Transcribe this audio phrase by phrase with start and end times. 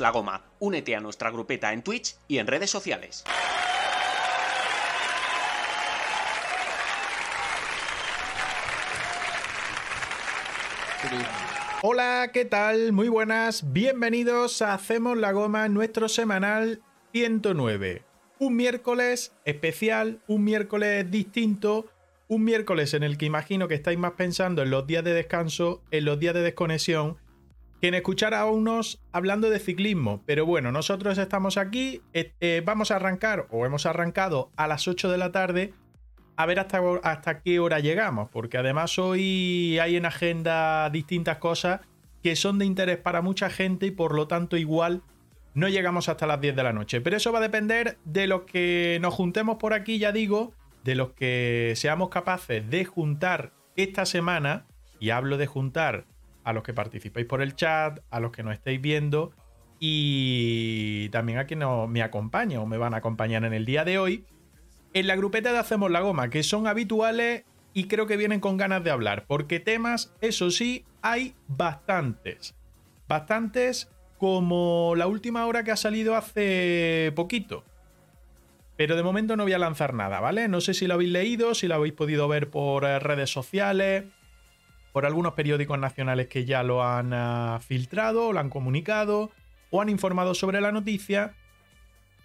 [0.00, 0.42] La goma.
[0.58, 3.24] Únete a nuestra grupeta en Twitch y en redes sociales.
[11.82, 12.92] Hola, ¿qué tal?
[12.92, 13.72] Muy buenas.
[13.72, 18.02] Bienvenidos a Hacemos la Goma, nuestro semanal 109.
[18.38, 21.86] Un miércoles especial, un miércoles distinto,
[22.28, 25.82] un miércoles en el que imagino que estáis más pensando en los días de descanso,
[25.90, 27.16] en los días de desconexión,
[27.80, 30.22] que en escuchar a unos hablando de ciclismo.
[30.26, 34.86] Pero bueno, nosotros estamos aquí, eh, eh, vamos a arrancar, o hemos arrancado a las
[34.86, 35.72] 8 de la tarde,
[36.36, 41.80] a ver hasta, hasta qué hora llegamos, porque además hoy hay en agenda distintas cosas
[42.22, 45.02] que son de interés para mucha gente y por lo tanto igual
[45.54, 47.00] no llegamos hasta las 10 de la noche.
[47.00, 50.52] Pero eso va a depender de los que nos juntemos por aquí, ya digo,
[50.84, 54.66] de los que seamos capaces de juntar esta semana,
[54.98, 56.04] y hablo de juntar
[56.44, 59.32] a los que participáis por el chat, a los que nos estáis viendo
[59.78, 63.98] y también a quienes me acompañan o me van a acompañar en el día de
[63.98, 64.24] hoy
[64.92, 68.56] en la grupeta de Hacemos la Goma, que son habituales y creo que vienen con
[68.56, 72.54] ganas de hablar, porque temas, eso sí, hay bastantes.
[73.08, 77.64] Bastantes como la última hora que ha salido hace poquito.
[78.76, 80.48] Pero de momento no voy a lanzar nada, ¿vale?
[80.48, 84.04] No sé si lo habéis leído, si lo habéis podido ver por eh, redes sociales,
[84.92, 89.30] por algunos periódicos nacionales que ya lo han uh, filtrado, lo han comunicado
[89.70, 91.34] o han informado sobre la noticia.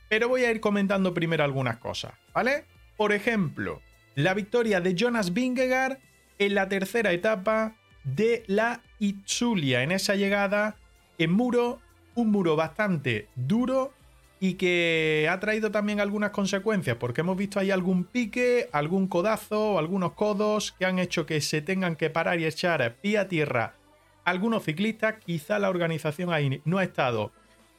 [0.09, 2.66] Pero voy a ir comentando primero algunas cosas, ¿vale?
[2.97, 3.81] Por ejemplo,
[4.16, 5.97] la victoria de Jonas Vingegaard
[6.39, 10.75] en la tercera etapa de la Itzulia, en esa llegada
[11.18, 11.79] en muro,
[12.13, 13.94] un muro bastante duro
[14.40, 19.79] y que ha traído también algunas consecuencias, porque hemos visto ahí algún pique, algún codazo,
[19.79, 23.74] algunos codos que han hecho que se tengan que parar y echar pie a tierra
[24.25, 25.16] algunos ciclistas.
[25.24, 27.31] Quizá la organización ahí no ha estado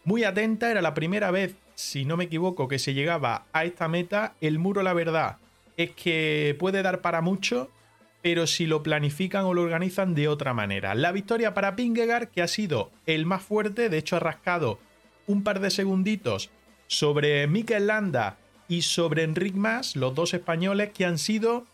[0.04, 3.86] muy atenta, era la primera vez si no me equivoco, que se llegaba a esta
[3.86, 5.36] meta, el muro, la verdad,
[5.76, 7.70] es que puede dar para mucho,
[8.22, 10.94] pero si lo planifican o lo organizan de otra manera.
[10.94, 14.78] La victoria para Pingegar, que ha sido el más fuerte, de hecho ha rascado
[15.26, 16.50] un par de segunditos
[16.86, 18.38] sobre Mikel Landa
[18.68, 21.66] y sobre Enric Mas, los dos españoles que han sido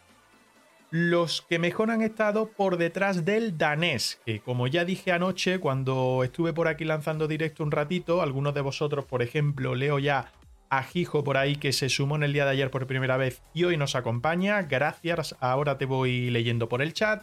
[0.91, 6.23] los que mejor han estado por detrás del danés, que como ya dije anoche cuando
[6.23, 10.33] estuve por aquí lanzando directo un ratito, algunos de vosotros, por ejemplo, leo ya
[10.69, 13.41] a Gijo por ahí que se sumó en el día de ayer por primera vez
[13.55, 17.23] y hoy nos acompaña, gracias, ahora te voy leyendo por el chat.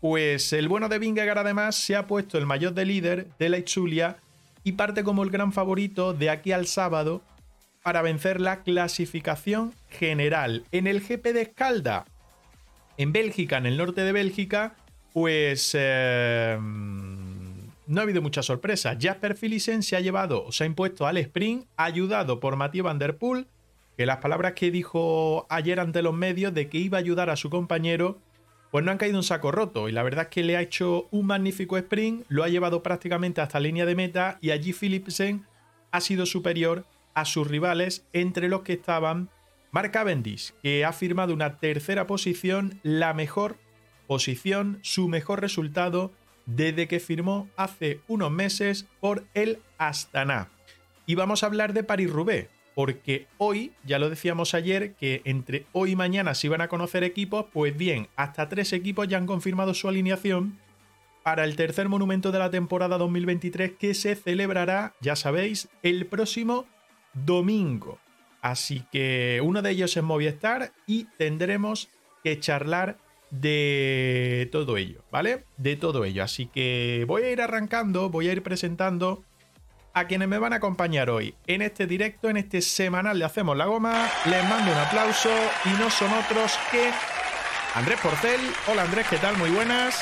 [0.00, 3.58] Pues el bueno de Vingegaard además se ha puesto el mayor de líder de la
[3.58, 4.16] Itzulia
[4.64, 7.22] y parte como el gran favorito de aquí al sábado
[7.82, 10.64] para vencer la clasificación general.
[10.72, 12.04] En el GP de Escalda,
[12.98, 14.74] en Bélgica, en el norte de Bélgica,
[15.12, 16.58] pues eh,
[17.90, 18.96] no ha habido mucha sorpresa.
[19.00, 22.98] Jasper Philipsen se ha llevado, o se ha impuesto al sprint, ayudado por Mathieu Van
[22.98, 23.46] Der Poel,
[23.96, 27.36] que las palabras que dijo ayer ante los medios de que iba a ayudar a
[27.36, 28.18] su compañero,
[28.70, 29.88] pues no han caído un saco roto.
[29.88, 33.40] Y la verdad es que le ha hecho un magnífico sprint, lo ha llevado prácticamente
[33.40, 35.46] hasta línea de meta y allí Philipsen
[35.90, 39.28] ha sido superior a sus rivales, entre los que estaban
[39.72, 43.56] Mark Cavendish, que ha firmado una tercera posición, la mejor
[44.06, 46.12] posición, su mejor resultado
[46.46, 50.48] desde que firmó hace unos meses por el Astana.
[51.06, 52.48] Y vamos a hablar de Paris-Roubaix,
[52.80, 57.04] porque hoy, ya lo decíamos ayer, que entre hoy y mañana se iban a conocer
[57.04, 60.58] equipos, pues bien, hasta tres equipos ya han confirmado su alineación
[61.22, 66.64] para el tercer monumento de la temporada 2023 que se celebrará, ya sabéis, el próximo
[67.12, 67.98] domingo.
[68.40, 71.90] Así que uno de ellos es Movistar y tendremos
[72.24, 72.96] que charlar
[73.30, 75.44] de todo ello, ¿vale?
[75.58, 76.24] De todo ello.
[76.24, 79.22] Así que voy a ir arrancando, voy a ir presentando
[79.92, 83.56] a quienes me van a acompañar hoy en este directo, en este semanal Le Hacemos
[83.56, 84.08] la Goma.
[84.26, 85.30] Les mando un aplauso
[85.64, 86.90] y no son otros que
[87.74, 88.40] Andrés Porcel.
[88.68, 89.36] Hola Andrés, ¿qué tal?
[89.36, 90.00] Muy buenas.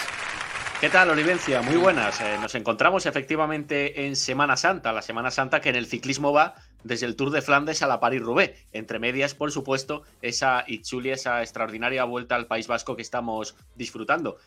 [0.80, 1.60] ¿Qué tal, Olivencia?
[1.60, 2.20] Muy buenas.
[2.20, 6.54] Eh, nos encontramos efectivamente en Semana Santa, la Semana Santa que en el ciclismo va
[6.84, 8.52] desde el Tour de Flandes a la Paris-Roubaix.
[8.72, 14.38] Entre medias, por supuesto, esa Itzuli, esa extraordinaria vuelta al País Vasco que estamos disfrutando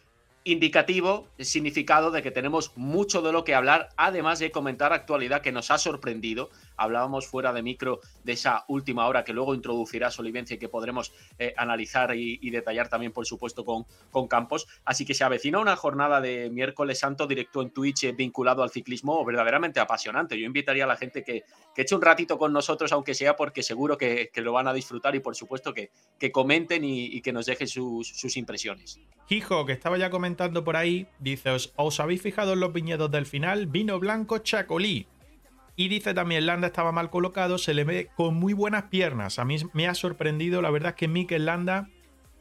[0.43, 5.51] indicativo, significado de que tenemos mucho de lo que hablar, además de comentar actualidad que
[5.51, 6.49] nos ha sorprendido.
[6.81, 11.13] Hablábamos fuera de micro de esa última hora que luego introducirá Solivencia y que podremos
[11.37, 14.67] eh, analizar y, detallar también, por supuesto, con, con Campos.
[14.83, 18.71] Así que se avecina una jornada de miércoles santo directo en Twitch eh, vinculado al
[18.71, 20.39] ciclismo verdaderamente apasionante.
[20.39, 21.43] Yo invitaría a la gente que,
[21.73, 25.15] que eche un ratito con nosotros, aunque sea porque seguro que, lo van a disfrutar
[25.15, 28.99] y, por supuesto, que, que comenten y, que nos dejen sus, sus impresiones.
[29.29, 33.25] Hijo, que estaba ya comentando por ahí, dice, ¿os, habéis fijado en los viñedos del
[33.25, 33.67] final?
[33.67, 35.07] Vino blanco chacolí.
[35.81, 39.39] Y dice también, Landa estaba mal colocado, se le ve con muy buenas piernas.
[39.39, 41.89] A mí me ha sorprendido, la verdad es que Mikel Landa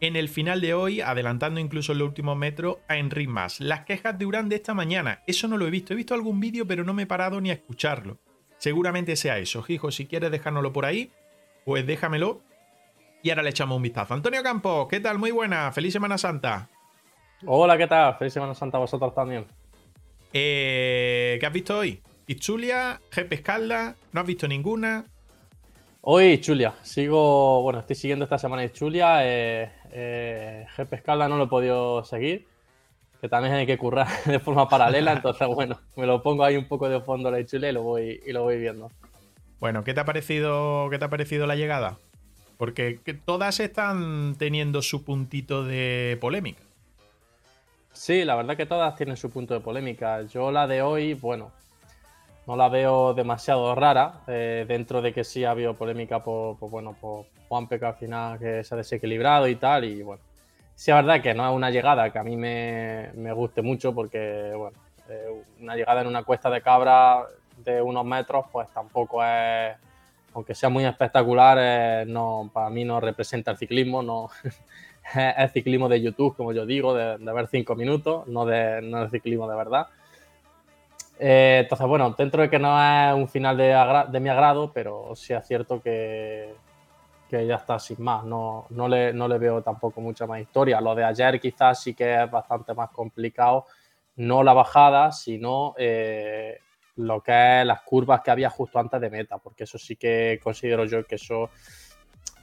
[0.00, 3.58] en el final de hoy, adelantando incluso en los últimos metros a Enric Mas.
[3.58, 5.94] Las quejas de Urán de esta mañana, eso no lo he visto.
[5.94, 8.18] He visto algún vídeo, pero no me he parado ni a escucharlo.
[8.58, 9.64] Seguramente sea eso.
[9.66, 11.10] Hijo, si quieres dejárnoslo por ahí,
[11.64, 12.42] pues déjamelo.
[13.22, 14.12] Y ahora le echamos un vistazo.
[14.12, 15.16] Antonio Campos, ¿qué tal?
[15.16, 15.72] Muy buena.
[15.72, 16.68] Feliz Semana Santa.
[17.46, 18.16] Hola, ¿qué tal?
[18.16, 19.46] Feliz Semana Santa a vosotros también.
[20.30, 22.02] Eh, ¿Qué has visto hoy?
[22.30, 23.00] ¿Ichulia?
[23.10, 23.96] ¿Jepe Escalda?
[24.12, 25.04] ¿No has visto ninguna?
[26.02, 26.74] Hoy Chulia.
[26.80, 29.26] Sigo, bueno, estoy siguiendo esta semana Chulia.
[29.26, 32.46] Eh, eh, Jepe Escalda no lo he podido seguir,
[33.20, 35.12] que también hay que currar de forma paralela.
[35.12, 38.20] entonces, bueno, me lo pongo ahí un poco de fondo la Chulia y lo voy,
[38.24, 38.92] y lo voy viendo.
[39.58, 41.98] Bueno, ¿qué te ha parecido, qué te ha parecido la llegada?
[42.58, 46.62] Porque todas están teniendo su puntito de polémica.
[47.92, 50.22] Sí, la verdad que todas tienen su punto de polémica.
[50.22, 51.50] Yo la de hoy, bueno,
[52.50, 56.96] no la veo demasiado rara, eh, dentro de que sí ha habido polémica por, bueno,
[57.00, 60.20] por Juan que al final que se ha desequilibrado y tal, y bueno,
[60.74, 64.52] sí es verdad que no es una llegada que a mí me, guste mucho, porque
[64.56, 64.76] bueno,
[65.08, 67.22] eh, una llegada en una cuesta de cabra
[67.58, 69.76] de unos metros, pues tampoco es,
[70.34, 74.28] aunque sea muy espectacular, eh, no, para mí no representa el ciclismo, no,
[75.38, 79.10] es ciclismo de YouTube, como yo digo, de, ver cinco minutos, no de, no de
[79.10, 79.86] ciclismo de verdad.
[81.22, 85.34] Eh, entonces, bueno, dentro de que no es un final de, mi agrado, pero sí
[85.34, 86.54] es cierto que,
[87.28, 88.24] que ya está sin más.
[88.24, 90.80] No, no, le, no le veo tampoco mucha más historia.
[90.80, 93.66] Lo de ayer quizás sí que es bastante más complicado.
[94.16, 96.58] No la bajada, sino eh,
[96.96, 100.40] lo que es las curvas que había justo antes de meta, porque eso sí que
[100.42, 101.50] considero yo que eso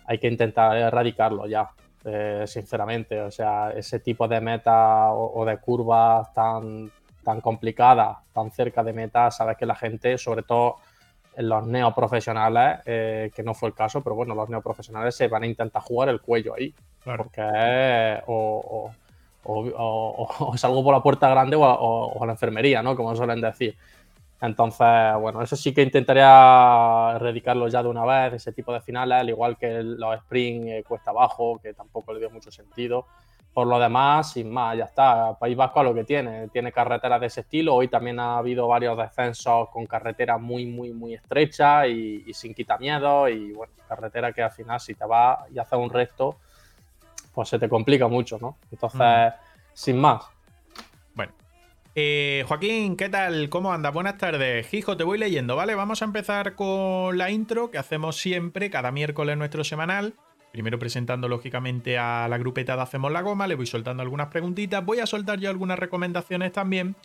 [0.05, 1.67] hay que intentar erradicarlo ya.
[2.05, 3.19] Eh, sinceramente.
[3.21, 6.89] O sea, ese tipo de meta o, de curvas tan,
[7.27, 10.77] tan complicadas, tan cerca de meta, sabes que la gente, sobre todo
[11.35, 15.43] en los neoprofesionales, eh, que no fue el caso, pero bueno, los neoprofesionales se van
[15.43, 16.73] a intentar jugar el cuello ahí.
[17.03, 18.91] Porque es o,
[20.55, 22.95] salgo por la puerta grande o, a la enfermería, ¿no?
[22.95, 23.75] Como suelen decir.
[24.39, 24.87] Entonces,
[25.19, 29.27] bueno, eso sí que intentaría erradicarlo ya de una vez, ese tipo de finales, al
[29.27, 33.05] igual que los sprint eh, cuesta abajo, que tampoco le dio mucho sentido.
[33.57, 35.35] Por lo demás, sin más, ya está.
[35.39, 36.47] País Vasco a lo que tiene.
[36.49, 37.73] Tiene carreteras de ese estilo.
[37.73, 43.31] Hoy también ha habido varios descensos con carreteras muy, muy, muy estrechas y, sin quitamientos.
[43.31, 46.37] Y bueno, carretera que al final, si te vas y haces un recto,
[47.33, 48.57] pues se te complica mucho, ¿no?
[48.69, 49.33] Entonces, mm.
[49.73, 50.21] sin más.
[51.95, 53.49] Eh, Joaquín, ¿qué tal?
[53.49, 53.89] ¿Cómo anda?
[53.89, 54.71] Buenas tardes.
[54.71, 55.73] Hijo, te voy leyendo, ¿vale?
[55.73, 60.13] Vamos a empezar con la intro que hacemos siempre, cada miércoles nuestro semanal.
[60.57, 64.83] Primero presentando lógicamente a la grupeta de Hacemos la Goma, le voy soltando algunas preguntitas,
[64.83, 66.95] voy a soltar yo algunas recomendaciones también.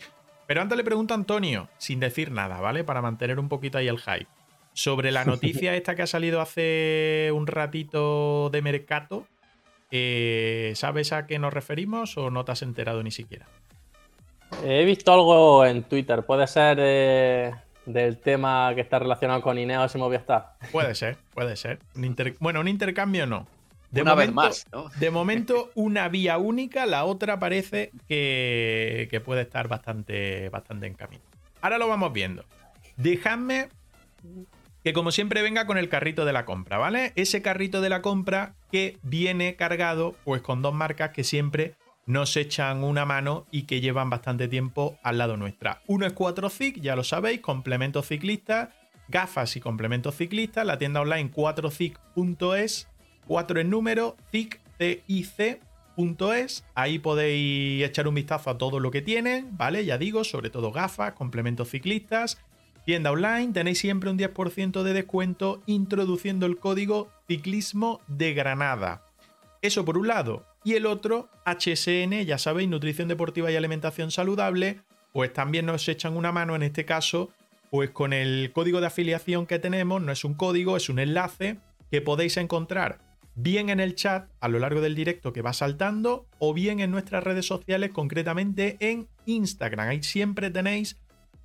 [0.47, 2.83] Pero antes le pregunto a Antonio, sin decir nada, ¿vale?
[2.83, 4.25] Para mantener un poquito ahí el hype.
[4.73, 9.27] Sobre la noticia esta que ha salido hace un ratito de Mercato,
[9.91, 13.45] eh, ¿sabes a qué nos referimos o no te has enterado ni siquiera?
[14.65, 17.53] He visto algo en Twitter, puede ser eh,
[17.85, 20.53] del tema que está relacionado con Ineos y Movistar.
[20.71, 21.79] Puede ser, puede ser.
[22.39, 23.47] bueno, un intercambio no.
[23.91, 24.89] De una vez más, ¿no?
[24.99, 31.21] De momento, una vía única, la otra parece que, puede estar bastante, bastante en camino.
[31.61, 32.43] Ahora lo vamos viendo.
[32.97, 33.69] Dejadme
[34.83, 37.13] que como siempre venga con el carrito de la compra, ¿vale?
[37.15, 41.75] Ese carrito de la compra que viene cargado pues con dos marcas que siempre
[42.05, 45.81] nos echan una mano y que llevan bastante tiempo al lado nuestra.
[45.87, 48.71] Uno es 4CIC, ya lo sabéis, complemento ciclista,
[49.07, 52.89] gafas y complementos ciclistas, la tienda online 4cic.es,
[53.27, 56.65] 4 en número, cic, .es.
[56.73, 59.85] Ahí podéis echar un vistazo a todo lo que tienen, ¿vale?
[59.85, 62.39] Ya digo, sobre todo gafas, complementos ciclistas.
[62.85, 69.05] Tienda online, tenéis siempre un 10% de descuento introduciendo el código ciclismo de Granada.
[69.61, 70.45] Eso por un lado.
[70.63, 74.79] Y el otro, HSN, ya sabéis, Nutrición Deportiva y Alimentación Saludable,
[75.11, 77.29] pues también nos echan una mano en este caso
[77.69, 81.57] Pues con el código de afiliación que tenemos, no es un código, es un enlace
[81.89, 82.99] que podéis encontrar
[83.35, 86.91] bien en el chat a lo largo del directo que va saltando o bien en
[86.91, 89.89] nuestras redes sociales, concretamente en Instagram.
[89.89, 90.97] Ahí siempre tenéis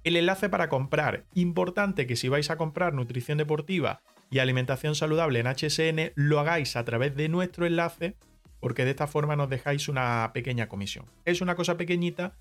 [0.05, 1.25] el enlace para comprar.
[1.35, 6.77] Importante que si vais a comprar nutrición deportiva y alimentación saludable en HSN, lo hagáis
[6.77, 8.17] a través de nuestro enlace,
[8.61, 11.07] porque de esta forma nos dejáis una pequeña comisión.
[11.25, 12.35] Es una cosa pequeñita,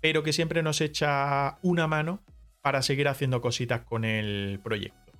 [0.00, 2.22] pero que siempre nos echa una mano
[2.62, 5.12] para seguir haciendo cositas con el proyecto.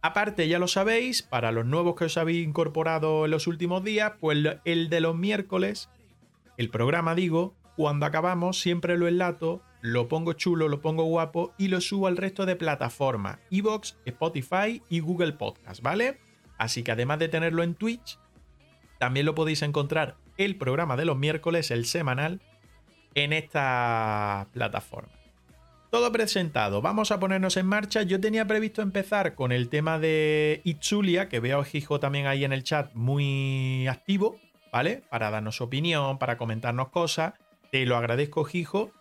[0.00, 4.14] Aparte, ya lo sabéis, para los nuevos que os habéis incorporado en los últimos días,
[4.18, 5.90] pues el de los miércoles,
[6.56, 11.68] el programa digo, cuando acabamos siempre lo enlato, lo pongo chulo, lo pongo guapo y
[11.68, 16.18] lo subo al resto de plataformas, Evox, Spotify y Google Podcast, ¿vale?
[16.58, 18.18] Así que además de tenerlo en Twitch,
[19.02, 22.40] también lo podéis encontrar el programa de los miércoles, el semanal,
[23.16, 25.10] en esta plataforma.
[25.90, 28.02] Todo presentado, vamos a ponernos en marcha.
[28.02, 32.44] Yo tenía previsto empezar con el tema de Itzulia, que veo a Hijo también ahí
[32.44, 34.36] en el chat muy activo,
[34.70, 35.02] ¿vale?
[35.10, 37.34] Para darnos opinión, para comentarnos cosas.
[37.72, 38.92] Te lo agradezco, Hijo.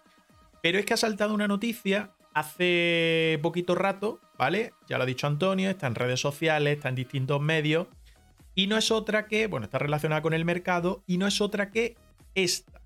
[0.64, 4.74] Pero es que ha saltado una noticia hace poquito rato, ¿vale?
[4.90, 7.86] Ya lo ha dicho Antonio, está en redes sociales, está en distintos medios.
[8.56, 11.72] Y no es otra que, bueno, está relacionada con el mercado, y no es otra
[11.72, 11.96] que
[12.36, 12.82] esta.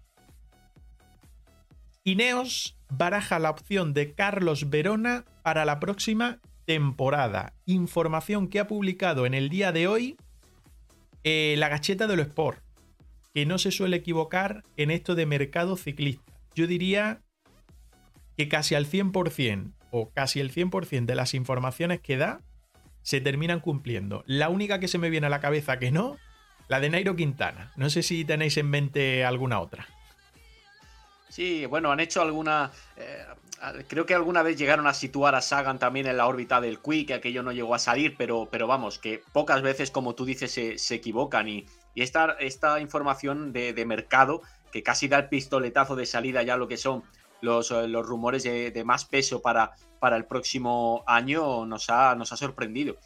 [2.03, 7.53] Ineos baraja la opción de Carlos Verona para la próxima temporada.
[7.65, 10.17] Información que ha publicado en el día de hoy
[11.23, 12.61] eh, la gacheta de lo Sport,
[13.33, 16.31] que no se suele equivocar en esto de mercado ciclista.
[16.53, 17.21] Yo diría
[18.37, 22.41] que casi al 100% o casi el 100% de las informaciones que da
[23.05, 24.23] se terminan cumpliendo.
[24.25, 26.17] La única que se me viene a la cabeza que no,
[26.67, 27.71] la de Nairo Quintana.
[27.75, 29.87] No sé si tenéis en mente alguna otra.
[31.29, 32.71] Sí, bueno, han hecho alguna.
[32.97, 33.23] Eh,
[33.87, 37.07] creo que alguna vez llegaron a situar a Sagan también en la órbita del Quick,
[37.09, 40.51] que aquello no llegó a salir, pero, pero vamos, que pocas veces, como tú dices,
[40.51, 41.47] se, equivocan.
[41.47, 46.67] Y, esta, esta, información de, mercado, que casi da el pistoletazo de salida ya lo
[46.67, 47.03] que son
[47.45, 52.33] los, eh, los rumores de, más peso para, para el próximo año, nos ha, nos
[52.33, 52.97] ha sorprendido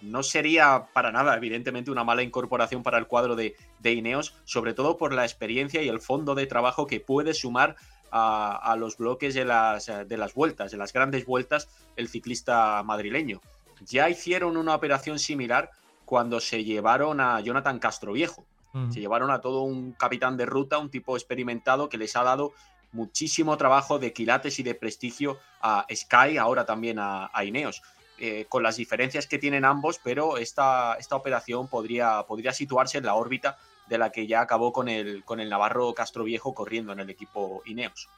[0.00, 4.96] no sería para nada, evidentemente, una mala incorporación para el cuadro de, Ineos, sobre todo
[4.96, 7.76] por la experiencia y el fondo de trabajo que puede sumar
[8.10, 13.40] a, los bloques de las, de las vueltas, de las grandes vueltas, el ciclista madrileño.
[13.84, 15.70] Ya hicieron una operación similar
[16.04, 18.44] cuando se llevaron a Jonathan Castro Viejo.
[18.90, 22.52] Se llevaron a todo un capitán de ruta, un tipo experimentado que les ha dado
[22.96, 27.82] muchísimo trabajo de quilates y de prestigio a Sky, ahora también a Ineos.
[28.18, 33.04] Eh, con las diferencias que tienen ambos, pero esta, esta operación podría, podría situarse en
[33.04, 36.94] la órbita de la que ya acabó con el, con el Navarro Castro Viejo corriendo
[36.94, 38.08] en el equipo Ineos.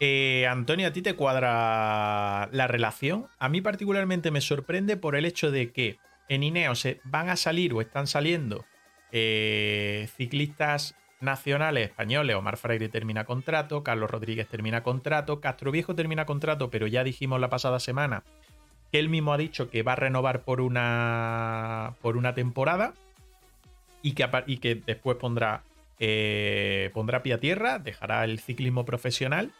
[0.00, 3.28] Eh, Antonio, ¿a ti te cuadra la relación?
[3.38, 5.98] A mí particularmente me sorprende por el hecho de que
[6.30, 8.64] en Ineos van a salir o están saliendo
[9.12, 12.36] eh, ciclistas nacionales españoles.
[12.36, 17.40] Omar Freire termina contrato, Carlos Rodríguez termina contrato, Castro Viejo termina contrato, pero ya dijimos
[17.40, 18.22] la pasada semana
[18.92, 22.92] que él mismo ha dicho que va a renovar por una, por una temporada
[24.02, 25.62] y que, y que después pondrá,
[25.98, 29.50] eh, pondrá pie a tierra, dejará el ciclismo profesional.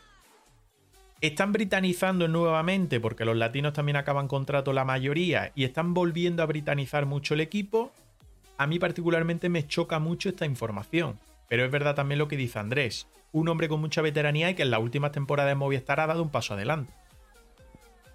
[1.23, 6.47] Están britanizando nuevamente porque los latinos también acaban contrato la mayoría y están volviendo a
[6.47, 7.91] britanizar mucho el equipo.
[8.59, 11.19] A mí particularmente me choca mucho esta información.
[11.53, 13.07] Pero es verdad también lo que dice Andrés.
[13.31, 16.23] Un hombre con mucha veteranía y que en las últimas temporadas de Movistar ha dado
[16.23, 16.95] un paso adelante.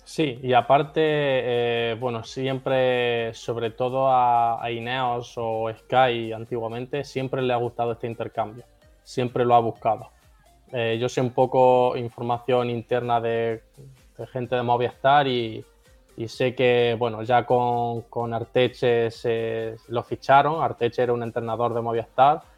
[0.03, 7.53] Sí, y aparte, eh, bueno, siempre, sobre todo a, Ineos o Sky antiguamente, siempre le
[7.53, 8.63] ha gustado este intercambio,
[9.03, 10.09] siempre lo ha buscado.
[10.73, 13.61] Eh, yo sé un poco información interna de,
[14.33, 15.63] gente de Movistar y,
[16.25, 21.81] sé que, bueno, ya con, con Arteche se, lo ficharon, Arteche era un entrenador de
[21.81, 22.56] Movistar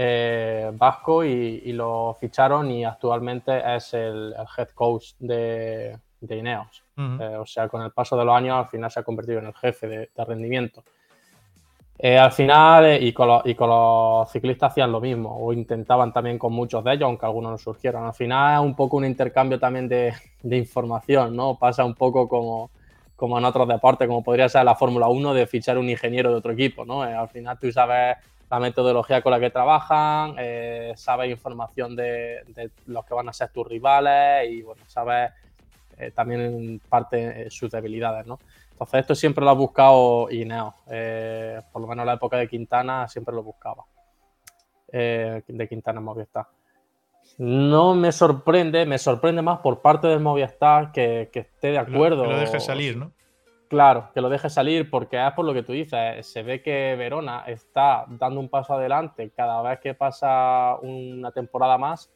[0.00, 6.84] eh, vasco y, lo ficharon y actualmente es el head coach de, de Ineos.
[6.96, 9.46] Eh, o sea, con el paso de los años al final se ha convertido en
[9.46, 10.84] el jefe de, rendimiento.
[11.98, 16.52] Eh, al final, eh, y, con los, ciclistas hacían lo mismo, o intentaban también con
[16.52, 18.04] muchos de ellos, aunque algunos no surgieron.
[18.04, 20.12] Al final es un poco un intercambio también de,
[20.44, 21.56] información, ¿no?
[21.56, 22.70] Pasa un poco como,
[23.16, 26.36] como en otros deportes, como podría ser la Fórmula 1, de fichar un ingeniero de
[26.36, 27.02] otro equipo, ¿no?
[27.02, 28.16] al final tú sabes
[28.50, 30.36] la metodología con la que trabajan,
[30.96, 35.32] sabes información de, de, los que van a ser tus rivales y, bueno, sabes
[35.98, 38.38] eh, también en parte eh, sus debilidades, ¿no?
[38.70, 42.46] Entonces esto siempre lo ha buscado Ineos, eh, por lo menos en la época de
[42.46, 43.84] Quintana siempre lo buscaba,
[44.86, 46.46] de Quintana Movistar.
[47.38, 52.22] No me sorprende, me sorprende más por parte del Movistar que, esté de acuerdo.
[52.22, 53.10] Que lo, deje salir, ¿no?
[53.68, 56.26] Claro, que lo deje salir porque es por lo que tú dices.
[56.26, 61.76] Se ve que Verona está dando un paso adelante cada vez que pasa una temporada
[61.76, 62.10] más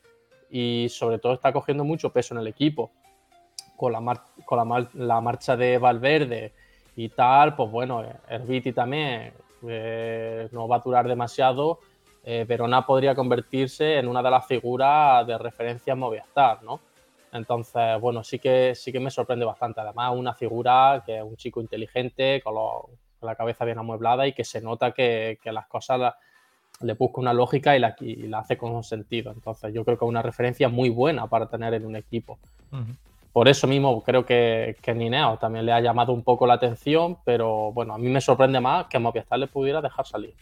[0.50, 2.90] y sobre todo está cogiendo mucho peso en el equipo.
[3.76, 6.52] Con la, con la, marcha de Valverde
[6.94, 9.32] y tal, pues bueno, Herbiti también
[9.66, 11.80] eh, no va a durar demasiado
[12.24, 16.80] eh, Verona podría convertirse en una de las figuras de referencia en Movistar, ¿no?
[17.32, 19.80] Entonces, bueno, sí que, sí que me sorprende bastante.
[19.80, 22.54] Además, una figura que es un chico inteligente, con,
[23.22, 26.14] la cabeza bien amueblada y que se nota que, las cosas
[26.80, 29.32] le busca una lógica y la, la, hace con sentido.
[29.32, 32.38] Entonces, yo creo que es una referencia muy buena para tener en un equipo.
[33.32, 37.16] Por eso mismo creo que, que Nineo también le ha llamado un poco la atención,
[37.24, 40.34] pero bueno, a mí me sorprende más que Movistar le pudiera dejar salir.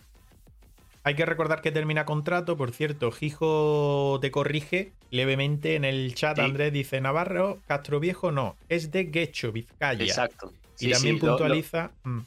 [1.02, 6.38] Hay que recordar que termina contrato, por cierto, Gijo te corrige levemente en el chat,
[6.38, 10.04] Andrés dice Navarro, Castro Viejo no, es de Guecho, Vizcaya.
[10.04, 10.52] Exacto.
[10.78, 11.92] y también puntualiza...
[12.04, 12.20] Mm.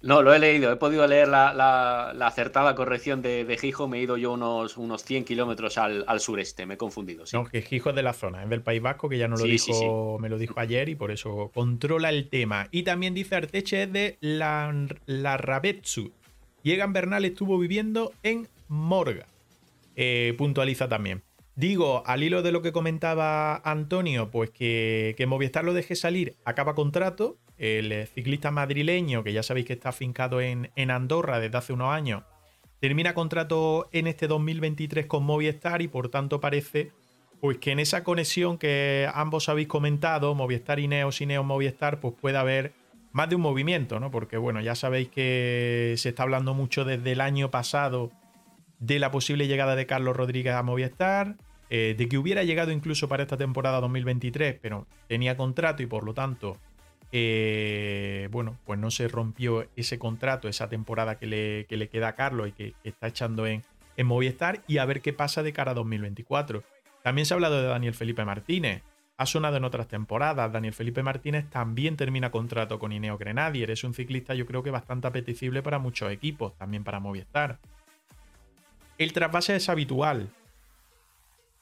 [0.00, 4.02] No, lo he leído, he podido leer la, acertada corrección de, de, Gijo, me he
[4.02, 7.24] ido yo unos, unos 100 kilómetros al, sureste, me he confundido.
[7.32, 9.42] No, que Gijo es de la zona, es del País Vasco, que ya no lo
[9.42, 12.68] dijo, me lo dijo ayer y por eso controla el tema.
[12.70, 14.72] Y también dice Arteche es de la,
[15.06, 16.12] la Rabetsu,
[16.64, 19.26] Egan Bernal estuvo viviendo en Morga.
[19.96, 21.22] Eh, puntualiza también.
[21.56, 26.36] Digo, al hilo de lo que comentaba Antonio, pues que, que Movistar lo deje salir,
[26.44, 27.36] acaba contrato.
[27.56, 31.92] El ciclista madrileño, que ya sabéis que está afincado en, en Andorra desde hace unos
[31.92, 32.22] años,
[32.78, 36.92] termina contrato en este 2023 con Movistar y por tanto parece
[37.40, 42.00] pues que en esa conexión que ambos habéis comentado, Movistar y Neos y Neos Movistar,
[42.00, 42.72] pues puede haber
[43.12, 44.10] más de un movimiento, ¿no?
[44.10, 48.10] Porque bueno, ya sabéis que se está hablando mucho desde el año pasado
[48.78, 51.36] de la posible llegada de Carlos Rodríguez a Movistar,
[51.70, 56.04] eh, de que hubiera llegado incluso para esta temporada 2023, pero tenía contrato y por
[56.04, 56.56] lo tanto,
[57.12, 62.14] eh, bueno, pues no se rompió ese contrato, esa temporada que le, le queda a
[62.14, 63.62] Carlos y que, está echando en,
[63.96, 66.62] en Movistar y a ver qué pasa de cara a 2024.
[67.02, 68.82] También se ha hablado de Daniel Felipe Martínez
[69.18, 70.50] ha sonado en otras temporadas.
[70.52, 73.70] Daniel Felipe Martínez también termina contrato con Ineo Grenadier.
[73.70, 77.58] Es un ciclista yo creo que bastante apetecible para muchos equipos, también para Movistar.
[78.96, 80.30] El trasvase es habitual.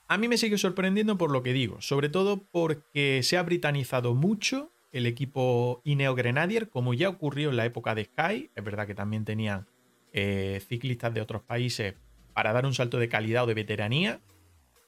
[0.06, 4.14] A mí me sigue sorprendiendo por lo que digo, sobre todo porque se ha britanizado
[4.14, 8.50] mucho el equipo Ineo Grenadier, como ya ocurrió en la época de Sky.
[8.54, 9.66] Es verdad que también tenían
[10.12, 11.94] eh, ciclistas de otros países
[12.34, 14.20] para dar un salto de calidad o de veteranía,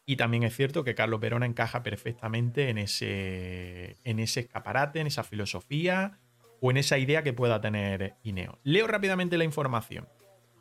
[0.08, 5.06] y también es cierto que Carlos Verona encaja perfectamente en ese, en ese escaparate, en
[5.06, 6.18] esa filosofía
[6.62, 8.58] o en esa idea que pueda tener Ineo.
[8.64, 10.08] Leo rápidamente la información.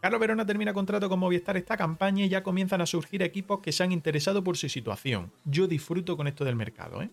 [0.01, 3.71] Carlos Verona termina contrato con Movistar esta campaña y ya comienzan a surgir equipos que
[3.71, 5.31] se han interesado por su situación.
[5.45, 7.09] Yo disfruto con esto del mercado, ¿eh?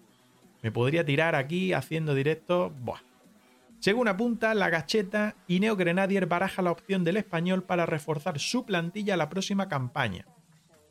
[0.61, 2.71] Me podría tirar aquí haciendo directo.
[2.81, 2.99] Buah.
[3.79, 9.17] Según apunta la gacheta, Ineo Grenadier baraja la opción del español para reforzar su plantilla
[9.17, 10.27] la próxima campaña.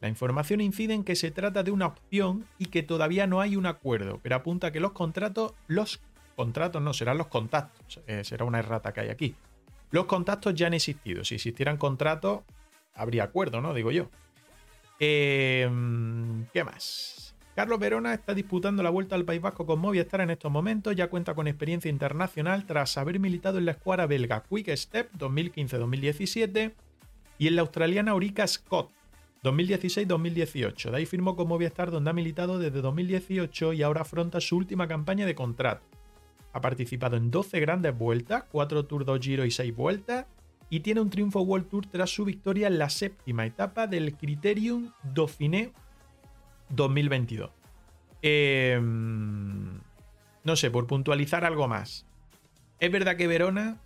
[0.04, 3.56] La información incide en que se trata de una opción y que todavía no hay
[3.56, 6.02] un acuerdo, pero apunta que los contratos, los
[6.36, 9.34] contratos no, serán los contactos, eh, será una errata que hay aquí.
[9.92, 12.42] Los contactos ya han existido, si existieran contratos,
[12.94, 13.74] habría acuerdo, ¿no?
[13.74, 14.10] Digo yo.
[15.00, 17.34] Em, ¿Qué más?
[17.56, 21.08] Carlos Verona está disputando la vuelta al País Vasco con Movistar en estos momentos, ya
[21.08, 26.74] cuenta con experiencia internacional tras haber militado en la escuadra belga Quick Step 2015-2017
[27.38, 28.92] y en la australiana Orica Scott
[29.44, 30.92] 2016-2018.
[30.92, 34.88] De ahí firmó con Movistar donde ha militado desde 2018 y ahora afronta su última
[34.88, 35.86] campaña de contrato.
[36.54, 40.26] Ha participado en 12 grandes vueltas, 4 Tour 2 Giro y 6 vueltas,
[40.70, 44.92] y tiene un triunfo World Tour tras su victoria en la séptima etapa del Criterium
[45.04, 45.74] Dauphiné
[46.70, 47.52] 2022.
[48.22, 49.80] Em,
[50.44, 52.06] no sé, por puntualizar algo más.
[52.80, 53.78] Es verdad que Verona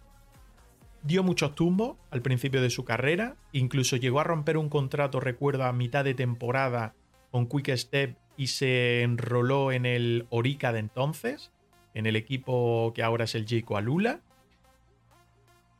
[1.03, 5.63] dio muchos tumbos al principio de su carrera, incluso llegó a romper un contrato, recuerdo,
[5.63, 6.93] a mitad de temporada
[7.31, 11.51] con Quick Step y se enroló en el Orica de entonces,
[11.93, 14.21] en el equipo que ahora es el Jayco Alula.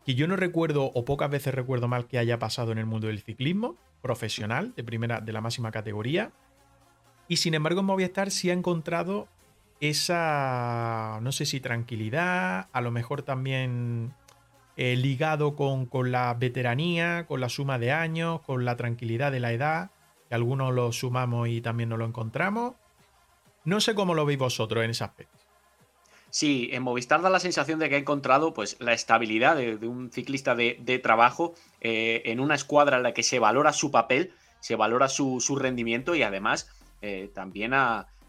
[0.06, 3.08] Que yo no recuerdo, o pocas veces recuerdo mal, que haya pasado en el mundo
[3.08, 6.32] del ciclismo profesional, de primera, de la máxima categoría.
[7.28, 9.28] Y sin embargo, en Movistar sí ha encontrado
[9.80, 14.14] esa, no sé si tranquilidad, a lo mejor también
[14.78, 19.52] eh, ligado con, la veteranía, con la suma de años, con la tranquilidad de la
[19.52, 19.90] edad,
[20.30, 22.76] que algunos lo sumamos y también no lo encontramos.
[23.66, 25.38] No sé cómo lo veis vosotros en ese aspecto.
[26.30, 30.12] Sí, en Movistar da la sensación de que ha encontrado pues, la estabilidad de, un
[30.12, 34.76] ciclista de, trabajo eh, en una escuadra en la que se valora su papel, se
[34.76, 36.70] valora su, rendimiento y además
[37.02, 37.74] eh, también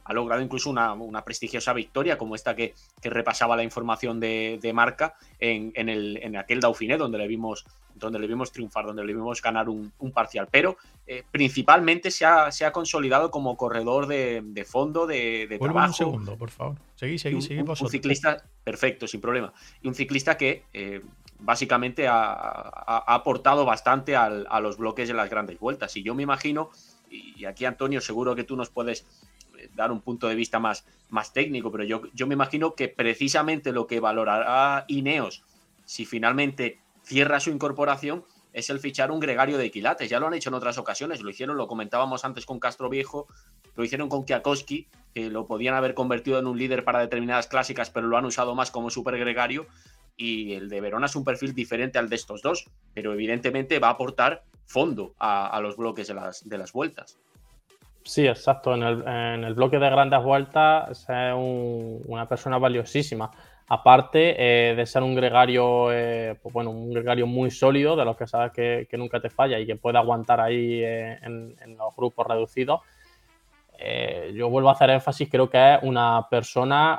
[0.09, 5.89] ha, logrado incluso una, prestigiosa victoria como esta que, repasaba la información de, marca en,
[5.89, 7.65] el, en aquel Dauphiné donde le vimos
[7.99, 12.51] donde le vimos triunfar, donde le vimos ganar un, parcial, pero eh, principalmente se ha,
[12.51, 15.89] se ha, consolidado como corredor de, fondo, de, de trabajo.
[15.89, 16.77] un segundo, por favor.
[16.95, 17.61] Seguí, seguí, seguí.
[17.61, 19.53] Un, un, ciclista, perfecto, sin problema.
[19.83, 21.03] Y un ciclista que eh,
[21.39, 25.97] básicamente ha, aportado bastante a los bloques de las grandes vueltas.
[25.97, 26.71] Y yo me imagino,
[27.11, 29.07] y aquí Antonio, seguro que tú nos puedes
[29.79, 33.73] dar un punto de vista más, más técnico, pero yo, yo me imagino que precisamente
[33.73, 35.43] lo que valorará Ineos
[35.87, 40.11] si finalmente cierra su incorporación es el fichar un gregario de quilates.
[40.11, 43.27] Ya lo han hecho en otras ocasiones, lo hicieron, lo comentábamos antes con Castro Viejo,
[43.77, 47.91] lo hicieron con Kiakoski, que lo podían haber convertido en un líder para determinadas clásicas,
[47.91, 49.67] pero lo han usado más como super gregario.
[50.17, 53.89] Y el de Verona es un perfil diferente al de estos dos, pero evidentemente va
[53.89, 57.19] a aportar fondo a, los bloques de las, de las vueltas.
[58.03, 58.75] Sí, exacto.
[58.75, 63.31] En el, bloque de grandes vueltas es una persona valiosísima
[63.69, 68.17] aparte eh, de ser un gregario, eh, pues bueno, un gregario muy sólido, de los
[68.17, 72.27] que sabes que, nunca te falla y que puede aguantar ahí eh, en, los grupos
[72.27, 72.81] reducidos,
[74.35, 76.99] yo vuelvo a hacer énfasis, creo que es una persona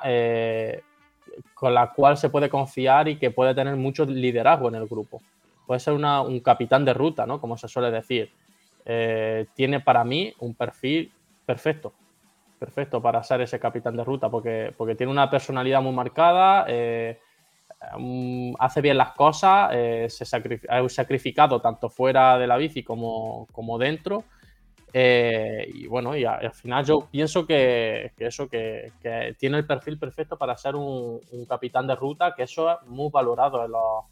[1.53, 5.21] con la cual se puede confiar y que puede tener mucho liderazgo en el grupo.
[5.67, 7.41] Puede ser un capitán de ruta, ¿no?
[7.41, 8.31] Como se suele decir.
[9.53, 11.11] Tiene para mí un perfil
[11.45, 11.93] perfecto
[12.59, 17.19] perfecto para ser ese capitán de ruta porque, porque tiene una personalidad muy marcada, eh,
[17.97, 23.47] mm, hace bien las cosas, eh, se ha sacrificado tanto fuera de la bici como,
[23.51, 24.25] como dentro.
[24.91, 28.91] Eh, y bueno, y, al final yo pienso que, eso, que,
[29.37, 33.63] tiene el perfil perfecto para ser un, capitán de ruta, que eso es muy valorado
[33.63, 34.05] en los,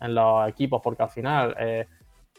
[0.00, 1.56] en los equipos, porque al final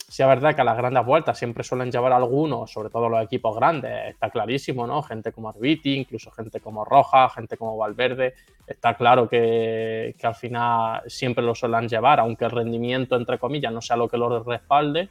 [0.10, 3.24] Sí, es verdad que a las grandes vueltas siempre suelen llevar algunos, sobre todo los
[3.24, 5.04] equipos grandes, está clarísimo, ¿no?
[5.04, 8.34] Gente como Arbiti, incluso gente como Roja, gente como Valverde.
[8.66, 13.82] Está claro que, al final siempre lo suelen llevar, aunque el rendimiento, entre comillas, no
[13.82, 15.10] sea lo que lo respalde.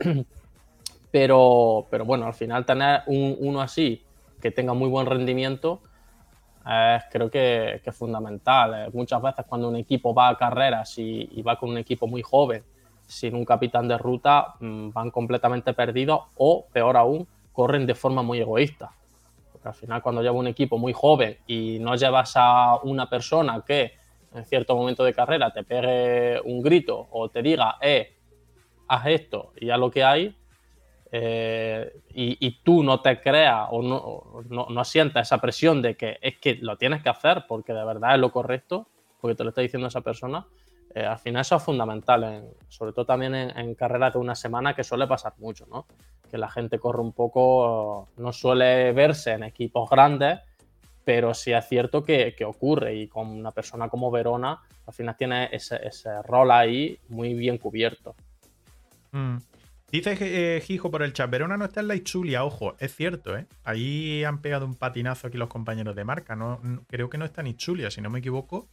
[1.12, 4.02] Pero, pero bueno, al final tener uno así
[4.40, 5.82] que tenga muy buen rendimiento
[6.64, 8.88] es, creo que, es fundamental.
[8.94, 12.64] Muchas veces cuando un equipo va a carreras y va con un equipo muy joven
[13.06, 18.22] sin un capitán de ruta mm, van completamente perdidos o, peor aún, corren de forma
[18.22, 18.90] muy egoísta.
[19.52, 23.62] Porque al final cuando lleva un equipo muy joven y no llevas a una persona
[23.66, 23.92] que
[24.34, 28.16] en cierto momento de carrera te pegue un grito o te diga, eh,
[28.88, 30.34] haz esto y ya lo que hay,
[31.14, 36.16] eh, y, tú no te creas o no, no, no sientas esa presión de que
[36.22, 38.86] es que lo tienes que hacer porque de verdad es lo correcto,
[39.20, 40.46] porque te lo está diciendo esa persona,
[40.94, 44.84] eh, al final eso es fundamental, sobre todo también en, carreras de una semana que
[44.84, 45.86] suele pasar mucho, ¿no?
[46.30, 50.40] Que la gente corre un poco, no suele verse en equipos grandes,
[51.04, 55.48] pero sí es cierto que, ocurre y con una persona como Verona al final tiene
[55.52, 55.78] ese,
[56.24, 58.14] rol ahí muy bien cubierto.
[59.12, 59.36] Mm.
[59.90, 63.46] Dice eh, por el chat, Verona no está en la Ichulia, ojo, es cierto, ¿eh?
[63.62, 67.42] Ahí han pegado un patinazo aquí los compañeros de marca, no, creo que no está
[67.42, 68.68] en Ichulia, si no me equivoco,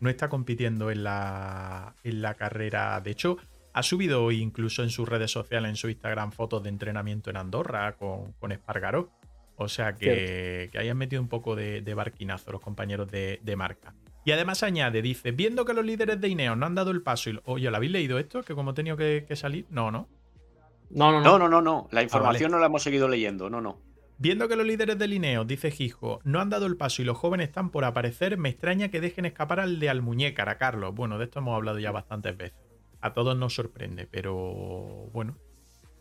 [0.00, 3.00] no está compitiendo en la, en la carrera.
[3.00, 3.38] De hecho,
[3.72, 7.96] ha subido incluso en sus redes sociales, en su Instagram, fotos de entrenamiento en Andorra
[7.96, 9.10] con, con Espargaró.
[9.56, 13.94] O sea que, que hayan metido un poco de, barquinazo los compañeros de, marca.
[14.24, 17.30] Y además añade, dice, viendo que los líderes de Ineos no han dado el paso
[17.30, 17.40] y...
[17.44, 18.42] Oye, ¿lo habéis leído esto?
[18.42, 19.66] Que como he tenido que, salir...
[19.70, 20.08] No, no.
[20.90, 21.38] No, no, no.
[21.38, 23.50] No, no, no, La ah, información no la hemos seguido leyendo.
[23.50, 23.78] No, no.
[24.16, 27.18] Viendo que los líderes de Lineo, dice Gijo, no han dado el paso y los
[27.18, 30.94] jóvenes están por aparecer, me extraña que dejen escapar al de Almuñécar, a Carlos.
[30.94, 32.58] Bueno, de esto hemos hablado ya bastantes veces.
[33.00, 35.36] A todos nos sorprende, pero bueno,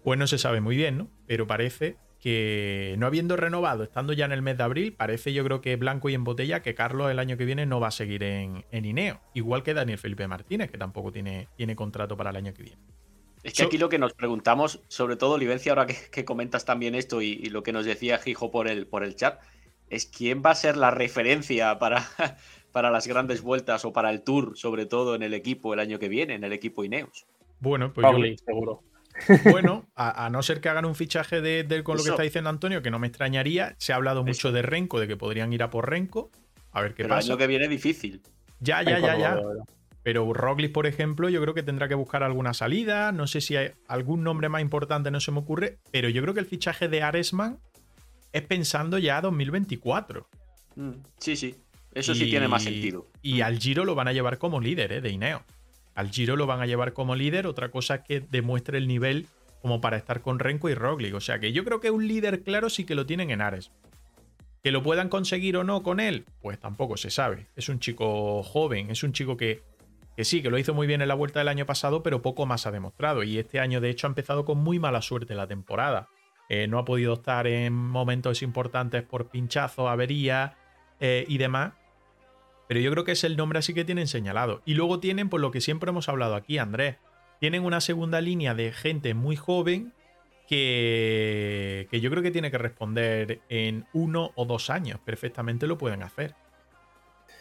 [0.04, 1.10] pues no se sabe muy bien, ¿no?
[1.26, 5.44] Pero parece que no habiendo renovado, estando ya en el mes de abril, parece yo
[5.44, 7.92] creo que blanco y en botella que Carlos el año que viene no va a
[7.92, 9.20] seguir en, en Ineo.
[9.34, 12.82] Igual que Daniel Felipe Martínez, que tampoco tiene, tiene contrato para el año que viene.
[13.44, 17.22] Es que aquí lo que nos preguntamos, sobre todo, Livencia, ahora que, comentas también esto
[17.22, 19.42] y, lo que nos decía Gijo por el, por el chat,
[19.90, 22.06] es quién va a ser la referencia para,
[22.72, 26.00] para las grandes vueltas o para el tour, sobre todo en el equipo el año
[26.00, 27.26] que viene, en el equipo Ineos.
[27.60, 28.06] Bueno, pues
[28.46, 28.82] seguro.
[29.52, 32.82] Bueno, a, no ser que hagan un fichaje de, con lo que está diciendo Antonio,
[32.82, 33.76] que no me extrañaría.
[33.78, 36.32] Se ha hablado mucho de Renko, de que podrían ir a por Renko.
[36.72, 37.26] A ver qué pasa.
[37.26, 38.22] El año que viene difícil.
[38.60, 39.42] Ya, ya, ya, ya.
[40.04, 43.12] Pero Roglic, por ejemplo, yo creo que tendrá que buscar alguna salida.
[43.14, 45.80] No sé si hay algún nombre más importante, no se me ocurre.
[45.92, 47.58] Pero yo creo que el fichaje de Aresman
[48.34, 50.28] es pensando ya 2024.
[50.76, 51.56] Mm, sí, sí.
[51.94, 53.08] Eso sí tiene más sentido.
[53.22, 55.02] Y al Giro lo van a llevar como líder, ¿eh?
[55.02, 55.44] De Ineo.
[55.96, 57.48] Al Giro lo van a llevar como líder.
[57.48, 59.28] Otra cosa es que demuestre el nivel
[59.62, 61.14] como para estar con Renko y Roglic.
[61.14, 63.72] O sea que yo creo que un líder claro sí que lo tienen en Ares.
[64.64, 67.48] Que lo puedan conseguir o no con él, pues tampoco se sabe.
[67.56, 69.62] Es un chico joven, es un chico que,
[70.16, 72.46] que sí, que lo hizo muy bien en la vuelta del año pasado, pero poco
[72.46, 73.24] más ha demostrado.
[73.24, 76.10] Y este año, de hecho, ha empezado con muy mala suerte la temporada.
[76.50, 80.56] Eh, no ha podido estar en momentos importantes por pinchazo, avería
[81.00, 81.74] eh, y demás.
[82.68, 84.62] Pero yo creo que es el nombre así que tienen señalado.
[84.66, 86.98] Y luego tienen, por lo que siempre hemos hablado aquí, Andrés,
[87.40, 89.94] tienen una segunda línea de gente muy joven
[90.48, 95.00] que, que yo creo que tiene que responder en uno o dos años.
[95.04, 96.36] Perfectamente lo pueden hacer.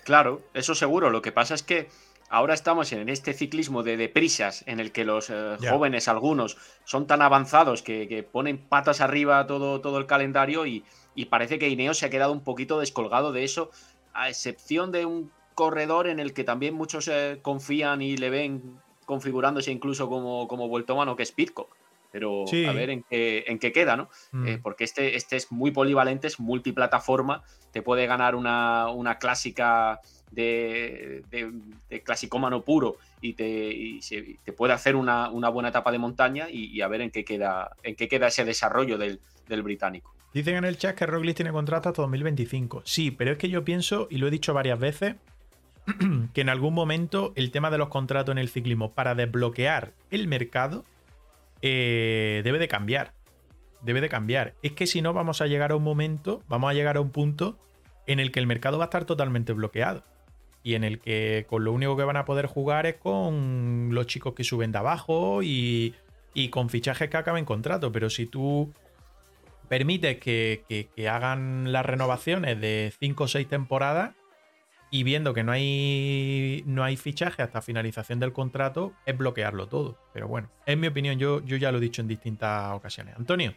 [0.04, 1.10] Claro, eso seguro.
[1.10, 1.88] Lo que pasa es que
[2.32, 7.06] ahora estamos en este ciclismo de deprisas en el que los eh, jóvenes, algunos, son
[7.06, 10.82] tan avanzados que, ponen patas arriba todo, todo el calendario y,
[11.28, 13.70] parece que Ineos se ha quedado un poquito descolgado de eso,
[14.14, 18.80] a excepción de un corredor en el que también muchos eh, confían y le ven
[19.04, 21.76] configurándose incluso como, como vuelto mano, que es Pitcock.
[22.10, 24.10] Pero a ver en qué, en qué queda, ¿no?
[24.46, 24.62] Eh, mm.
[24.62, 27.42] porque este, este es muy polivalente, es multiplataforma,
[27.72, 30.00] te puede ganar una, una clásica
[30.32, 31.22] de,
[32.04, 34.00] clasicómano puro y te,
[34.44, 37.70] te puede hacer una, una, buena etapa de montaña y, a ver en qué queda,
[37.82, 40.14] en qué queda ese desarrollo del, del británico.
[40.32, 42.82] Dicen en el chat que Roglic tiene contrato hasta 2025.
[42.84, 45.16] Sí, pero es que yo pienso, y lo he dicho varias veces,
[46.32, 50.28] que en algún momento el tema de los contratos en el ciclismo para desbloquear el
[50.28, 50.84] mercado
[51.60, 53.12] eh, debe de cambiar.
[53.82, 54.54] Debe de cambiar.
[54.62, 57.10] Es que si no vamos a llegar a un momento, vamos a llegar a un
[57.10, 57.58] punto
[58.06, 60.04] en el que el mercado va a estar totalmente bloqueado.
[60.62, 64.06] Y en el que con lo único que van a poder jugar es con los
[64.06, 65.94] chicos que suben de abajo y,
[66.34, 67.90] y con fichajes que acaben contrato.
[67.90, 68.72] Pero si tú
[69.68, 74.14] permites que, que hagan las renovaciones de 5 o 6 temporadas,
[74.92, 79.96] y viendo que no hay, no hay fichaje hasta finalización del contrato, es bloquearlo todo.
[80.12, 83.16] Pero bueno, en mi opinión, yo, yo ya lo he dicho en distintas ocasiones.
[83.16, 83.54] Antonio.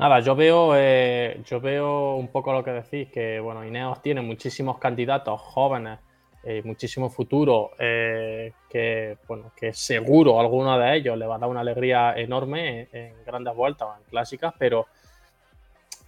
[0.00, 4.22] Nada, yo veo, eh, yo veo un poco lo que decís, que bueno, Ineos tiene
[4.22, 5.98] muchísimos candidatos jóvenes,
[6.42, 11.50] eh, muchísimo futuro, eh, que bueno, que seguro alguno de ellos le va a dar
[11.50, 14.86] una alegría enorme en, grandes vueltas o en clásicas, pero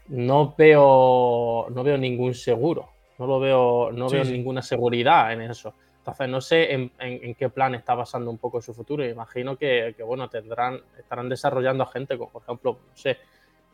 [0.09, 2.89] no veo, no veo ningún seguro.
[3.19, 5.75] No lo veo, no veo ninguna seguridad en eso.
[5.99, 9.07] Entonces, no sé en, qué plan está basando un poco su futuro.
[9.07, 13.19] Imagino que, bueno, tendrán, estarán desarrollando a gente, como por ejemplo, no sé,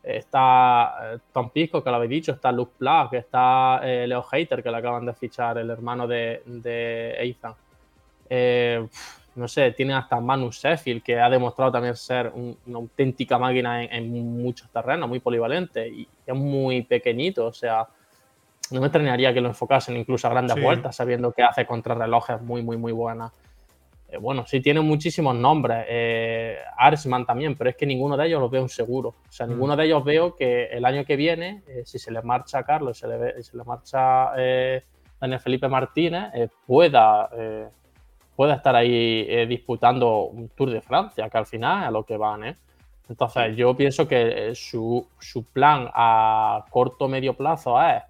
[0.03, 4.63] está eh, Tom Pisco, que lo habéis dicho, está Luke Plug, está eh, Leo Hater,
[4.63, 7.55] que le acaban de fichar, el hermano de, de Ethan.
[8.29, 8.87] Eh,
[9.35, 13.93] no sé, tiene hasta Manu Sheffield, que ha demostrado también ser una auténtica máquina en,
[13.93, 17.87] en, muchos terrenos, muy polivalente y es muy pequeñito, o sea,
[18.71, 22.63] no me extrañaría que lo enfocasen incluso a grandes vueltas, sabiendo que hace contrarrelojes muy,
[22.63, 23.33] muy, muy buenas.
[24.09, 25.85] Eh, bueno, sí tiene muchísimos nombres.
[25.89, 29.11] Eh, Arsman también, pero es que ninguno de ellos lo veo un seguro.
[29.11, 29.51] O sea, mm.
[29.51, 32.65] ninguno de ellos veo que el año que viene, eh, si se le marcha a
[32.65, 34.33] Carlos, se le, se le marcha
[35.21, 37.29] Daniel Felipe Martínez, pueda,
[38.37, 42.17] pueda estar ahí disputando un Tour de Francia, que al final es a lo que
[42.17, 42.57] van, ¿eh?
[43.09, 48.03] Entonces, yo pienso que su, su plan a corto medio plazo es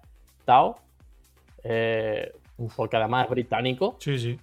[1.63, 2.31] eh,
[2.75, 3.97] porque además es británico.
[4.09, 4.39] Sí, sí.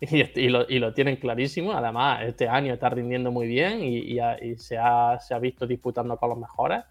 [0.00, 1.72] y, lo, tienen clarísimo.
[1.72, 4.18] Además, este año está rindiendo muy bien y,
[4.56, 6.84] se, ha, visto disputando con los mejores.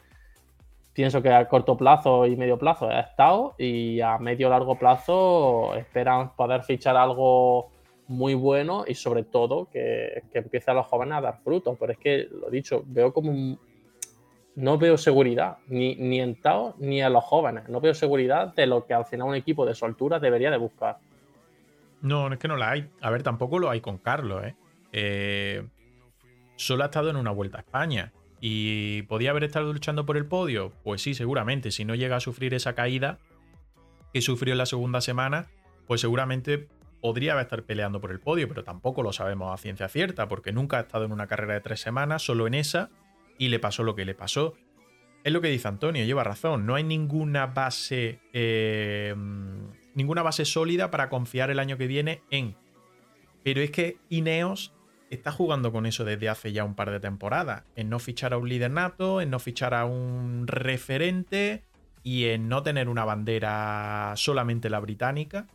[0.93, 5.75] Pienso que a corto plazo y medio plazo ha estado y a medio largo plazo
[5.75, 7.69] esperan poder fichar algo
[8.07, 11.77] muy bueno y sobre todo que, que empiece a los jóvenes a dar frutos.
[11.79, 13.59] Pero es que, lo dicho, veo como un,
[14.57, 17.69] no veo seguridad, ni, ni en Tao ni en los jóvenes.
[17.69, 20.97] No veo seguridad de lo que al final un equipo de soltura debería de buscar.
[22.01, 22.89] No, es que no la hay.
[23.01, 24.55] A ver, tampoco lo hay con Carlos, ¿eh?
[24.93, 25.67] ¿eh?
[26.55, 28.13] solo ha estado en una vuelta a España.
[28.41, 30.73] ¿Y podía haber estado luchando por el podio?
[30.83, 31.69] Pues sí, seguramente.
[31.69, 33.19] Si no llega a sufrir esa caída
[34.11, 35.45] que sufrió en la segunda semana,
[35.85, 36.67] pues seguramente
[36.99, 40.77] podría estar peleando por el podio, pero tampoco lo sabemos a ciencia cierta, porque nunca
[40.77, 42.89] ha estado en una carrera de tres semanas, solo en esa,
[43.37, 44.55] y le pasó lo que le pasó.
[45.23, 46.65] Es lo que dice Antonio, lleva razón.
[46.65, 48.19] No hay ninguna base.
[48.33, 49.13] Eh,
[49.93, 52.55] ninguna base sólida para confiar el año que viene en.
[53.43, 54.73] Pero es que Ineos
[55.09, 57.63] está jugando con eso desde hace ya un par de temporadas.
[57.75, 61.63] En no fichar a un líder nato, en no fichar a un referente
[62.03, 65.47] y en no tener una bandera solamente la británica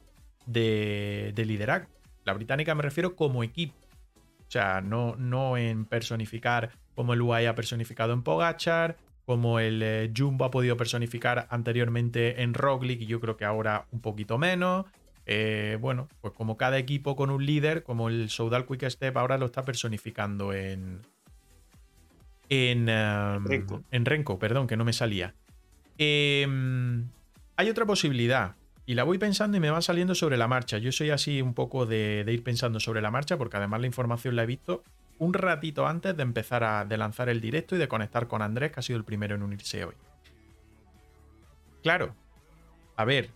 [0.46, 1.88] de, de liderazgo.
[2.24, 3.74] La británica me refiero como equipo.
[4.46, 9.82] O sea, no, no en personificar como el UAE ha personificado en Pogachar, como el
[9.82, 14.38] eh, Jumbo ha podido personificar anteriormente en Roglic y yo creo que ahora un poquito
[14.38, 14.86] menos.
[15.26, 19.38] Eh, bueno, pues como cada equipo con un líder, como el Soudal Quick Step ahora
[19.38, 21.00] lo está personificando en,
[22.48, 22.86] En,
[23.46, 23.82] Renko.
[23.90, 25.34] en Renko, perdón, que no me salía.
[25.98, 27.08] Em,
[27.56, 28.56] hay otra posibilidad.
[28.84, 30.78] Y la voy pensando y me va saliendo sobre la marcha.
[30.78, 34.34] Yo soy así un poco de, ir pensando sobre la marcha porque además la información
[34.34, 34.82] la he visto
[35.22, 38.72] un ratito antes de empezar a de lanzar el directo y de conectar con Andrés,
[38.72, 39.94] que ha sido el primero en unirse hoy.
[41.80, 42.16] Claro,
[42.96, 43.30] a ver,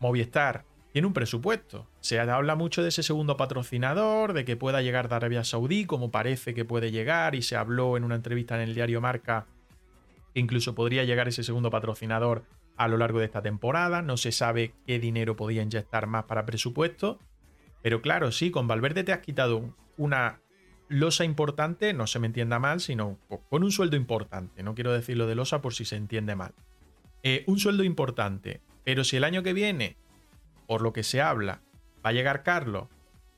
[0.00, 1.86] Movistar tiene un presupuesto.
[2.00, 6.10] Se habla mucho de ese segundo patrocinador, de que pueda llegar de Arabia Saudí, como
[6.10, 9.46] parece que puede llegar, y se habló en una entrevista en el diario Marca
[10.34, 12.42] que incluso podría llegar ese segundo patrocinador
[12.76, 14.02] a lo largo de esta temporada.
[14.02, 17.20] No se sabe qué dinero podía inyectar más para presupuesto.
[17.82, 20.40] Pero claro, sí, con Valverde te has quitado una
[20.90, 24.62] losa importante, no se me entienda mal, sino con un sueldo importante.
[24.62, 26.52] No quiero decirlo de losa por si se entiende mal.
[27.22, 28.60] Eh, un sueldo importante.
[28.84, 29.96] Pero si el año que viene,
[30.66, 31.62] por lo que se habla,
[32.04, 32.88] va a llegar Carlos,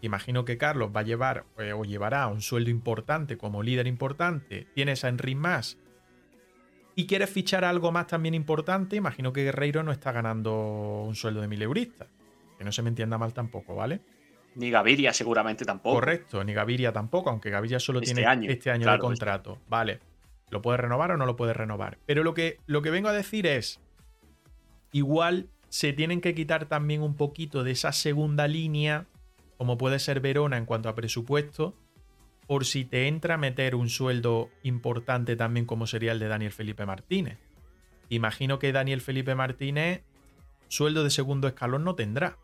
[0.00, 4.66] imagino que Carlos va a llevar eh, o llevará un sueldo importante como líder importante,
[4.74, 5.78] tienes a Enric más
[6.94, 11.40] y quieres fichar algo más también importante, imagino que Guerreiro no está ganando un sueldo
[11.40, 12.08] de mil euristas.
[12.58, 14.00] Que no se me entienda mal tampoco, ¿vale?
[14.54, 15.96] Ni Gaviria seguramente tampoco.
[15.96, 19.58] Correcto, ni Gaviria tampoco, aunque Gaviria solo este tiene este año de contrato.
[19.68, 20.00] Vale.
[20.50, 21.98] ¿Lo puede renovar o no lo puede renovar?
[22.04, 23.80] Pero lo que, lo que vengo a decir es,
[24.92, 29.06] igual se tienen que quitar también un poquito de esa segunda línea,
[29.56, 31.74] como puede ser Verona en cuanto a presupuesto,
[32.46, 36.52] por si te entra a meter un sueldo importante también como sería el de Daniel
[36.52, 37.38] Felipe Martínez.
[38.10, 40.02] Imagino que Daniel Felipe Martínez
[40.68, 42.36] sueldo de segundo escalón no tendrá.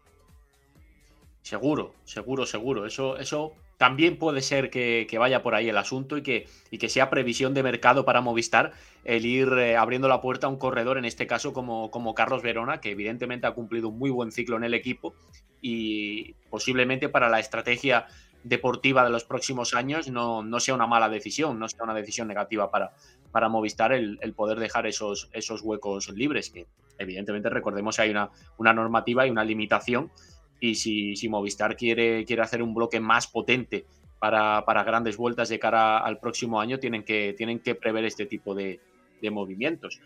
[1.48, 2.84] Seguro, seguro, seguro.
[2.84, 6.90] Eso, eso también puede ser que, vaya por ahí el asunto y que, y que,
[6.90, 10.98] sea previsión de mercado para Movistar el ir eh, abriendo la puerta a un corredor,
[10.98, 14.58] en este caso como, como Carlos Verona, que evidentemente ha cumplido un muy buen ciclo
[14.58, 15.14] en el equipo
[15.62, 18.08] y posiblemente para la estrategia
[18.44, 22.28] deportiva de los próximos años no, no, sea una mala decisión, no sea una decisión
[22.28, 22.92] negativa para,
[23.32, 26.66] para Movistar el, poder dejar esos, esos huecos libres, que
[26.98, 30.10] evidentemente recordemos hay una, una normativa y una limitación
[30.60, 33.86] y si, Movistar quiere, quiere hacer un bloque más potente
[34.18, 38.26] para, para, grandes vueltas de cara al próximo año, tienen que, tienen que prever este
[38.26, 38.80] tipo de,
[39.20, 40.00] de movimientos.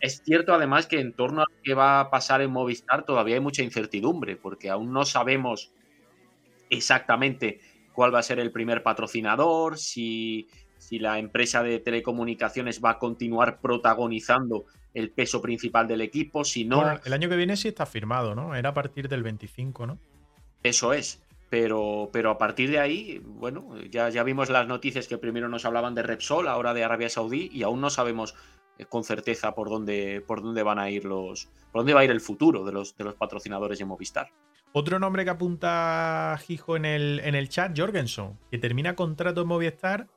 [0.00, 3.36] Es cierto además que en torno a lo que va a pasar en Movistar todavía
[3.36, 5.72] hay mucha incertidumbre, porque aún no sabemos
[6.70, 7.60] exactamente
[7.92, 10.46] cuál va a ser el primer patrocinador, si,
[10.76, 14.66] si la empresa de telecomunicaciones va a continuar protagonizando
[14.98, 16.98] el peso principal del equipo, si no...
[17.04, 18.54] el año que viene sí está firmado, ¿no?
[18.54, 19.98] Era a partir del 25, ¿no?
[20.62, 21.22] Eso es.
[21.50, 25.64] Pero, pero a partir de ahí, bueno, ya, ya vimos las noticias que primero nos
[25.64, 28.34] hablaban de Repsol, ahora de Arabia Saudí, y aún no sabemos
[28.76, 31.46] eh, con certeza por dónde, por dónde van a ir los.
[31.72, 34.30] por dónde va a ir el futuro de los, de los patrocinadores de Movistar.
[34.72, 39.48] Otro nombre que apunta Gijo en el, en el chat, Jorgensen, que termina contrato en
[39.48, 40.08] Movistar.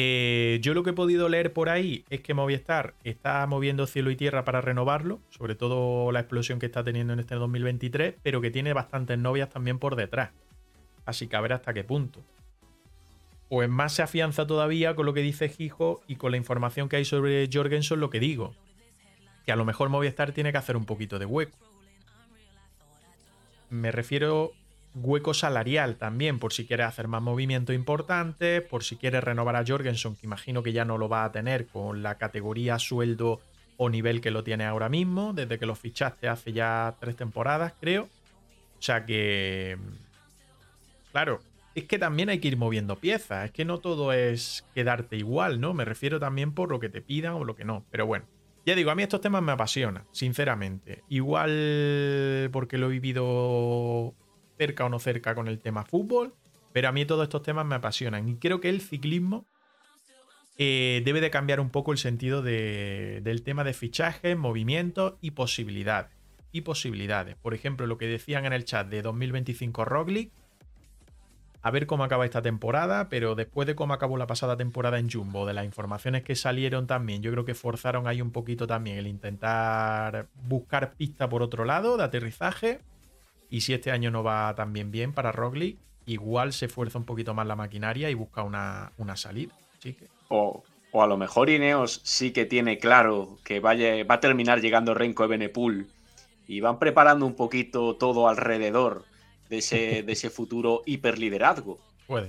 [0.00, 4.12] Eh, yo lo que he podido leer por ahí es que Movistar está moviendo cielo
[4.12, 8.40] y tierra para renovarlo, sobre todo la explosión que está teniendo en este 2023, pero
[8.40, 10.30] que tiene bastantes novias también por detrás.
[11.04, 12.20] Así que a ver hasta qué punto.
[13.48, 16.94] Pues más se afianza todavía con lo que dice Gijo y con la información que
[16.94, 18.54] hay sobre Jorgensen lo que digo.
[19.46, 21.58] Que a lo mejor Movistar tiene que hacer un poquito de hueco
[23.70, 24.52] me refiero
[24.94, 29.64] hueco salarial también, por si quiere hacer más movimiento importante, por si quiere renovar a
[29.66, 33.40] Jorgensen, que imagino que ya no lo va a tener con la categoría sueldo
[33.76, 37.74] o nivel que lo tiene ahora mismo, desde que lo fichaste hace ya tres temporadas,
[37.80, 38.04] creo.
[38.78, 39.78] O sea que...
[41.12, 41.40] Claro,
[41.74, 45.60] es que también hay que ir moviendo piezas, es que no todo es quedarte igual,
[45.60, 45.74] ¿no?
[45.74, 48.24] Me refiero también por lo que te pidan o lo que no, pero bueno.
[48.66, 51.02] Ya digo, a mí estos temas me apasionan, sinceramente.
[51.08, 54.12] Igual porque lo he vivido
[54.58, 56.34] cerca o no cerca con el tema fútbol,
[56.72, 58.28] pero a mí todos estos temas me apasionan.
[58.28, 59.46] Y creo que el ciclismo
[60.58, 66.10] eh, debe de cambiar un poco el sentido del tema de fichajes, movimientos y posibilidades.
[66.50, 67.36] Y posibilidades.
[67.36, 70.32] Por ejemplo, lo que decían en el chat de 2025 Roglic
[71.60, 75.10] a ver cómo acaba esta temporada, pero después de cómo acabó la pasada temporada en
[75.10, 78.96] Jumbo, de las informaciones que salieron también, yo creo que forzaron ahí un poquito también
[78.96, 82.80] el intentar buscar pista por otro lado de aterrizaje.
[83.50, 87.04] Y si este año no va tan bien bien para Roglic, igual se fuerza un
[87.04, 89.54] poquito más la maquinaria y busca una, salida.
[90.28, 90.62] o,
[90.94, 95.24] a lo mejor Ineos sí que tiene claro que vaya, va a terminar llegando Renko
[95.24, 95.88] Ebenepool
[96.46, 99.04] y van preparando un poquito todo alrededor
[99.48, 101.78] de ese, de ese futuro hiperliderazgo.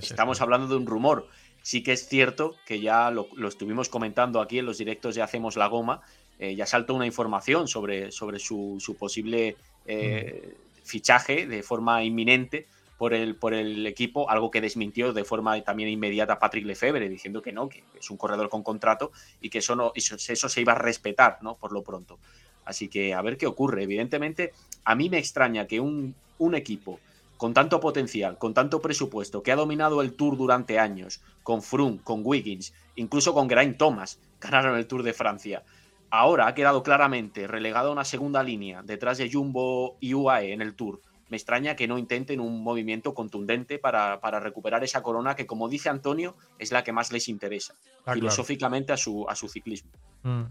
[0.00, 1.26] Estamos hablando de un rumor.
[1.62, 5.56] Sí que es cierto que ya lo, estuvimos comentando aquí en los directos de Hacemos
[5.56, 6.02] la Goma,
[6.38, 9.56] eh, ya saltó una información sobre, sobre su, posible
[9.86, 10.54] eh,
[10.90, 12.66] fichaje de forma inminente
[12.98, 17.40] por el, por el equipo, algo que desmintió de forma también inmediata Patrick Lefebvre, diciendo
[17.40, 19.10] que no, que es un corredor con contrato
[19.40, 21.54] y que eso, no, eso, se iba a respetar, ¿no?
[21.54, 22.18] Por lo pronto.
[22.66, 23.84] Así que a ver qué ocurre.
[23.84, 24.52] Evidentemente,
[24.84, 27.00] a mí me extraña que un, un equipo
[27.38, 32.00] con tanto potencial, con tanto presupuesto, que ha dominado el Tour durante años, con Froome,
[32.04, 35.62] con Wiggins, incluso con Geraint Thomas, ganaron el Tour de Francia.
[36.10, 40.62] Ahora ha quedado claramente relegado a una segunda línea detrás de Jumbo y UAE en
[40.62, 41.00] el Tour
[41.30, 45.88] me extraña que no intenten un movimiento contundente para, recuperar esa corona que, como dice
[45.88, 49.90] Antonio, es la que más les interesa ah, filosóficamente a, su, a su ciclismo.
[50.24, 50.42] Mm.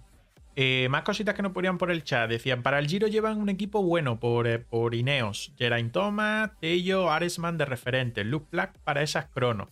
[0.55, 2.30] Eh, más cositas que nos ponían por el chat.
[2.30, 5.53] Decían, para el Giro llevan un equipo bueno por, eh, por Ineos.
[5.57, 8.24] Geraint Thomas, Tello, Aresman de referente.
[8.24, 9.70] Luke Black para esas cronos.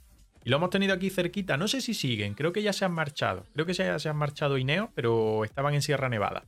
[0.48, 1.58] Y lo hemos tenido aquí cerquita.
[1.58, 2.34] No sé si siguen.
[2.34, 3.44] Creo que ya se han marchado.
[3.52, 6.46] Creo que ya se han marchado Ineos, pero estaban en Sierra Nevada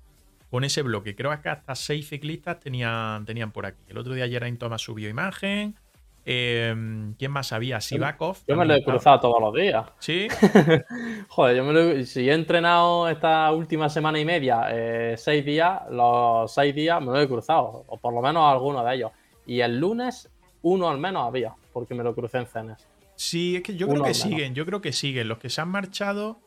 [0.50, 1.18] con ese bloque.
[1.18, 3.82] Creo que hasta seis ciclistas tenían, tenían por aquí.
[3.90, 5.76] El otro día Geraint Thomas subió imagen.
[6.24, 7.82] Em, ¿Quién más había?
[7.82, 8.38] Sivakov.
[8.48, 9.86] Yo me lo he cruzado todos los días.
[10.00, 10.30] ¿Sí?
[11.28, 15.82] Joder, yo me lo, si he entrenado esta última semana y media, eh, seis días,
[15.92, 17.84] los seis días me lo he cruzado.
[17.88, 19.12] O por lo menos alguno de ellos.
[19.46, 20.32] Y el lunes,
[20.62, 22.89] uno al menos había, porque me lo crucé en Cenes.
[23.20, 25.28] Sí, es que yo creo que siguen, yo creo que siguen.
[25.28, 26.38] Los que se han marchado.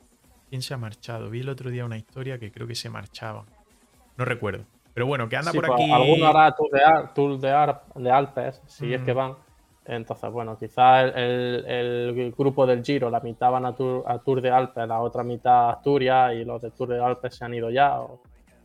[0.48, 1.28] ¿Quién se ha marchado?
[1.28, 3.44] Vi el otro día una historia que creo que se marchaban.
[4.16, 4.64] No recuerdo.
[4.94, 5.92] Pero bueno, que anda por pues, aquí.
[5.92, 6.54] Alguno hará
[7.14, 9.16] Tour de, de, Alpes, si es que mm.
[9.16, 9.34] van.
[9.84, 14.50] Entonces, bueno, quizás el, grupo del Giro, la mitad van a tour, a tour de
[14.50, 17.70] Alpes, la otra mitad a Asturias y los de Tour de Alpes se han ido
[17.70, 18.00] ya.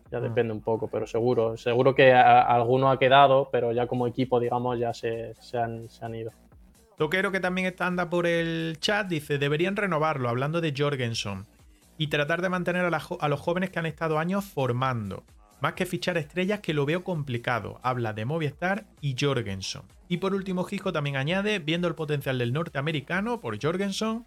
[0.09, 0.23] ya mm.
[0.23, 1.57] depende un poco, pero seguro.
[1.57, 6.15] Seguro que alguno ha quedado, pero ya como equipo, digamos, ya se, han, se han
[6.15, 6.31] ido.
[6.97, 11.45] Toquero que también está, anda por el chat dice, deberían renovarlo, hablando de Jorgensen,
[11.99, 15.23] y tratar de mantener a los jóvenes que han estado años formando.
[15.61, 17.79] Más que fichar estrellas que lo veo complicado.
[17.83, 19.83] Habla de Movistar y Jorgensen.
[20.07, 24.25] Y por último, Gijo también añade, viendo el potencial del norteamericano por Jorgensen,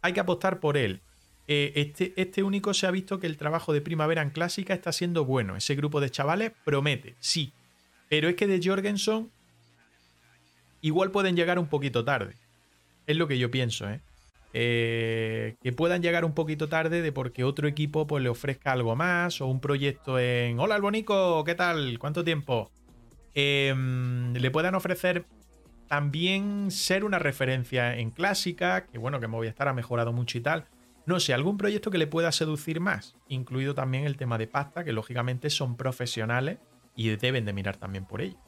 [0.00, 1.02] hay que apostar por él.
[1.48, 4.92] Eh, este, este único se ha visto que el trabajo de primavera en clásica está
[4.92, 5.56] siendo bueno.
[5.56, 7.52] Ese grupo de chavales promete, sí.
[8.08, 9.30] Pero es que de Jorgensen
[10.80, 12.36] igual pueden llegar un poquito tarde.
[13.06, 14.00] Es lo que yo pienso, ¿eh?
[14.52, 18.96] Eh, que puedan llegar un poquito tarde de porque otro equipo pues, le ofrezca algo
[18.96, 21.98] más o un proyecto en Hola Albonico, ¿qué tal?
[22.00, 22.72] ¿Cuánto tiempo?
[23.34, 25.24] Em, le puedan ofrecer
[25.86, 30.66] también ser una referencia en clásica, que bueno, que Movistar ha mejorado mucho y tal.
[31.06, 34.84] No sé, algún proyecto que le pueda seducir más, incluido también el tema de pasta,
[34.84, 36.58] que lógicamente son profesionales
[36.96, 38.38] y deben de mirar también por ello.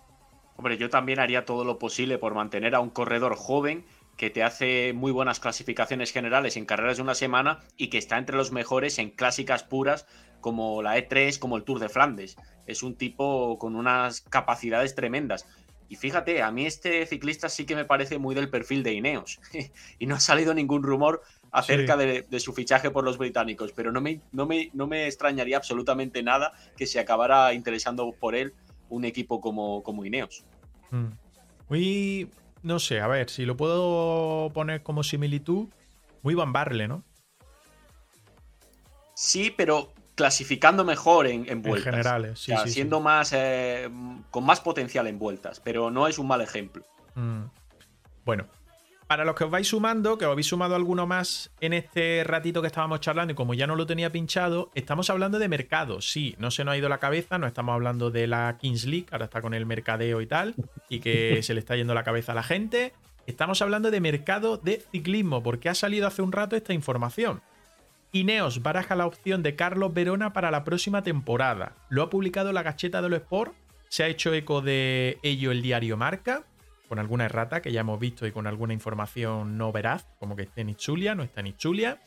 [0.63, 3.85] Hombre, yo también haría todo lo posible por mantener a un corredor joven
[4.17, 8.17] que te hace muy buenas clasificaciones generales en carreras de una semana y que está
[8.17, 10.07] entre los mejores en clásicas puras
[10.41, 12.37] como la E3, como el Tour de Flandes.
[12.69, 15.49] Es un tipo con unas capacidades tremendas.
[15.89, 19.41] Y fíjate, a mí este ciclista sí que me parece muy del perfil de Ineos.
[19.99, 24.01] y no ha salido ningún rumor acerca de, su fichaje por los británicos, pero no
[24.01, 28.55] me, no, me, no me extrañaría absolutamente nada que se acabara interesando por él
[28.93, 30.45] un equipo como, como Ineos.
[30.93, 31.07] Mm.
[31.69, 32.31] Muy,
[32.63, 35.69] no sé, a ver, si lo puedo poner como similitud,
[36.23, 37.03] muy Van Barle, ¿no?
[39.15, 41.87] Sí, pero clasificando mejor en, vueltas.
[41.87, 43.33] En generales, sí, sí Siendo más.
[43.35, 43.89] Eh,
[44.31, 46.85] con más potencial en vueltas, pero no es un mal ejemplo.
[47.15, 47.45] Mm.
[48.25, 48.47] Bueno,
[49.13, 52.63] para los que os vais sumando, que os habéis sumado alguno más en este ratito
[52.63, 56.01] que estábamos charlando y como ya no lo tenía pinchado, estamos hablando de mercado.
[56.01, 59.09] Sí, no se nos ha ido la cabeza, no estamos hablando de la Kings League,
[59.11, 60.55] ahora está con el mercadeo y tal,
[60.89, 62.95] y que se le está yendo la cabeza a la gente.
[63.27, 67.43] Estamos hablando de mercado de ciclismo, porque ha salido hace un rato esta información.
[68.13, 71.75] Ineos baraja la opción de Carlos Verona para la próxima temporada.
[71.91, 73.53] Lo ha publicado la Gacheta de los Sport,
[73.91, 76.45] se ha hecho eco de ello el diario Marca
[76.93, 80.43] con alguna errata que ya hemos visto y con alguna información no veraz, como que
[80.43, 82.03] esté en Itzulia, no está en Itzulia.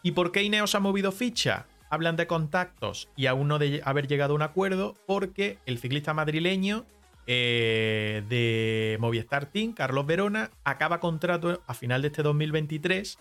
[0.00, 1.66] ¿Y por qué Ineos ha movido ficha?
[1.90, 6.14] Hablan de contactos y aún no de haber llegado a un acuerdo porque el ciclista
[6.14, 6.84] madrileño
[7.26, 13.18] eh, de Movistar Team, Carlos Verona, acaba contrato a final de este 2023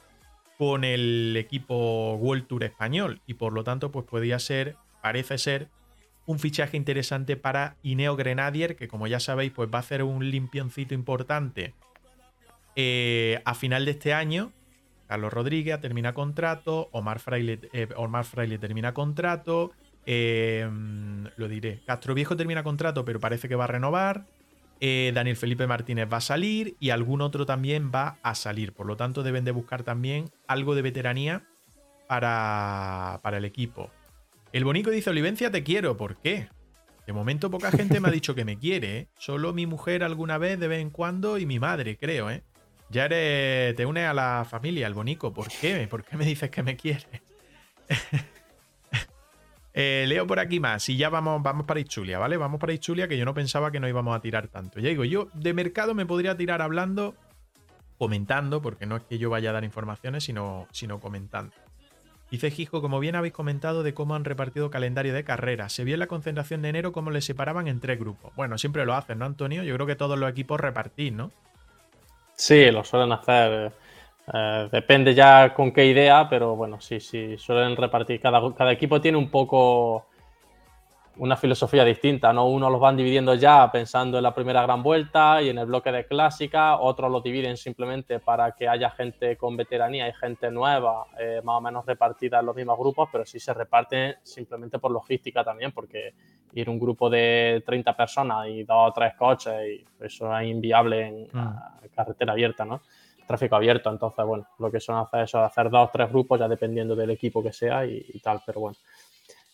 [0.59, 5.69] con el equipo World Tour español y por lo tanto pues podía ser, parece ser,
[6.31, 10.31] un fichaje interesante para Ineo Grenadier, que como ya sabéis, pues va a hacer un
[10.31, 11.73] limpioncito importante
[12.75, 14.53] eh, a final de este año.
[15.07, 19.71] Carlos Rodríguez termina contrato, Omar Fraile, eh, Omar termina contrato,
[20.05, 20.69] eh,
[21.35, 24.25] lo diré, Castro Viejo termina contrato, pero parece que va a renovar.
[24.79, 28.73] Daniel Felipe Martínez va a salir y algún otro también va a salir.
[28.73, 31.43] Por lo tanto, deben de buscar también algo de veteranía
[32.07, 33.91] para, para el equipo.
[34.53, 35.95] El Bonico dice, Olivencia, te quiero.
[35.95, 36.49] ¿Por qué?
[37.07, 39.07] De momento poca gente me ha dicho que me quiere, ¿eh?
[39.17, 42.43] Solo mi mujer alguna vez de vez en cuando y mi madre, creo, ¿eh?
[42.89, 45.33] Ya eres, te unes a la familia, el bonico.
[45.33, 45.87] ¿Por qué?
[45.89, 47.07] ¿Por qué me dices que me quieres?
[49.73, 52.35] Eh, leo por aquí más y ya vamos, vamos para Ichulia, ¿vale?
[52.35, 54.81] Vamos para Ichulia que yo no pensaba que no íbamos a tirar tanto.
[54.81, 57.15] Ya digo, yo de mercado me podría tirar hablando,
[57.97, 61.53] comentando, porque no es que yo vaya a dar informaciones, sino, sino comentando.
[62.31, 65.95] Dice Gijo, como bien habéis comentado de cómo han repartido calendario de carreras, se vio
[65.95, 68.33] en la concentración de enero cómo le separaban en tres grupos.
[68.37, 69.63] Bueno, siempre lo hacen, ¿no, Antonio?
[69.63, 71.31] Yo creo que todos los equipos repartís, ¿no?
[72.33, 73.73] Sí, lo suelen hacer.
[74.33, 78.21] Eh, depende ya con qué idea, pero bueno, sí, sí, suelen repartir.
[78.21, 80.05] Cada, cada equipo tiene un poco
[81.17, 82.47] una filosofía distinta, ¿no?
[82.47, 85.91] Unos los van dividiendo ya pensando en la primera gran vuelta y en el bloque
[85.91, 91.05] de clásica, otros lo dividen simplemente para que haya gente con veteranía y gente nueva,
[91.19, 94.91] eh, más o menos repartida en los mismos grupos, pero sí se reparten simplemente por
[94.91, 96.13] logística también, porque
[96.53, 101.07] ir un grupo de 30 personas y dos o tres coches, y eso es inviable
[101.07, 101.55] en mm.
[101.93, 102.81] carretera abierta, ¿no?
[103.27, 106.39] Tráfico abierto, entonces, bueno, lo que son hacer eso es hacer dos o tres grupos,
[106.39, 108.77] ya dependiendo del equipo que sea y, y tal, pero bueno.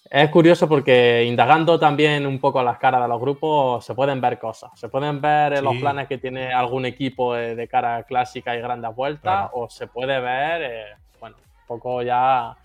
[0.10, 4.39] Es curioso porque indagando también un poco las caras de los grupos se pueden ver
[4.39, 4.72] cosas.
[4.76, 8.95] Se pueden ver los planes que tiene algún equipo eh, de cara clásica y grandes
[8.95, 10.86] vueltas o se puede ver, eh,
[11.20, 12.55] bueno, un poco ya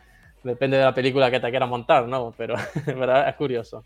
[0.45, 2.33] depende de la película que te quieras montar, ¿no?
[2.37, 2.55] Pero,
[3.27, 3.85] es curioso.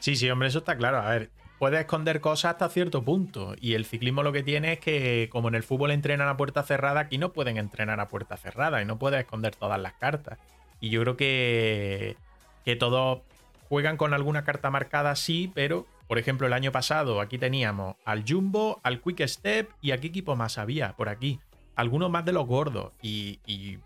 [0.00, 0.98] Sí, sí, hombre, eso está claro.
[0.98, 3.54] A ver, puedes esconder cosas hasta cierto punto.
[3.60, 6.62] Y el ciclismo lo que tiene es que, como en el fútbol entrenan a puerta
[6.62, 10.38] cerrada, aquí no pueden entrenar a puerta cerrada y no puedes esconder todas las cartas.
[10.80, 12.16] Y yo creo que
[12.64, 13.20] que todos
[13.68, 18.24] juegan con alguna carta marcada, sí, pero por ejemplo el año pasado aquí teníamos al
[18.26, 21.40] Jumbo, al Quick Step y a qué equipo más había por aquí.
[21.76, 22.92] Algunos más de los gordos.
[23.02, 23.40] Y,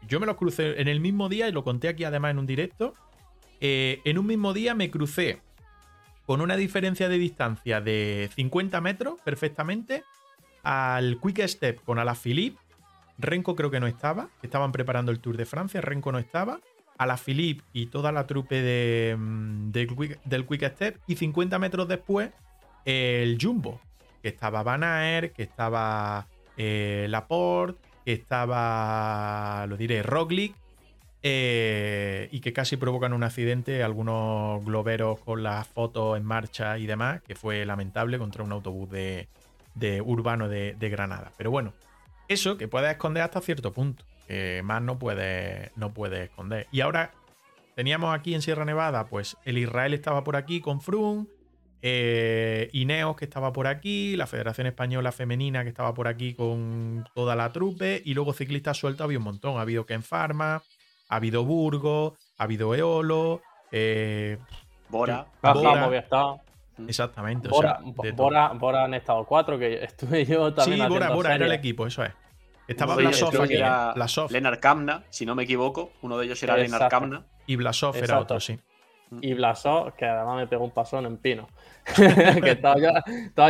[0.06, 2.46] yo me los crucé en el mismo día y lo conté aquí además en un
[2.46, 2.92] directo.
[3.60, 5.40] Eh, en un mismo día me crucé
[6.26, 10.04] con una diferencia de distancia de 50 metros perfectamente
[10.62, 12.60] al Quick Step con Alaphilippe.
[13.16, 16.60] Renko creo que no estaba, estaban preparando el Tour de Francia, Renko no estaba
[16.98, 20.98] a la Philippe y toda la trupe de, mm, del Quick Step.
[21.06, 22.30] Y 50 metros después,
[22.84, 23.80] el Jumbo,
[24.20, 26.26] que estaba Van Aert, que estaba
[26.56, 30.54] eh, Laporte, que estaba, lo diré, Roglic.
[31.20, 36.86] Eh, y que casi provocan un accidente algunos globeros con las fotos en marcha y
[36.86, 39.26] demás, que fue lamentable contra un autobús de,
[40.00, 41.32] urbano de, de Granada.
[41.36, 41.72] Pero bueno,
[42.28, 44.04] eso que puedes esconder hasta cierto punto
[44.64, 46.66] más no puede, no puede esconder.
[46.70, 47.12] Y ahora
[47.74, 51.26] teníamos aquí en Sierra Nevada, pues el Israel estaba por aquí con Froome,
[51.80, 57.08] eh, Ineos que estaba por aquí, la Federación Española Femenina que estaba por aquí con
[57.14, 59.58] toda la trupe, y luego ciclistas sueltos había un montón.
[59.58, 60.62] Ha habido Ken Pharma,
[61.08, 64.38] ha habido Burgos, ha habido Eolo, eh,
[64.88, 65.96] Bora, Bora.
[65.96, 66.40] estado.
[66.86, 67.48] Exactamente.
[67.48, 67.80] Bora,
[68.14, 70.80] Bora, Bora, han estado cuatro, que estuve yo también.
[70.80, 72.12] Sí, Bora, Bora era el equipo, eso es.
[72.68, 73.56] Estaba Blasov aquí.
[73.56, 74.30] Blasov.
[74.30, 75.92] Leonard Kamna, si no me equivoco.
[76.02, 77.24] Uno de ellos era Leonard Kamna.
[77.46, 78.58] Y Blasov era otro, sí.
[79.22, 81.48] Y Blasov, que además me pegó un pasón en pino.
[81.96, 82.90] que estaba yo,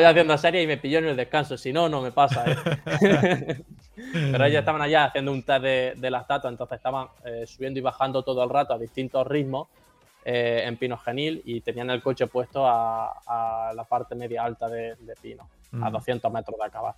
[0.08, 1.58] haciendo serie y me pilló en el descanso.
[1.58, 2.44] Si no, no me pasa.
[2.46, 3.64] ¿eh?
[4.12, 7.80] Pero ellos estaban allá haciendo un test de, de la estatua, entonces estaban eh, subiendo
[7.80, 9.66] y bajando todo el rato a distintos ritmos
[10.24, 14.96] eh, en pino genil y tenían el coche puesto a, la parte media alta de,
[15.22, 15.48] pino,
[15.80, 16.34] a 200 mm.
[16.34, 16.94] metros de acabar.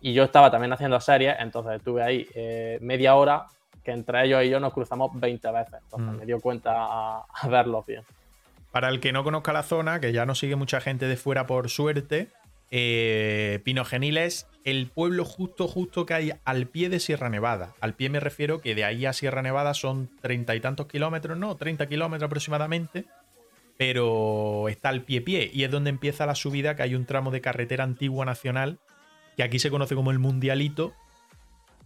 [0.00, 3.46] Y yo estaba también haciendo series, entonces estuve ahí eh, media hora,
[3.84, 5.74] que entre ellos y yo nos cruzamos 20 veces.
[5.84, 6.16] Entonces mm.
[6.18, 8.02] me dio cuenta a, verlo bien.
[8.72, 11.46] Para el que no conozca la zona, que ya no sigue mucha gente de fuera
[11.46, 12.28] por suerte,
[12.70, 17.74] eh, Pino Genil es el pueblo justo, justo que hay al pie de Sierra Nevada.
[17.80, 21.36] Al pie me refiero que de ahí a Sierra Nevada son treinta y tantos kilómetros,
[21.36, 23.06] no, 30 kilómetros aproximadamente,
[23.76, 27.30] pero está al pie pie y es donde empieza la subida, que hay un tramo
[27.30, 28.78] de carretera antigua nacional
[29.40, 30.92] que aquí se conoce como el Mundialito,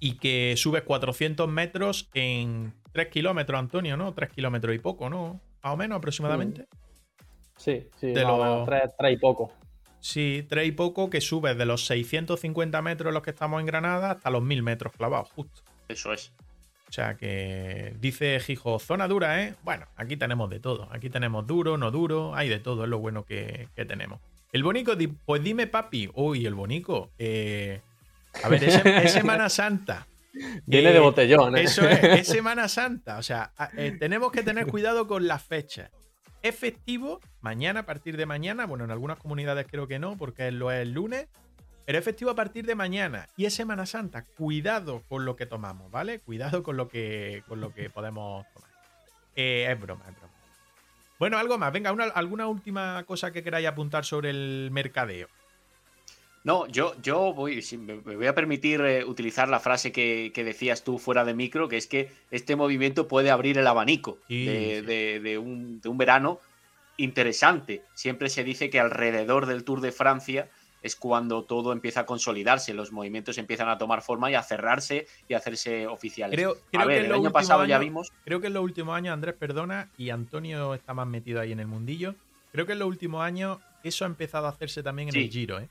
[0.00, 4.12] y que subes 400 metros en 3 kilómetros, Antonio, ¿no?
[4.12, 5.40] 3 kilómetros y poco, ¿no?
[5.62, 6.66] Más o menos aproximadamente.
[7.57, 8.66] Sí, sí, de los...
[8.66, 9.52] 3, y poco.
[10.00, 14.11] Sí, 3 y poco que subes de los 650 metros los que estamos en Granada
[14.11, 15.62] hasta los 1000 metros clavados, justo.
[15.86, 16.32] Eso es.
[16.88, 19.55] O sea que dice Gijo, zona dura, ¿eh?
[19.62, 20.88] Bueno, aquí tenemos de todo.
[20.90, 24.18] Aquí tenemos duro, no duro, hay de todo, es lo bueno que tenemos.
[24.55, 24.92] El bonico,
[25.24, 26.09] pues dime papi.
[26.14, 27.11] Uy, el bonico.
[27.18, 27.80] Eh,
[28.40, 30.07] a ver, es, Semana Santa.
[30.66, 31.57] Viene de eh, botellón.
[31.57, 31.62] ¿eh?
[31.62, 33.18] Eso es, es Semana Santa.
[33.18, 33.52] O sea,
[33.98, 35.90] tenemos que tener cuidado con las fechas.
[36.40, 38.64] Efectivo, mañana, a partir de mañana.
[38.66, 41.26] Bueno, en algunas comunidades creo que no, porque lo es el lunes.
[41.84, 43.28] Pero efectivo a partir de mañana.
[43.36, 44.22] Y es Semana Santa.
[44.22, 46.20] Cuidado con lo que tomamos, ¿vale?
[46.20, 48.70] Cuidado con lo que, con lo que podemos tomar.
[49.34, 50.24] es broma, es broma.
[51.18, 51.72] Bueno, algo más.
[51.72, 55.28] Venga, alguna última cosa que queráis apuntar sobre el mercadeo.
[56.44, 60.98] No, yo, yo voy, me voy a permitir eh, utilizar la frase que, decías tú
[60.98, 65.88] fuera de micro, que es que este movimiento puede abrir el abanico de, un, de,
[65.88, 66.40] un, verano
[66.98, 67.82] interesante.
[67.94, 70.50] Siempre se dice que alrededor del Tour de Francia
[70.85, 75.07] es cuando todo empieza a consolidarse, los movimientos empiezan a tomar forma y a cerrarse
[75.26, 76.37] y a hacerse oficiales.
[76.37, 78.12] Creo, a ver, que el año pasado ya vimos.
[78.22, 81.61] Creo que en los últimos años, Andrés, perdona, y Antonio está más metido ahí en
[81.61, 82.14] el mundillo.
[82.53, 85.59] Creo que en los últimos años eso ha empezado a hacerse también en el Giro,
[85.59, 85.70] ¿eh?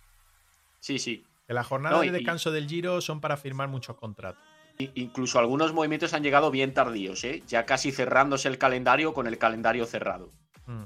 [0.80, 1.24] Sí, sí.
[1.47, 4.43] Que las jornadas de descanso del Giro son para firmar muchos contratos.
[4.80, 7.43] Incluso algunos movimientos han llegado bien tardíos, ¿eh?
[7.47, 10.32] ya casi cerrándose el calendario con el calendario cerrado.
[10.66, 10.86] Mm.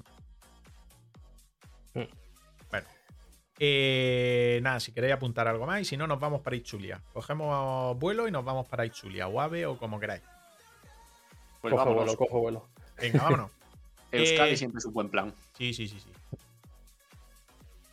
[3.60, 7.02] Eh, nada, si queréis apuntar algo más y si no, nos vamos para Itzulia.
[7.14, 10.22] Cogemos vuelo y nos vamos para Itzulia, o AVE o como queráis.
[11.62, 12.68] Pues cojo vuelo, cojo vuelo.
[13.02, 13.52] Venga, vámonos.
[14.12, 15.34] Euskadi eh, siempre es un buen plan.
[15.58, 16.10] Sí, sí, sí, sí.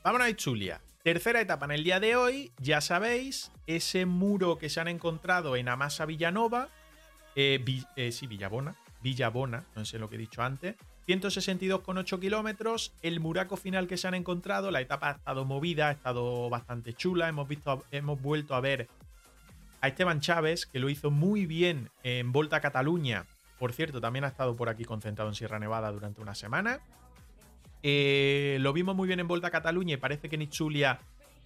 [0.02, 0.80] Vámonos a Itzulia.
[1.02, 5.54] Tercera etapa en el día de hoy, ya sabéis, ese muro que se han encontrado
[5.56, 6.68] en Amasa Villanova,
[7.36, 7.62] eh,
[7.96, 10.76] eh, sí, Villabona, Villabona, no sé lo que he dicho antes,
[11.07, 15.92] 162,8 kilómetros, el muraco final que se han encontrado, la etapa ha estado movida, ha
[15.92, 18.88] estado bastante chula, hemos, visto, hemos vuelto a ver
[19.80, 23.26] a Esteban Chávez, que lo hizo muy bien en Volta a Cataluña,
[23.59, 26.80] por cierto, también ha estado por aquí concentrado en Sierra Nevada durante una semana.
[27.82, 31.00] Eh, lo vimos muy bien en Volta a Cataluña y parece que Nichulia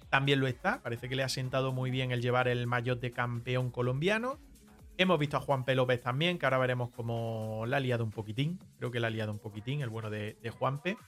[0.09, 0.83] también lo está.
[0.83, 4.39] Parece que le ha sentado muy bien el llevar el maillot de campeón colombiano.
[4.99, 5.75] Hemos visto a Juan P.
[5.75, 8.59] López también, que ahora veremos cómo la ha liado un poquitín.
[8.79, 10.99] Creo que la ha liado un poquitín, el bueno de, Juan P.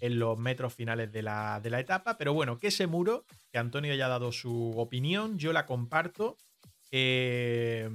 [0.00, 2.18] en los metros finales de la, de etapa.
[2.18, 6.36] Pero bueno, que ese muro, que Antonio ya ha dado su opinión, yo la comparto.
[6.92, 7.88] Eh,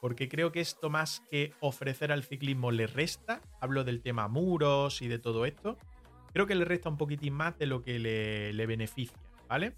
[0.00, 3.42] porque creo que esto más que ofrecer al ciclismo le resta.
[3.60, 5.76] Hablo del tema muros y de todo esto
[6.32, 9.74] creo que le resta un poquitín más de lo que le, beneficia, ¿vale?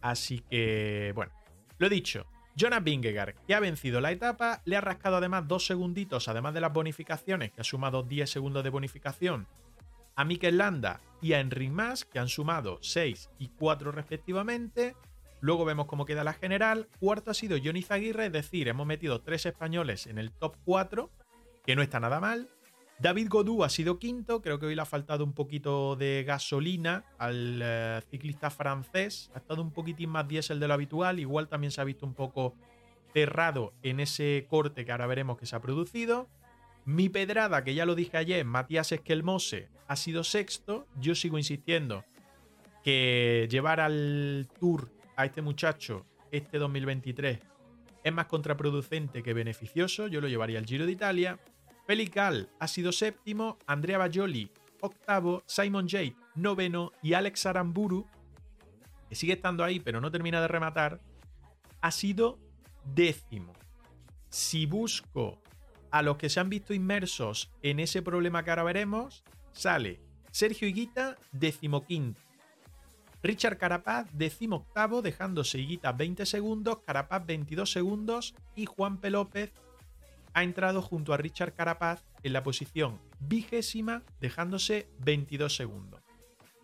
[0.00, 1.32] Así que, bueno,
[1.78, 2.26] lo dicho.
[2.54, 6.60] Jonas Vingegaard, que ha vencido la etapa, le ha rascado además dos segunditos, además de
[6.60, 9.46] las bonificaciones, que ha sumado 10 segundos de bonificación,
[10.14, 14.94] a Mikel Landa y a Enric Mas, que han sumado 6 y 4 respectivamente.
[15.40, 16.88] Luego vemos cómo queda la general.
[17.00, 21.10] Cuarto ha sido Johnny Zaguirre, es decir, hemos metido tres españoles en el top 4,
[21.64, 22.48] que no está nada mal.
[22.98, 27.04] David Godú ha sido quinto, creo que hoy le ha faltado un poquito de gasolina
[27.18, 31.72] al eh, ciclista francés, ha estado un poquitín más diésel de lo habitual, igual también
[31.72, 32.54] se ha visto un poco
[33.12, 36.28] cerrado en ese corte que ahora veremos que se ha producido.
[36.84, 40.86] Mi pedrada, que ya lo dije ayer, Matías Esquelmose, ha sido sexto.
[41.00, 42.04] Yo sigo insistiendo
[42.82, 47.38] que llevar al Tour a este muchacho este 2023
[48.04, 50.08] es más contraproducente que beneficioso.
[50.08, 51.38] Yo lo llevaría al Giro de Italia.
[51.86, 54.50] Pelical ha sido séptimo, Andrea Bajoli
[54.82, 58.06] octavo, Simon Jade noveno y Alex Aramburu,
[59.08, 61.00] que sigue estando ahí pero no termina de rematar,
[61.80, 62.38] ha sido
[62.84, 63.52] décimo.
[64.28, 65.40] Si busco
[65.90, 69.22] a los que se han visto inmersos en ese problema que ahora veremos,
[69.52, 72.20] sale Sergio Higuita, decimoquinto.
[73.22, 74.08] Richard Carapaz,
[74.50, 79.10] octavo, dejándose Higuita 20 segundos, Carapaz 22 segundos y Juan P.
[79.10, 79.52] López
[80.34, 86.00] ha entrado junto a Richard Carapaz en la posición vigésima, dejándose 22 segundos.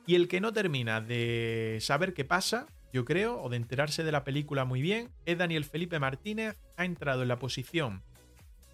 [0.07, 4.13] Y el que no termina de saber qué pasa, yo creo, o de enterarse de
[4.13, 6.57] la película muy bien, es Daniel Felipe Martínez.
[6.77, 8.03] Ha entrado en la posición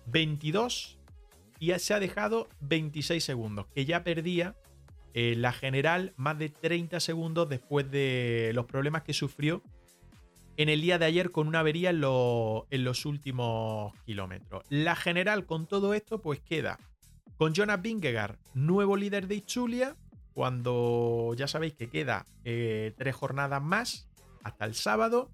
[0.06, 0.98] 22
[1.58, 4.54] y se ha dejado 26 segundos, que ya perdía
[5.14, 9.62] eh, la general más de 30 segundos después de los problemas que sufrió
[10.56, 14.64] en el día de ayer con una avería en, los últimos kilómetros.
[14.68, 16.78] La general con todo esto pues queda
[17.36, 19.96] con Jonas Vingegaard, nuevo líder de Itzulia,
[20.32, 24.08] cuando ya sabéis que queda eh, tres jornadas más
[24.44, 25.30] hasta el sábado.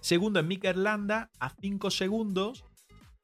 [0.00, 1.28] Segundo en Mikel a
[1.60, 2.64] 5 segundos.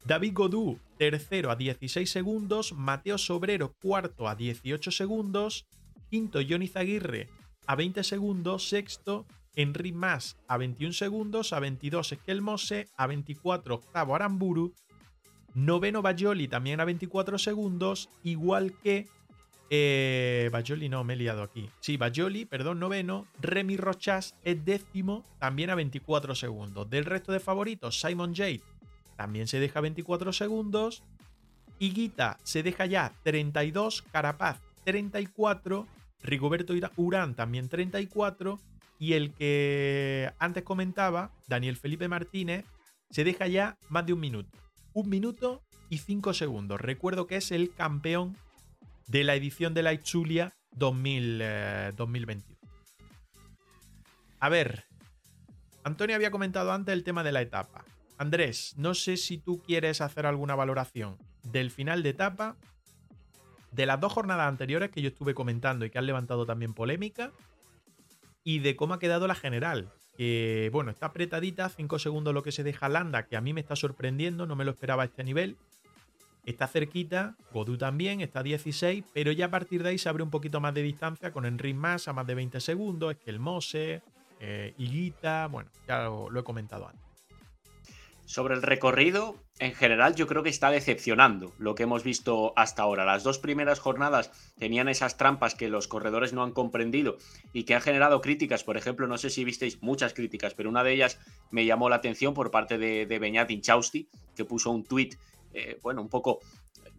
[0.04, 2.72] David Godú, tercero a 16 segundos.
[2.72, 5.66] Mateo Sobrero, cuarto a 18 segundos.
[6.10, 7.28] Quinto, Johnny Zaguirre
[7.66, 8.68] a 20 segundos.
[8.68, 9.26] Sexto,
[9.57, 14.74] Henry Mas a 21 segundos, a 22 Esquelmose, a 24 octavo Aramburu,
[15.55, 19.07] noveno Bajoli también a 24 segundos, igual que
[19.70, 21.70] eh, Bajoli no, me he liado aquí.
[21.80, 23.26] Sí, Bajoli, perdón, noveno.
[23.40, 26.88] Remy Rochas es décimo, también a 24 segundos.
[26.90, 28.62] Del resto de favoritos, Simon Jade
[29.16, 31.02] también se deja 24 segundos.
[31.78, 35.86] Higuita se deja ya 32, Carapaz 34,
[36.22, 38.61] Rigoberto Urán también 34
[39.05, 42.64] y el que antes comentaba, Daniel Felipe Martínez,
[43.11, 44.57] se deja ya más de un minuto.
[44.94, 46.80] Un minuto y cinco segundos.
[46.80, 48.34] Recuerdo que es el campeón
[49.07, 52.42] de la edición de la Itzulia 2021.
[54.40, 54.84] A ver,
[55.82, 57.84] Antonio había comentado antes el tema de la etapa.
[58.16, 62.57] Andrés, no sé si tú quieres hacer alguna valoración del final de etapa,
[63.70, 67.32] de las dos jornadas anteriores que yo estuve comentando y que han levantado también polémica,
[68.45, 69.90] y de cómo ha quedado la general.
[70.16, 73.61] Que bueno, está apretadita, 5 segundos lo que se deja Landa, que a mí me
[73.61, 75.57] está sorprendiendo, no me lo esperaba a este nivel.
[76.45, 80.22] Está cerquita, Godu también, está a 16, pero ya a partir de ahí se abre
[80.22, 83.30] un poquito más de distancia con Enric más a más de 20 segundos, es que
[83.30, 84.03] el Mose,
[84.40, 87.03] eh, Higuita, bueno, ya lo, he comentado antes.
[88.26, 92.82] Sobre el recorrido, en general yo creo que está decepcionando lo que hemos visto hasta
[92.82, 93.05] ahora.
[93.05, 97.18] Las dos primeras jornadas tenían esas trampas que los corredores no han comprendido
[97.52, 98.64] y que han generado críticas.
[98.64, 101.18] Por ejemplo, no sé si visteis muchas críticas, pero una de ellas
[101.50, 105.14] me llamó la atención por parte de, de Beñat Inchausti, que puso un tuit,
[105.52, 106.40] eh, bueno, un poco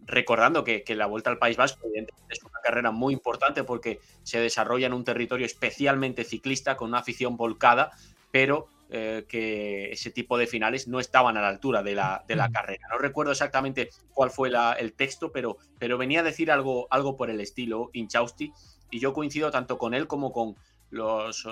[0.06, 1.88] recordando que, la Vuelta al País Vasco
[2.30, 6.98] es una carrera muy importante porque se desarrolla en un territorio especialmente ciclista con una
[6.98, 7.90] afición volcada,
[8.30, 12.36] pero eh, que ese tipo de finales no estaban a la altura de la, de
[12.36, 12.86] la carrera.
[12.88, 17.30] No recuerdo exactamente cuál fue el texto, pero, pero venía a decir algo, algo por
[17.30, 18.52] el estilo, Inchausti,
[18.90, 20.56] y yo coincido tanto con él como con
[20.90, 21.46] los,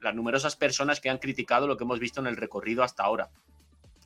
[0.00, 3.30] las numerosas personas que han criticado lo que hemos visto en el recorrido hasta ahora.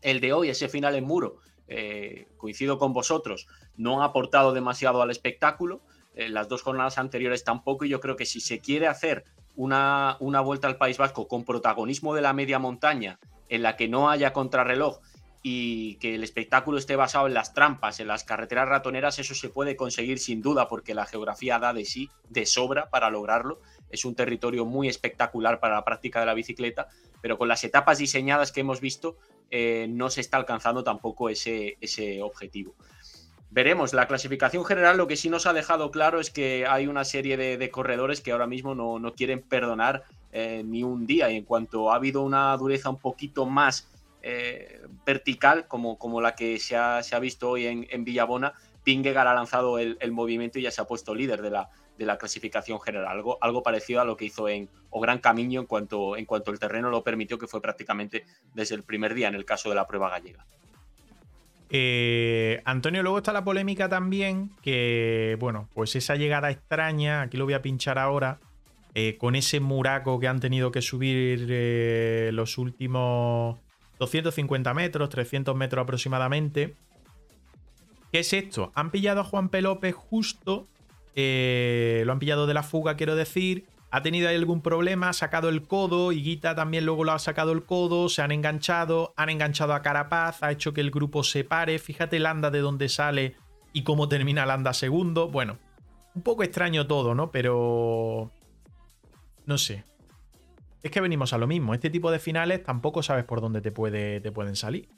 [0.00, 1.36] El de hoy, ese final en muro,
[1.68, 5.82] eh, coincido con vosotros, no ha aportado demasiado al espectáculo.
[6.14, 7.84] Eh, las dos jornadas anteriores tampoco.
[7.84, 9.24] Y yo creo que si se quiere hacer
[9.60, 13.18] una, una vuelta al País Vasco con protagonismo de la media montaña,
[13.50, 15.00] en la que no haya contrarreloj
[15.42, 19.50] y que el espectáculo esté basado en las trampas, en las carreteras ratoneras, eso se
[19.50, 23.60] puede conseguir sin duda porque la geografía da de sí, de sobra para lograrlo.
[23.90, 26.88] Es un territorio muy espectacular para la práctica de la bicicleta,
[27.20, 29.18] pero con las etapas diseñadas que hemos visto
[29.50, 32.74] eh, no se está alcanzando tampoco ese, ese objetivo.
[33.52, 37.04] Veremos, la clasificación general lo que sí nos ha dejado claro es que hay una
[37.04, 41.44] serie de, corredores que ahora mismo no, quieren perdonar eh, ni un día y en
[41.44, 43.88] cuanto ha habido una dureza un poquito más
[44.22, 48.52] eh, vertical como, como la que se ha, visto hoy en, Villabona,
[48.84, 52.18] Pingegar ha lanzado el, movimiento y ya se ha puesto líder de la, de la
[52.18, 53.08] clasificación general.
[53.08, 56.52] Algo, algo parecido a lo que hizo en O Gran Camino en cuanto, en cuanto
[56.52, 58.24] el terreno lo permitió, que fue prácticamente
[58.54, 60.46] desde el primer día en el caso de la prueba gallega.
[61.72, 67.44] Eh, Antonio, luego está la polémica también, que bueno, pues esa llegada extraña, aquí lo
[67.44, 68.40] voy a pinchar ahora,
[68.94, 73.58] eh, con ese muraco que han tenido que subir eh, los últimos
[74.00, 76.74] 250 metros, 300 metros aproximadamente.
[78.10, 78.72] ¿Qué es esto?
[78.74, 79.62] Han pillado a Juan P.
[79.62, 80.66] López justo,
[81.14, 83.66] lo han pillado de la fuga, quiero decir.
[83.90, 87.52] Ha tenido ahí algún problema, ha sacado el codo, Higuita también luego lo ha sacado
[87.52, 91.44] el codo, se han enganchado, han enganchado a Carapaz, ha hecho que el grupo se
[91.44, 91.78] pare.
[91.78, 93.34] Fíjate Landa de dónde sale
[93.72, 95.28] y cómo termina Landa segundo.
[95.28, 95.58] Bueno,
[96.14, 97.30] un poco extraño todo, ¿no?
[97.30, 98.30] Pero...
[99.46, 99.84] No sé
[100.82, 101.74] es que venimos a lo mismo.
[101.74, 104.88] Este tipo de finales tampoco sabes por dónde te, puede, te pueden salir.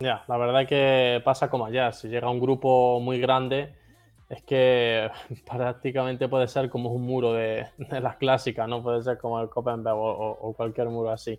[0.00, 1.92] Ya, la verdad que pasa como allá.
[1.92, 3.74] Si llega un grupo muy grande,
[4.32, 5.10] es que
[5.50, 8.82] prácticamente puede ser como un muro de, las clásicas, ¿no?
[8.82, 11.38] Puede ser como el Copenhague o cualquier muro así.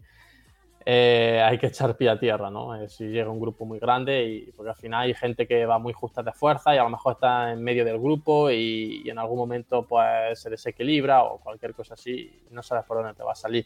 [0.86, 2.76] Eh, hay que echar pie a tierra, ¿no?
[2.76, 5.80] Eh, si llega un grupo muy grande, y, porque al final hay gente que va
[5.80, 9.18] muy justa de fuerza y a lo mejor está en medio del grupo y, en
[9.18, 13.32] algún momento pues se desequilibra o cualquier cosa así no sabes por dónde te va
[13.32, 13.66] a salir.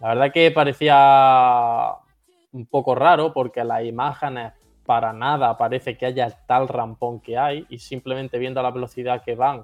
[0.00, 1.92] La verdad que parecía
[2.52, 4.52] un poco raro porque las imágenes
[4.90, 9.36] para nada parece que haya tal rampón que hay y simplemente viendo la velocidad que
[9.36, 9.62] van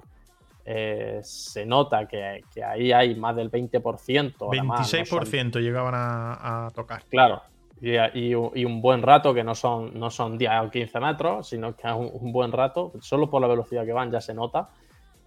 [0.63, 4.37] eh, se nota que, ahí hay más del 20%.
[4.37, 7.03] 26% llegaban a, tocar.
[7.09, 7.41] Claro,
[7.81, 11.89] y, un buen rato, que no son, no son 10 o 15 metros, sino que
[11.89, 14.69] es un, buen rato, solo por la velocidad que van ya se nota.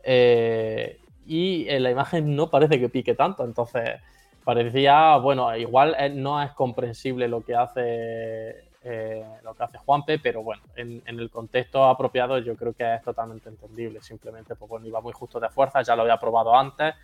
[0.03, 4.01] Eh, y en la imagen no parece que pique tanto, entonces
[4.44, 10.43] parecía, bueno, igual no es comprensible lo que hace eh, lo que hace Juanpe, pero
[10.43, 14.01] bueno, en, el contexto apropiado yo creo que es totalmente entendible.
[14.01, 16.95] Simplemente, pues bueno, iba muy justo de fuerza, ya lo había probado antes.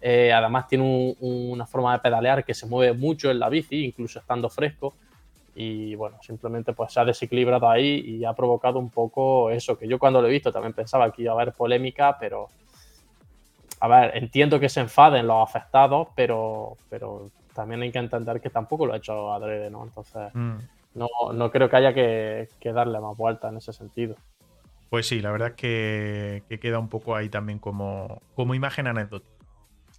[0.00, 4.18] Eh, además tiene una forma de pedalear que se mueve mucho en la bici, incluso
[4.18, 4.94] estando fresco.
[5.54, 9.86] Y bueno, simplemente pues se ha desequilibrado ahí y ha provocado un poco eso, que
[9.86, 12.48] yo cuando lo he visto también pensaba que iba a haber polémica, pero
[13.80, 18.48] a ver, entiendo que se enfaden los afectados, pero, pero también hay que entender que
[18.48, 19.82] tampoco lo ha hecho adrede, ¿no?
[19.84, 20.58] Entonces, mm
[20.94, 24.16] no, no creo que haya que, darle más vuelta en ese sentido.
[24.90, 29.26] Pues sí, la verdad es que, queda un poco ahí también como, como imagen anécdota.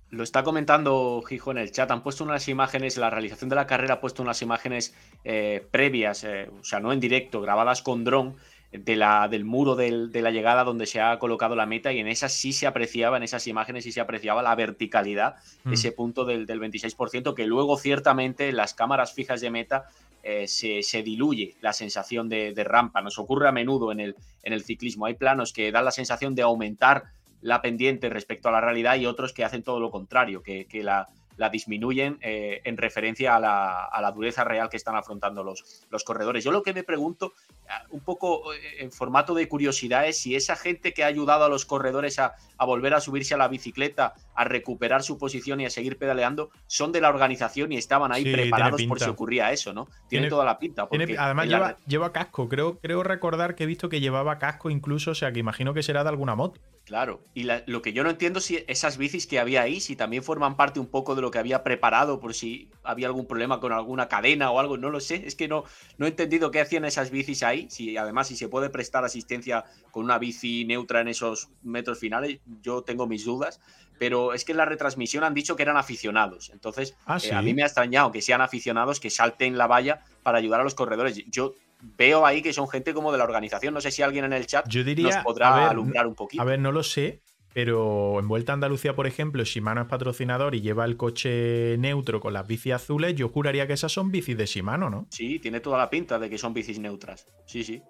[0.10, 1.90] Lo está comentando Gijo en el chat.
[1.90, 6.24] Han puesto unas imágenes, la realización de la carrera ha puesto unas imágenes eh, previas,
[6.24, 8.36] eh, o sea, no en directo, grabadas con dron,
[8.74, 12.08] de la, del muro de la llegada donde se ha colocado la meta y en
[12.08, 15.74] esas sí se apreciaba, en esas imágenes sí se apreciaba la verticalidad, mm.
[15.74, 19.86] ese punto del, del, 26%, que luego ciertamente en las cámaras fijas de meta
[20.24, 23.02] eh, se, diluye la sensación de, rampa.
[23.02, 25.06] Nos ocurre a menudo en el, en el ciclismo.
[25.06, 27.04] Hay planos que dan la sensación de aumentar
[27.42, 30.82] la pendiente respecto a la realidad y otros que hacen todo lo contrario, que, que
[30.82, 36.04] la, la disminuyen eh, en referencia a la, dureza real que están afrontando los, los
[36.04, 36.44] corredores.
[36.44, 37.34] Yo lo que me pregunto,
[37.66, 41.46] eh, un poco eh, en formato de curiosidad, es si esa gente que ha ayudado
[41.46, 45.66] a los corredores a, volver a subirse a la bicicleta, a recuperar su posición y
[45.66, 49.74] a seguir pedaleando, son de la organización y estaban ahí preparados por si ocurría eso,
[49.74, 49.88] ¿no?
[50.08, 50.88] Tiene, toda la pinta.
[51.18, 55.16] además lleva, lleva, casco, creo, creo recordar que he visto que llevaba casco incluso, o
[55.16, 56.62] sea que imagino que será de alguna moto.
[56.86, 60.22] Claro, y lo que yo no entiendo si esas bicis que había ahí, si también
[60.22, 63.72] forman parte un poco de lo que había preparado por si había algún problema con
[63.72, 65.64] alguna cadena o algo, no lo sé, es que no,
[65.98, 69.64] no he entendido qué hacían esas bicis ahí, si además si se puede prestar asistencia
[69.92, 73.62] con una bici neutra en esos metros finales, yo tengo mis dudas,
[73.98, 77.42] pero es que en la retransmisión han dicho que eran aficionados, entonces ah, eh, a
[77.42, 80.76] mí me ha extrañado que sean aficionados que salten la valla para ayudar a los
[80.76, 81.24] corredores.
[81.30, 81.56] Yo
[81.98, 83.74] veo ahí que son gente como de la organización.
[83.74, 86.42] No sé si alguien en el chat nos podrá alumbrar un poquito.
[86.42, 87.22] A ver, no lo sé,
[87.54, 92.20] pero en Vuelta a Andalucía, por ejemplo, Shimano es patrocinador y lleva el coche neutro
[92.20, 95.08] con las bicis azules, yo juraría que esas son bicis de Shimano, ¿no?
[95.12, 97.28] Sí, tiene toda la pinta de que son bicis neutras.
[97.46, 97.82] Sí, sí.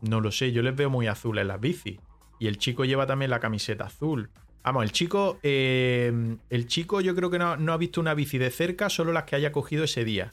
[0.00, 1.98] No lo sé, yo les veo muy azules las bicis.
[2.40, 4.30] Y el chico lleva también la camiseta azul.
[4.64, 8.38] Vamos, el chico, eh, el chico yo creo que no, no ha visto una bici
[8.38, 10.32] de cerca, solo las que haya cogido ese día.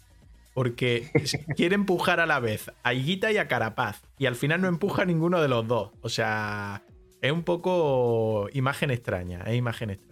[0.53, 1.09] Porque
[1.55, 4.01] quiere empujar a la vez a Higuita y a Carapaz.
[4.17, 5.91] Y al final no empuja a ninguno de los dos.
[6.01, 6.83] O sea,
[7.21, 9.43] es un poco imagen extraña.
[9.45, 10.11] Es imagen extraña.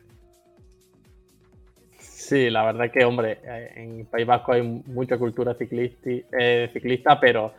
[2.29, 7.53] Sí, la verdad que, hombre, eh, en País Vasco hay mucha cultura eh, ciclista, pero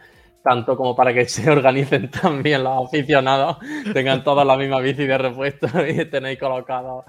[0.45, 3.59] tanto como para que se organicen también los aficionados,
[3.93, 7.05] tengan todos la misma bici de repuesto y tenéis colocado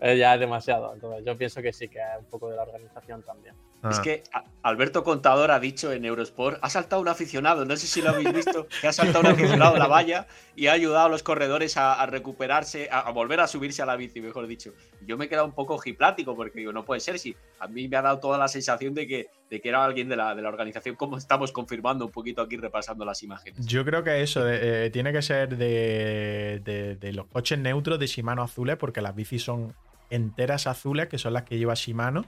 [0.00, 0.94] eh, ya es demasiado.
[0.94, 3.54] Entonces, yo pienso que sí, que es un poco de la organización también.
[3.90, 4.02] Es ah.
[4.02, 4.22] que
[4.62, 8.32] Alberto Contador ha dicho en Eurosport, ha saltado un aficionado, no sé si lo habéis
[8.32, 11.76] visto, que ha saltado un aficionado a la valla y ha ayudado a los corredores
[11.76, 14.72] a, recuperarse, a, volver a subirse a la bici, mejor dicho.
[15.04, 17.88] Yo me he quedado un poco giplático porque digo, no puede ser, si a mí
[17.88, 20.42] me ha dado toda la sensación de que, de que era alguien de la, de
[20.42, 23.66] la organización, como estamos confirmando un poquito aquí repasando las imágenes.
[23.66, 26.60] Yo creo que eso eh, tiene que ser de,
[27.00, 29.74] de los coches neutros de Shimano azules porque las bicis son
[30.10, 32.24] enteras azules, que son las que lleva Shimano.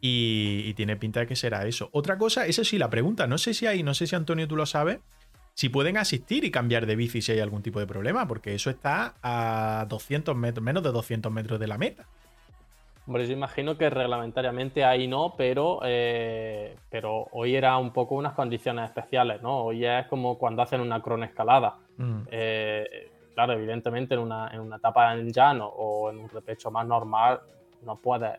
[0.00, 1.90] Y, tiene pinta de que será eso.
[1.92, 4.56] Otra cosa, esa sí la pregunta, no sé si hay, no sé si Antonio tú
[4.56, 5.00] lo sabes,
[5.54, 8.70] si pueden asistir y cambiar de bici si hay algún tipo de problema, porque eso
[8.70, 12.06] está a 200 metros, menos de 200 metros de la meta.
[13.06, 18.34] Hombre, yo imagino que reglamentariamente ahí no, pero, eh, pero hoy era un poco unas
[18.34, 19.64] condiciones especiales, ¿no?
[19.64, 21.76] Hoy es como cuando hacen una cronoescalada.
[21.96, 22.20] Mm.
[22.30, 26.86] Eh, claro, evidentemente en una, en una etapa en llano o en un repecho más
[26.86, 27.40] normal
[27.84, 28.38] no puedes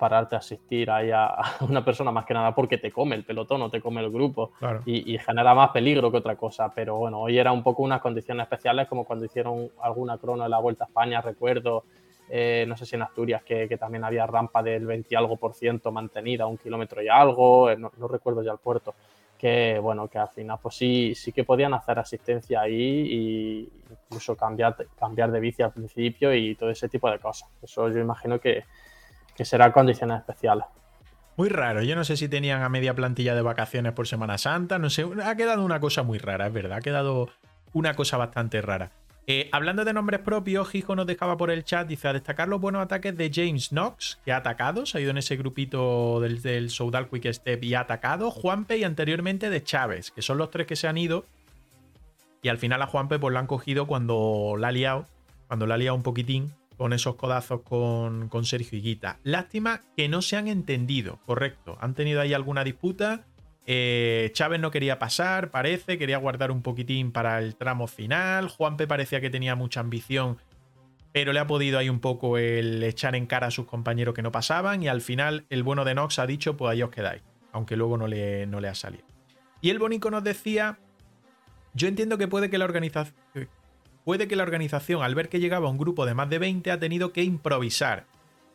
[0.00, 3.62] pararte a asistir ahí a, una persona más que nada porque te come el pelotón
[3.62, 4.52] o te come el grupo
[4.84, 6.72] y, genera más peligro que otra cosa.
[6.74, 10.50] Pero bueno, hoy era un poco unas condiciones especiales como cuando hicieron alguna crono en
[10.50, 11.84] la Vuelta a España, recuerdo,
[12.28, 15.54] eh, no sé si en Asturias, que, también había rampa del 20 y algo por
[15.54, 18.94] ciento mantenida, un kilómetro y algo, eh, no recuerdo ya el puerto
[19.40, 24.36] que bueno, que al final pues sí, sí que podían hacer asistencia ahí y incluso
[24.36, 27.48] cambiar, cambiar de bici al principio y todo ese tipo de cosas.
[27.62, 28.64] Eso yo imagino que,
[29.40, 30.66] que será condiciones especiales.
[31.38, 34.78] Muy raro, yo no sé si tenían a media plantilla de vacaciones por Semana Santa,
[34.78, 37.30] no sé, ha quedado una cosa muy rara, es verdad, ha quedado
[37.72, 38.90] una cosa bastante rara.
[39.26, 42.60] Eh, hablando de nombres propios, Hijo nos dejaba por el chat, dice a destacar los
[42.60, 46.42] buenos ataques de James Knox, que ha atacado, se ha ido en ese grupito del,
[46.42, 50.50] del Soudal Quick Step y ha atacado, Juanpe y anteriormente de Chávez, que son los
[50.50, 51.24] tres que se han ido.
[52.42, 55.06] Y al final a Juanpe pues lo han cogido cuando la ha liado,
[55.46, 59.18] cuando la ha liado un poquitín con esos codazos con, con Sergio Higuita.
[59.22, 61.76] Lástima que no se han entendido, correcto.
[61.78, 63.26] Han tenido ahí alguna disputa
[63.66, 68.48] eh, Chávez no quería pasar, parece, quería guardar un poquitín para el tramo final.
[68.48, 70.38] Juanpe parecía que tenía mucha ambición,
[71.12, 74.22] pero le ha podido ahí un poco el echar en cara a sus compañeros que
[74.22, 74.82] no pasaban.
[74.82, 77.22] Y al final, el bueno de Nox ha dicho: Pues ahí os quedáis,
[77.52, 79.04] aunque luego no le, no le ha salido.
[79.60, 80.78] Y el Bonico nos decía:
[81.74, 83.14] Yo entiendo que puede que la organización.
[84.04, 86.80] Puede que la organización, al ver que llegaba un grupo de más de 20, ha
[86.80, 88.06] tenido que improvisar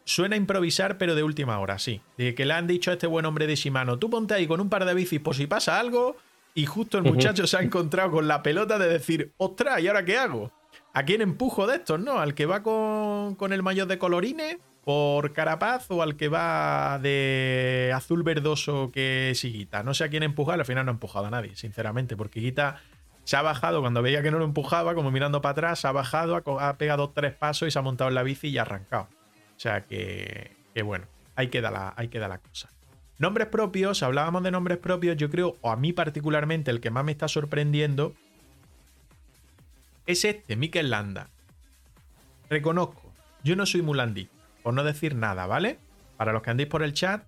[0.05, 1.99] Suena a improvisar, pero de última hora, sí.
[2.15, 4.61] De que le han dicho a este buen hombre de Shimano, tú ponte ahí con
[4.61, 6.15] un par de bicis por si pasa algo,
[6.53, 10.05] y justo el muchacho se ha encontrado con la pelota de decir, ostras, ¿y ahora
[10.05, 10.51] qué hago?
[10.93, 12.19] ¿A quién empujo de estos, no?
[12.19, 17.91] ¿Al que va con, el mayor de colorines por Carapaz o al que va de
[17.93, 19.81] azul verdoso que es Higuita?
[19.81, 22.79] No sé a quién empujar, al final no ha empujado a nadie, sinceramente, porque Higuita
[23.25, 25.91] se ha bajado cuando veía que no lo empujaba, como mirando para atrás, se ha
[25.91, 29.09] bajado, ha, pegado tres pasos y se ha montado en la bici y ha arrancado.
[29.57, 31.05] O sea que, que bueno,
[31.35, 32.69] ahí queda, la, ahí queda la cosa.
[33.17, 37.03] Nombres propios, hablábamos de nombres propios, yo creo, o a mí particularmente, el que más
[37.03, 38.13] me está sorprendiendo
[40.05, 41.29] es este, Mikel Landa.
[42.49, 43.11] Reconozco,
[43.43, 45.79] yo no soy muy landista, por no decir nada, ¿vale?
[46.17, 47.23] Para los que andéis por el chat,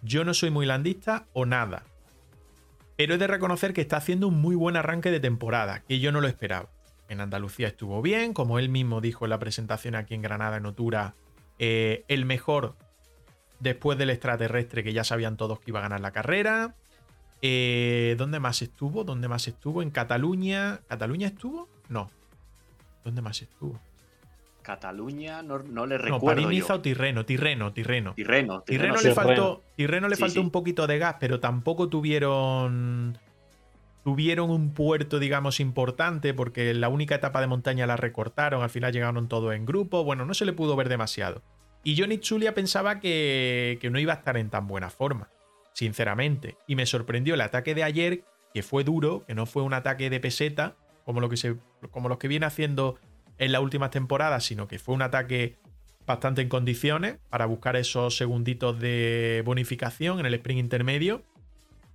[0.00, 1.82] yo no soy muy landista o nada.
[3.02, 6.12] Pero he de reconocer que está haciendo un muy buen arranque de temporada, que yo
[6.12, 6.68] no lo esperaba.
[7.08, 10.66] En Andalucía estuvo bien, como él mismo dijo en la presentación aquí en Granada, en
[10.66, 11.16] Otura,
[11.58, 12.76] eh, el mejor
[13.58, 16.76] después del extraterrestre que ya sabían todos que iba a ganar la carrera.
[17.40, 19.02] Eh, ¿Dónde más estuvo?
[19.02, 19.82] ¿Dónde más estuvo?
[19.82, 20.78] En Cataluña.
[20.86, 21.68] ¿Cataluña estuvo?
[21.88, 22.08] No.
[23.02, 23.80] ¿Dónde más estuvo?
[24.62, 26.18] Cataluña, no, le recuerdo.
[26.18, 28.14] No, Pariniza o Tirreno, Tirreno, Tirreno.
[28.14, 33.18] Tirreno, Tirreno, le faltó, Tirreno le faltó un poquito de gas, pero tampoco tuvieron.
[34.04, 38.92] Tuvieron un puerto, digamos, importante, porque la única etapa de montaña la recortaron, al final
[38.92, 40.02] llegaron todos en grupo.
[40.02, 41.42] Bueno, no se le pudo ver demasiado.
[41.84, 45.28] Y Johnny Chulia pensaba que, no iba a estar en tan buena forma,
[45.72, 46.56] sinceramente.
[46.66, 50.10] Y me sorprendió el ataque de ayer, que fue duro, que no fue un ataque
[50.10, 51.56] de peseta, como, lo que se,
[51.90, 52.98] como los que viene haciendo
[53.38, 55.56] en las últimas temporadas, sino que fue un ataque
[56.06, 61.22] bastante en condiciones para buscar esos segunditos de bonificación en el sprint intermedio.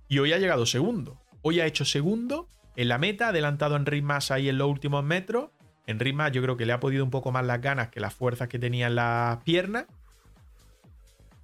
[0.08, 1.20] Y hoy ha llegado segundo.
[1.42, 5.50] Hoy ha hecho segundo en la meta, adelantado en ritmas ahí en los últimos metros
[5.88, 8.12] en Ritma yo creo que le ha podido un poco más las ganas que las
[8.12, 9.86] fuerzas que tenía en las piernas.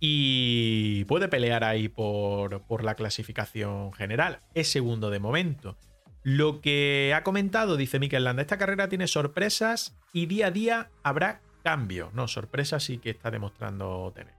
[0.00, 4.40] Y puede pelear ahí por la clasificación general.
[4.52, 5.78] Es segundo de momento.
[6.24, 10.90] Lo que ha comentado, dice Mikel Landa, esta carrera tiene sorpresas y día a día
[11.02, 12.14] habrá cambios.
[12.14, 14.32] No, sorpresas sí que está demostrando tener.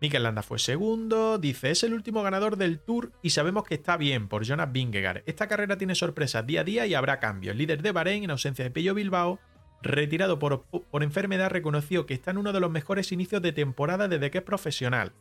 [0.00, 3.96] Mikel Landa fue segundo, dice, es el último ganador del Tour y sabemos que está
[3.96, 5.24] bien por Jonas Vingegaard.
[5.26, 7.50] Esta carrera tiene sorpresas día a día y habrá cambios.
[7.52, 9.40] El líder de Bahrein, en ausencia de Pello Bilbao,
[9.82, 14.06] retirado por, por, enfermedad, reconoció que está en uno de los mejores inicios de temporada
[14.06, 15.14] desde que es profesional.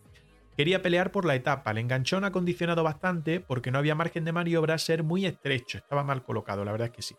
[0.57, 4.31] Quería pelear por la etapa, el enganchón ha condicionado bastante porque no había margen de
[4.31, 7.15] maniobra ser muy estrecho, estaba mal colocado, la verdad es que sí.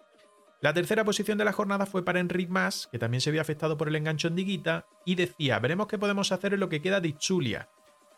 [0.60, 3.76] La tercera posición de la jornada fue para Enric Mas, que también se había afectado
[3.76, 7.00] por el enganchón de Guita, y decía, veremos qué podemos hacer en lo que queda
[7.00, 7.68] de Itzulia,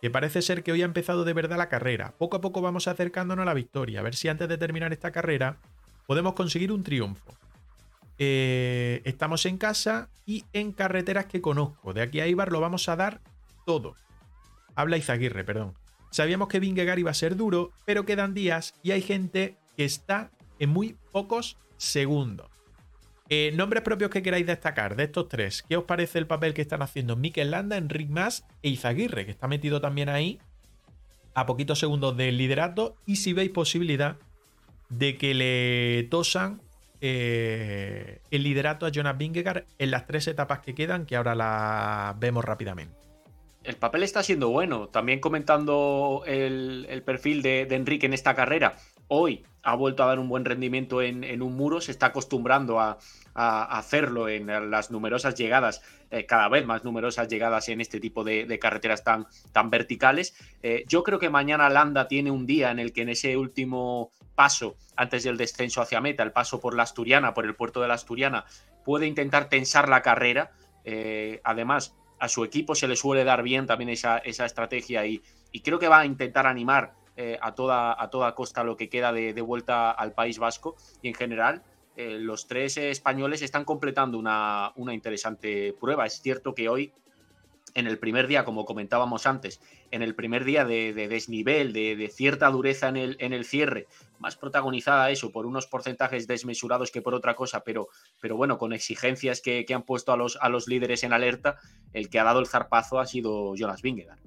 [0.00, 2.14] que parece ser que hoy ha empezado de verdad la carrera.
[2.16, 5.12] Poco a poco vamos acercándonos a la victoria, a ver si antes de terminar esta
[5.12, 5.58] carrera
[6.06, 7.34] podemos conseguir un triunfo.
[8.16, 11.92] Eh, estamos en casa y en carreteras que conozco.
[11.92, 13.20] De aquí a Ibar lo vamos a dar
[13.66, 13.96] todo.
[14.81, 15.74] Habla Izaguirre, perdón.
[16.11, 20.31] Sabíamos que Vingegaard iba a ser duro, pero quedan días y hay gente que está
[20.59, 22.51] en muy pocos segundo.
[23.28, 25.62] Eh, nombres propios que queráis destacar de estos tres.
[25.68, 29.31] ¿Qué os parece el papel que están haciendo Mikel Landa, Enric Mas e Izaguirre, que
[29.31, 30.41] está metido también ahí
[31.35, 32.97] a poquitos segundos del liderato?
[33.07, 34.16] Y si veis posibilidad
[34.89, 36.62] de que le tosan
[37.03, 42.18] eh, el liderato a Jonas Vingegaard en las tres etapas que quedan, que ahora las
[42.18, 43.09] vemos rápidamente.
[43.70, 44.88] El papel está siendo bueno.
[44.88, 48.74] También comentando el, perfil de, Enrique en esta carrera,
[49.06, 52.98] hoy ha vuelto a dar un buen rendimiento en, un muro, se está acostumbrando a,
[53.32, 58.58] hacerlo en las numerosas llegadas, eh, cada vez más numerosas llegadas en este tipo de,
[58.58, 60.34] carreteras tan, tan verticales.
[60.64, 64.10] Eh, yo creo que mañana Landa tiene un día en el que en ese último
[64.34, 67.86] paso, antes del descenso hacia meta, el paso por la Asturiana, por el puerto de
[67.86, 68.46] la Asturiana,
[68.84, 70.50] puede intentar tensar la carrera.
[70.84, 75.22] Eh, además, a su equipo se le suele dar bien también esa, esa estrategia y,
[75.52, 78.88] y creo que va a intentar animar eh, a, toda, a toda costa lo que
[78.88, 81.62] queda de, vuelta al País Vasco y en general
[81.96, 86.06] eh, los tres españoles están completando una, una, interesante prueba.
[86.06, 86.92] Es cierto que hoy,
[87.74, 89.60] en el primer día, como comentábamos antes,
[89.90, 93.86] en el primer día de, desnivel, de, cierta dureza en el, en el cierre,
[94.18, 97.88] más protagonizada eso por unos porcentajes desmesurados que por otra cosa, pero,
[98.20, 101.56] pero bueno, con exigencias que, que han puesto a los, a los líderes en alerta,
[101.92, 104.20] el que ha dado el zarpazo ha sido Jonas Vingegaard.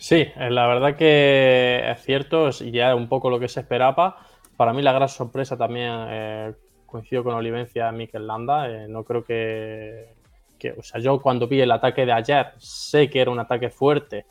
[0.00, 4.16] Sí, eh, la verdad que es cierto, y ya un poco lo que se esperaba.
[4.56, 6.54] Para mí la gran sorpresa también eh,
[6.86, 8.70] coincido con Olivencia Mikel Landa.
[8.70, 10.14] Eh, no creo que,
[10.70, 14.26] o sea, yo cuando vi el ataque de ayer sé que era un ataque fuerte,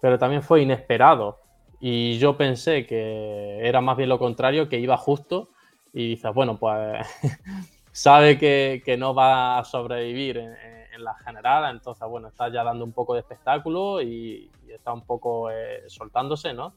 [0.00, 1.40] pero también fue inesperado.
[1.80, 5.50] Y yo pensé que era más bien lo contrario, que iba justo.
[5.92, 7.06] Y dices, bueno, pues
[7.92, 10.54] sabe que, no va a sobrevivir en,
[10.94, 15.02] en la general, entonces, bueno, está ya dando un poco de espectáculo y, está un
[15.02, 16.74] poco eh, soltándose, ¿no?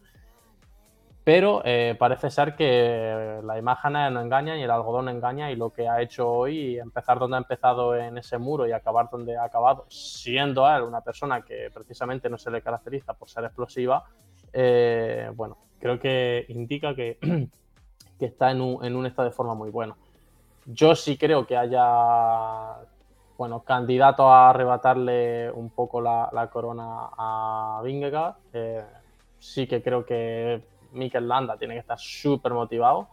[1.28, 5.72] Pero eh, parece ser que la imagen no engaña y el algodón engaña y lo
[5.74, 9.44] que ha hecho hoy, empezar donde ha empezado en ese muro y acabar donde ha
[9.44, 14.06] acabado, siendo él una persona que precisamente no se le caracteriza por ser explosiva,
[14.54, 17.18] eh, bueno, creo que indica que,
[18.20, 19.98] que está en un, en un estado de forma muy bueno.
[20.66, 22.78] Yo sí creo que haya
[23.38, 28.36] bueno, candidato a arrebatarle un poco la, corona a Vingegaard.
[28.54, 28.86] Eh,
[29.40, 33.08] sí que creo que Mikel Landa tiene que estar súper motivado.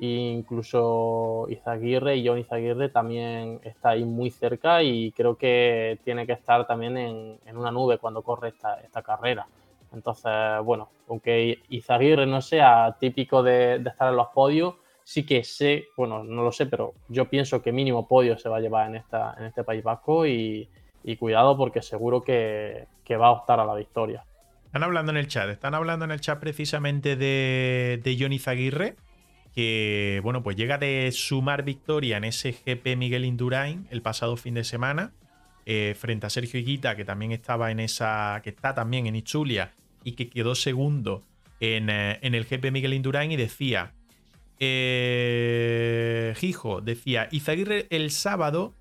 [0.00, 6.26] E incluso Izaguirre y John Izaguirre también está ahí muy cerca y creo que tiene
[6.26, 9.46] que estar también en, una nube cuando corre esta, esta, carrera.
[9.92, 10.32] Entonces,
[10.64, 16.24] bueno, aunque Izaguirre no sea típico de, estar en los podios, sí que sé, bueno,
[16.24, 19.34] no lo sé, pero yo pienso que mínimo podio se va a llevar en, esta,
[19.38, 20.68] en este País Vasco y,
[21.18, 22.86] cuidado porque seguro que,
[23.20, 24.24] va a optar a la victoria.
[24.70, 28.94] Están hablando en el chat, están hablando en el chat precisamente de, de Johnny Zaguirre,
[29.52, 34.54] que bueno, pues llega de sumar victoria en ese GP Miguel Indurain el pasado fin
[34.54, 35.12] de semana,
[35.66, 39.74] eh, frente a Sergio Higuita, que también estaba en esa, que está también en Ichulia
[40.04, 41.24] y que quedó segundo
[41.58, 43.92] en, eh, en el GP Miguel Indurain y decía,
[44.60, 48.74] eh, Gijo decía, Izaguirre el sábado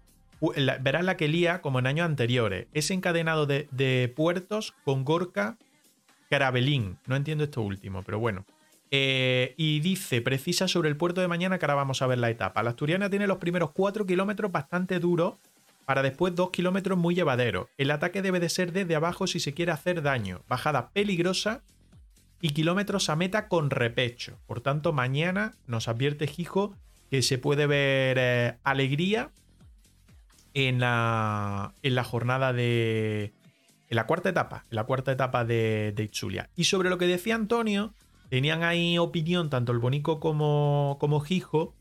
[0.82, 2.68] verá la que lía como en años anteriores.
[2.74, 5.58] Es encadenado de, puertos con Gorka
[6.30, 6.97] Carabelín.
[7.07, 8.45] No entiendo esto último, pero bueno.
[8.91, 12.30] Eh, y dice, precisa sobre el puerto de mañana que ahora vamos a ver la
[12.30, 12.63] etapa.
[12.63, 15.36] La asturiana tiene los primeros 4 kilómetros bastante duros
[15.86, 17.67] para después 2 kilómetros muy llevaderos.
[17.77, 20.41] El ataque debe de ser desde abajo si se quiere hacer daño.
[20.47, 21.61] Bajada peligrosa
[22.41, 24.38] y kilómetros a meta con repecho.
[24.47, 26.73] Por tanto, mañana nos advierte Gijo
[27.09, 29.32] que se puede ver eh, alegría
[30.53, 33.34] en la, en la jornada de.
[33.90, 36.48] En la cuarta etapa, en la cuarta etapa de, de.
[36.56, 37.94] Y sobre lo que decía Antonio,
[38.30, 41.74] tenían ahí opinión tanto el Bonico como, como Gijo,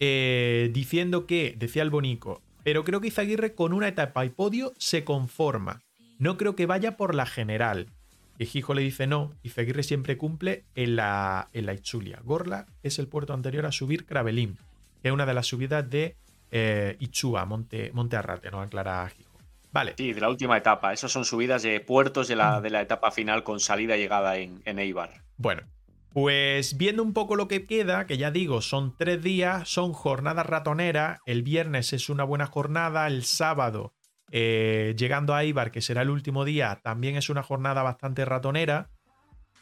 [0.00, 4.72] eh, diciendo que, decía el Bonico, pero creo que Izaguirre con una etapa y podio
[4.78, 5.82] se conforma.
[6.18, 7.88] No creo que vaya por la general.
[8.38, 11.76] Ejijo le dice no y Feguirre siempre cumple en la, en la.
[12.24, 14.56] Gorla es el puerto anterior a subir Cravelín,
[15.02, 16.16] que es una de las subidas de
[16.50, 18.60] eh, Ichua, Monte, Monte Arrate, ¿no?
[18.60, 19.31] Aclara Gijo.
[19.72, 19.94] Vale.
[19.96, 20.92] Sí, de la última etapa.
[20.92, 24.36] Esas son subidas de puertos de la, de la etapa final con salida y llegada
[24.36, 25.22] en, en Eibar.
[25.38, 25.62] Bueno,
[26.12, 30.44] pues viendo un poco lo que queda, que ya digo, son tres días, son jornadas
[30.44, 31.20] ratoneras.
[31.24, 33.94] El viernes es una buena jornada, el sábado
[34.30, 38.90] eh, llegando a Ibar, que será el último día, también es una jornada bastante ratonera.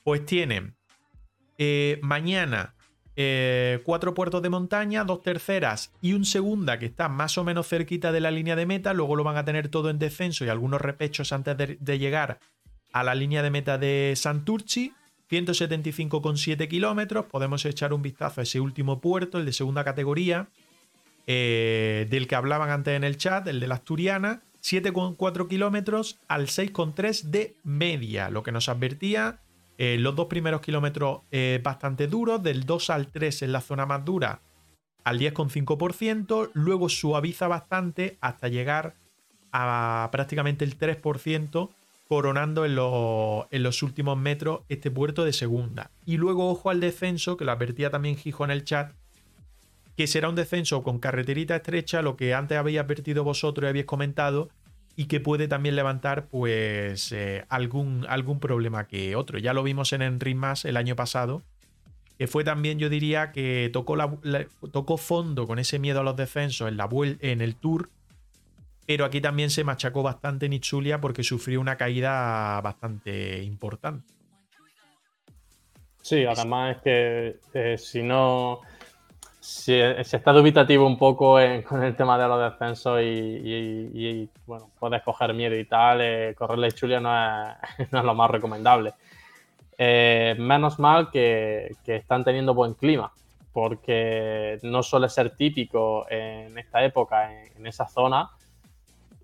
[0.04, 0.76] Pues tienen
[1.58, 2.74] eh, mañana
[3.22, 7.68] eh, cuatro puertos de montaña, dos terceras y un segunda que está más o menos
[7.68, 8.94] cerquita de la línea de meta.
[8.94, 12.38] Luego lo van a tener todo en descenso y algunos repechos antes de, llegar
[12.94, 14.94] a la línea de meta de Santurci.
[15.30, 17.26] 175,7 kilómetros.
[17.26, 20.48] Podemos echar un vistazo a ese último puerto, el de segunda categoría,
[21.26, 24.40] del que hablaban antes en el chat, el de la Asturiana.
[24.62, 29.40] 7,4 kilómetros al 6,3 de media, lo que nos advertía
[29.82, 31.22] eh, los dos primeros kilómetros
[31.62, 34.42] bastante duros, del 2 al 3 en la zona más dura
[35.04, 38.94] al 10,5%, luego suaviza bastante hasta llegar
[39.52, 41.70] a prácticamente el 3%,
[42.08, 45.90] coronando en, en, los últimos metros este puerto de segunda.
[46.06, 48.92] Y luego ojo al descenso, que lo advertía también Gijo en el chat,
[49.96, 53.84] que será un descenso con carreterita estrecha, lo que antes habéis advertido vosotros y habéis
[53.86, 54.48] comentado,
[55.00, 59.38] y que puede también levantar pues eh, algún, algún problema que otro.
[59.38, 61.40] Ya lo vimos en Enric el año pasado,
[62.18, 64.14] que fue también, yo diría, que tocó, la,
[64.72, 67.88] tocó fondo con ese miedo a los descensos en, la en el Tour,
[68.86, 74.12] pero aquí también se machacó bastante en Itzulia porque sufrió una caída bastante importante.
[76.02, 78.60] Sí, además es que eh, si no
[79.40, 81.38] si, está dubitativo un poco
[81.68, 86.72] con el tema de los descensos y, bueno, puedes coger miedo y tal, eh, correrle
[86.72, 87.56] chulia no es,
[87.90, 88.92] no es, lo más recomendable.
[89.76, 93.12] Eh, menos mal que, que, están teniendo buen clima,
[93.52, 98.30] porque no suele ser típico en esta época, en esa zona,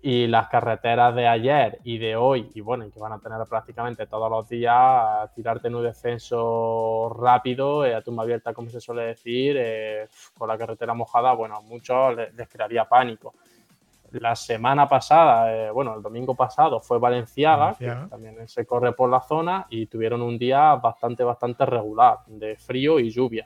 [0.09, 4.07] y las carreteras de ayer y de hoy, y bueno, que van a tener prácticamente
[4.07, 9.01] todos los días, tirarte en un descenso rápido, eh, a tumba abierta, como se suele
[9.01, 10.07] decir, eh,
[10.37, 13.33] con la carretera mojada, bueno, a muchos les, crearía pánico.
[14.11, 19.09] La semana pasada, eh, bueno, el domingo pasado fue Valenciaga, que también se corre por
[19.09, 23.45] la zona, y tuvieron un día bastante, bastante regular, de frío y lluvia.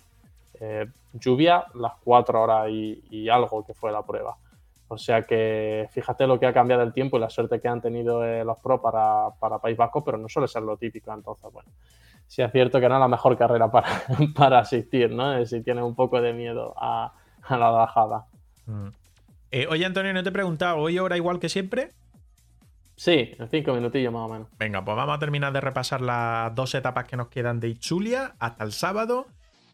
[1.14, 4.38] lluvia las cuatro horas y algo que fue la prueba.
[4.92, 7.80] O sea que fíjate lo que ha cambiado el tiempo y la suerte que han
[7.80, 11.14] tenido eh, los pro para, País Vasco, pero no suele ser lo típico.
[11.14, 11.72] Entonces, bueno,
[12.28, 13.88] sí es cierto que no es la mejor carrera para,
[14.36, 15.38] para asistir, ¿no?
[15.38, 17.14] Eh, si tienes un poco de miedo a,
[17.50, 18.26] la bajada.
[18.66, 18.88] Mm.
[19.52, 21.92] Eh, oye, Antonio, no te he preguntado, ¿hoy hora igual que siempre?
[22.98, 24.48] Sí, en cinco minutillos más o menos.
[24.60, 28.34] Venga, pues vamos a terminar de repasar las dos etapas que nos quedan de Itzulia
[28.40, 29.28] hasta el sábado.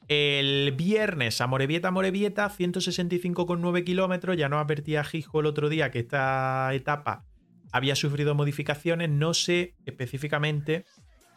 [0.08, 4.38] El viernes, Amorebieta, Amorebieta, 165,9 kilómetros.
[4.38, 7.26] Ya nos advertía Gijo el otro día que esta etapa
[7.74, 9.10] había sufrido modificaciones.
[9.10, 10.86] No sé específicamente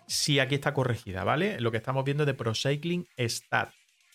[0.06, 1.60] si aquí está corregida, ¿vale?
[1.60, 3.70] Lo que estamos viendo de Pro Cycling Stat.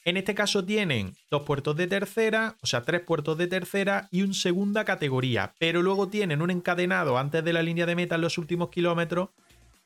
[0.06, 4.22] En este caso tienen dos puertos de tercera, o sea, tres puertos de tercera y
[4.22, 8.22] un segunda categoría, pero luego tienen un encadenado antes de la línea de meta en
[8.22, 9.30] los últimos kilómetros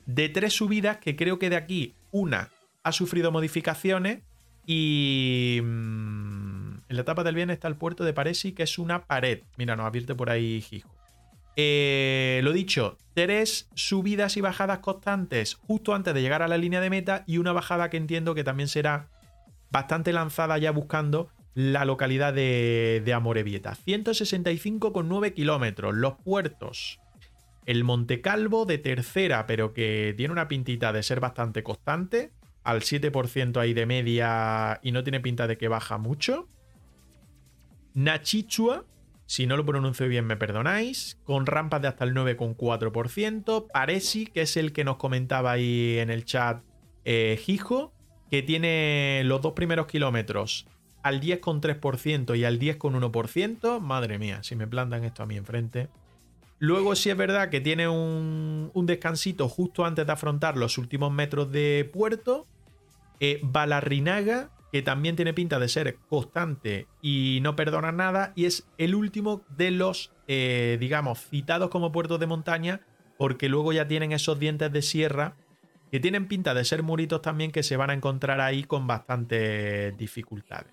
[0.05, 2.49] de tres subidas que creo que de aquí una
[2.83, 4.23] ha sufrido modificaciones
[4.71, 9.05] y mm, en la etapa del bien está el puerto de Paresi, que es una
[9.05, 9.41] pared.
[9.57, 10.95] Mira, nos advierte por ahí Gijo.
[11.55, 16.81] Eh, lo dicho, tres subidas y bajadas constantes justo antes de llegar a la línea
[16.81, 19.07] de meta y una bajada que entiendo que también será
[19.71, 23.73] bastante lanzada ya buscando la localidad de, de Amorebieta.
[23.73, 25.95] 165,9 kilómetros.
[25.95, 26.99] Los puertos.
[27.65, 32.33] El Montecalvo de tercera, pero que tiene una pintita de ser bastante constante.
[32.69, 36.47] Al 7% ahí de media y no tiene pinta de que baja mucho.
[37.95, 38.85] Nachichua,
[39.25, 43.67] si no lo pronuncio bien me perdonáis, con rampas de hasta el 9,4%.
[43.71, 46.61] Paresi, que es el que nos comentaba ahí en el chat
[47.05, 47.91] eh, Gijo,
[48.29, 50.67] que tiene los dos primeros kilómetros
[51.01, 53.79] al 10,3% y al 10,1%.
[53.79, 55.89] Madre mía, si me plantan esto a mí enfrente.
[56.59, 61.51] Luego sí es verdad que tiene un, descansito justo antes de afrontar los últimos metros
[61.51, 62.45] de puerto.
[63.19, 68.33] Eh, Balarrinaga, que también tiene pinta de ser constante y no perdona nada.
[68.35, 72.81] Y es el último de los, eh, digamos, citados como puertos de montaña,
[73.17, 75.35] porque luego ya tienen esos dientes de sierra
[75.91, 79.97] que tienen pinta de ser muritos también que se van a encontrar ahí con bastantes
[79.97, 80.71] dificultades.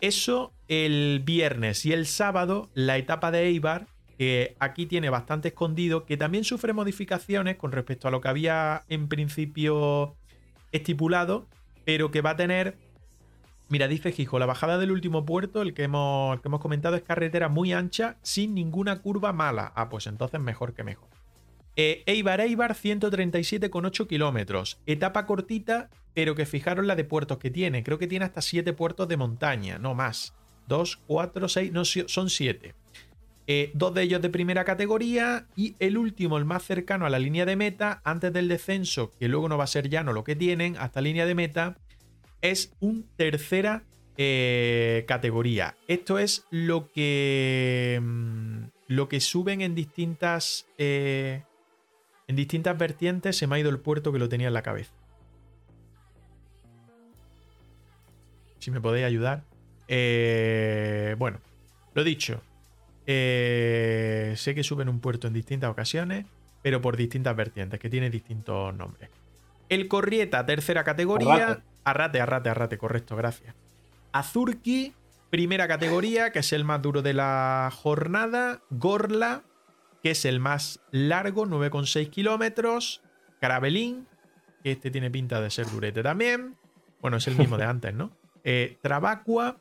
[0.00, 3.86] Eso el viernes y el sábado, la etapa de Eibar,
[4.18, 8.82] que aquí tiene bastante escondido, que también sufre modificaciones con respecto a lo que había
[8.88, 10.16] en principio
[10.72, 11.48] estipulado,
[11.90, 12.76] pero que va a tener...
[13.68, 17.02] Mira, dice Gijo, la bajada del último puerto, el que hemos, que hemos comentado, es
[17.02, 19.72] carretera muy ancha, sin ninguna curva mala.
[19.74, 21.08] Ah, pues entonces mejor que mejor.
[21.74, 24.78] Eh, Eibar Eibar 137,8 kilómetros.
[24.86, 27.82] Etapa cortita, pero que fijaros la de puertos que tiene.
[27.82, 30.36] Creo que tiene hasta 7 puertos de montaña, no más.
[30.68, 32.76] 2, 4, 6, no, son 7.
[33.52, 37.18] Eh, dos de ellos de primera categoría y el último, el más cercano a la
[37.18, 40.36] línea de meta, antes del descenso, que luego no va a ser llano lo que
[40.36, 41.76] tienen, hasta línea de meta,
[42.42, 43.82] es un tercera
[44.16, 45.74] eh, categoría.
[45.88, 51.42] Esto es lo que, mm, lo que suben en distintas en
[52.28, 54.92] distintas vertientes se me ha ido el puerto que lo tenía en la cabeza.
[58.60, 59.42] Si me podéis ayudar.
[59.88, 61.40] Eh, bueno,
[61.94, 62.40] lo dicho.
[63.12, 66.26] Eh, sé que suben un puerto en distintas ocasiones,
[66.62, 69.10] pero por distintas vertientes, que tiene distintos nombres.
[69.68, 71.64] El Corrieta, tercera categoría.
[71.82, 73.56] Arrate, arrate, arrate, correcto, gracias.
[74.12, 74.94] Azurki,
[75.28, 78.62] primera categoría, que es el más duro de la jornada.
[78.70, 79.42] Gorla,
[80.04, 83.02] que es el más largo, 9,6 kilómetros.
[83.40, 84.06] Carabelín,
[84.62, 86.54] que este tiene pinta de ser durete también.
[87.00, 88.12] Bueno, es el mismo de antes, ¿no?
[88.44, 89.56] Eh, Trabacua,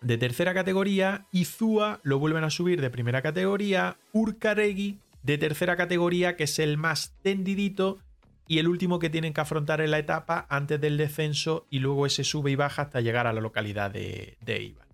[0.00, 1.26] de tercera categoría.
[1.32, 3.96] Izua lo vuelven a subir de primera categoría.
[4.12, 7.98] Urcaregui, de tercera categoría, que es el más tendidito.
[8.46, 11.66] Y el último que tienen que afrontar en la etapa antes del descenso.
[11.70, 14.86] Y luego ese sube y baja hasta llegar a la localidad de, de Iba.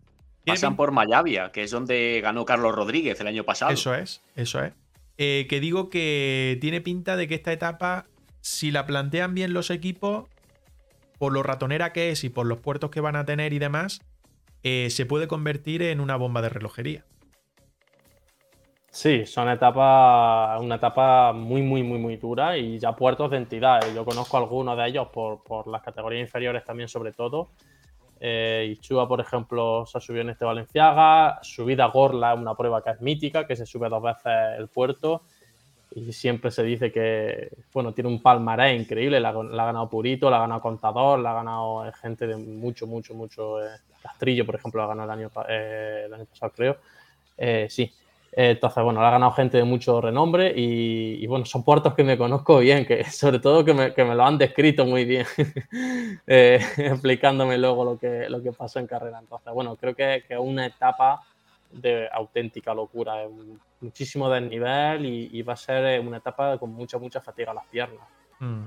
[0.45, 3.73] Pasan por Mayavia, que es donde ganó Carlos Rodríguez el año pasado.
[3.73, 4.73] Eso es, eso es.
[5.19, 8.07] Eh, que digo que tiene pinta de que esta etapa,
[8.43, 10.29] si la plantean bien los equipos,
[11.19, 14.03] por lo ratonera que es y por los puertos que van a tener y demás,
[14.69, 17.05] eh, se puede convertir en una bomba de relojería.
[18.91, 23.81] Sí, son etapas, una etapa muy, muy, muy, muy dura y ya puertos de entidad.
[23.95, 27.51] Yo conozco algunos de ellos por, por las categorías inferiores también, sobre todo.
[28.19, 31.39] Eh, por ejemplo, se ha subido en este Valenciaga.
[31.43, 35.23] Subida Gorla, una prueba que es mítica, que se sube dos veces el puerto.
[35.97, 39.19] Y siempre se dice que, bueno, tiene un palmarés increíble.
[39.19, 39.33] La, ha
[39.67, 43.65] ganado Purito, la ha ganado Contador, la ha ganado gente de mucho, mucho, mucho.
[43.65, 43.71] Eh,
[44.03, 46.77] Castrillo, por ejemplo, la ganado el año, eh, el año pasado, creo.
[47.39, 47.91] Eh, sí,
[48.39, 52.19] entonces, bueno, la ha ganado gente de mucho renombre y, bueno, son puertos que me
[52.19, 55.25] conozco bien, que sobre todo que me, lo han descrito muy bien,
[56.27, 59.19] eh, explicándome luego lo que, lo que pasó en carrera.
[59.21, 61.23] Entonces, bueno, creo que es una etapa
[61.81, 63.15] de auténtica locura,
[63.81, 67.55] muchísimo desnivel y, y va a ser eh, una etapa con mucha, mucha fatiga a
[67.55, 68.07] las piernas.
[68.39, 68.65] Mm.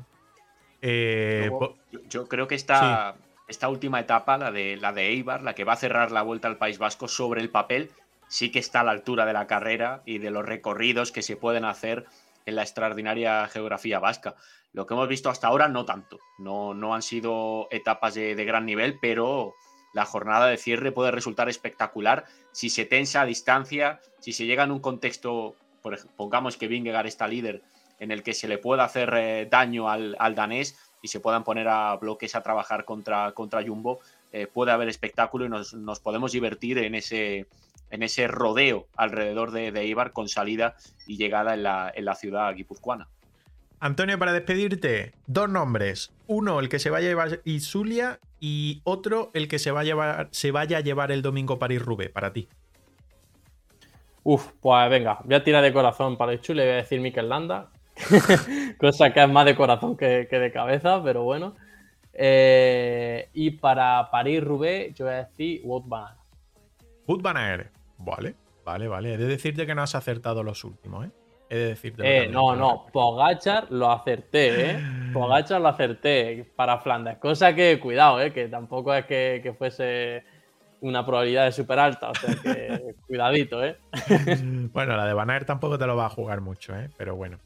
[0.81, 1.51] Eh,
[2.09, 3.15] yo, creo que esta,
[3.47, 6.47] esta última etapa, la de, la de Eibar, la que va a cerrar la vuelta
[6.47, 7.91] al País Vasco sobre el papel,
[8.27, 11.35] sí que está a la altura de la carrera y de los recorridos que se
[11.35, 12.05] pueden hacer
[12.45, 14.35] en la extraordinaria geografía vasca.
[14.71, 18.65] Lo que hemos visto hasta ahora no tanto, no, no han sido etapas de, gran
[18.65, 19.55] nivel, pero
[19.93, 24.63] la jornada de cierre puede resultar espectacular si se tensa a distancia, si se llega
[24.63, 27.63] en un contexto, por ejemplo, pongamos que Vingegaard está líder,
[27.99, 31.67] en el que se le pueda hacer eh, daño al, danés y se puedan poner
[31.67, 33.99] a bloques a trabajar contra, contra Jumbo,
[34.31, 37.47] eh, puede haber espectáculo y nos, nos podemos divertir en ese,
[37.89, 40.75] en ese rodeo alrededor de, de Ibar con salida
[41.07, 43.07] y llegada en la, en la ciudad guipuzcoana.
[43.81, 46.11] Antonio, para despedirte, dos nombres.
[46.27, 49.83] Uno, el que se vaya a llevar Isulia y otro, el que se, va a
[49.83, 52.49] llevar, se vaya a llevar el domingo París-Roubaix, para ti.
[54.23, 57.29] Uf, pues venga, voy a tirar de corazón para Isulia y voy a decir Mikel
[57.29, 57.69] Landa.
[58.77, 61.55] Cosa que es más de corazón que, de cabeza, pero bueno.
[62.13, 66.19] Eh, y para París-Roubaix, yo voy a decir Wout Van Aert.
[67.07, 67.71] Wout Van Aert.
[67.97, 68.35] Vale,
[68.65, 69.13] vale, vale.
[69.13, 71.11] He de decirte que no has acertado los últimos, ¿eh?
[71.49, 72.23] He de decirte.
[72.23, 72.85] Eh, no, no.
[72.93, 74.79] Pogachar lo acerté, ¿eh?
[75.13, 77.17] Pogachar lo acerté para Flandes.
[77.17, 78.31] Cosa que, cuidado, ¿eh?
[78.31, 80.23] Que tampoco es que, fuese
[80.81, 82.11] una probabilidad de súper alta.
[82.11, 83.77] O sea que, cuidadito, ¿eh?
[84.71, 86.89] bueno, la de Van tampoco te lo va a jugar mucho, ¿eh?
[86.97, 87.39] Pero bueno.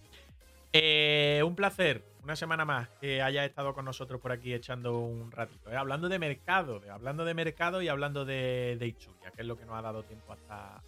[0.73, 5.31] Eh, un placer una semana más que hayas estado con nosotros por aquí echando un
[5.31, 5.71] ratito.
[5.71, 5.75] ¿eh?
[5.75, 9.75] Hablando de mercado, hablando de mercado y hablando de, de que es lo que nos
[9.75, 10.81] ha dado tiempo hasta.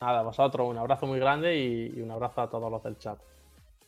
[0.00, 3.18] Nada, vosotros, un abrazo muy grande y, un abrazo a todos los del chat.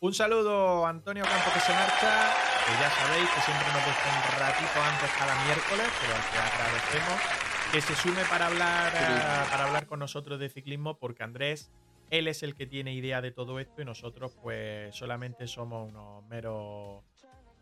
[0.01, 2.35] Un saludo Antonio Campo que se marcha,
[2.67, 6.39] que ya sabéis que siempre nos deja un ratito antes cada miércoles, pero al que
[6.39, 11.73] agradecemos que se sume para hablar, eh, para hablar con nosotros de ciclismo, porque Andrés
[12.11, 16.23] él es el que tiene idea de todo esto y nosotros pues solamente somos unos
[16.27, 17.03] meros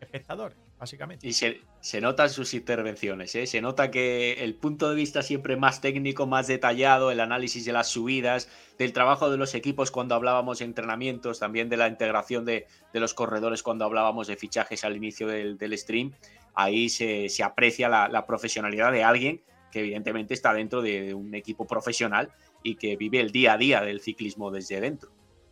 [0.01, 1.27] espectadores, básicamente.
[1.27, 3.45] Y se, se notan sus intervenciones, ¿eh?
[3.45, 7.71] se nota que el punto de vista siempre más técnico, más detallado, el análisis de
[7.71, 8.49] las subidas,
[8.79, 13.13] del trabajo de los equipos cuando hablábamos de entrenamientos, también de la integración de, los
[13.13, 16.13] corredores cuando hablábamos de fichajes al inicio del, stream,
[16.55, 22.31] ahí se, aprecia la, profesionalidad de alguien que evidentemente está dentro de un equipo profesional
[22.63, 25.11] y que vive el día a día del ciclismo desde dentro.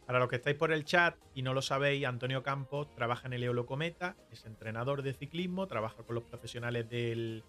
[0.10, 3.34] Para los que estáis por el chat y no lo sabéis, Antonio Campos trabaja en
[3.34, 7.44] el Eolo Cometa, es entrenador de ciclismo, trabaja con los profesionales del,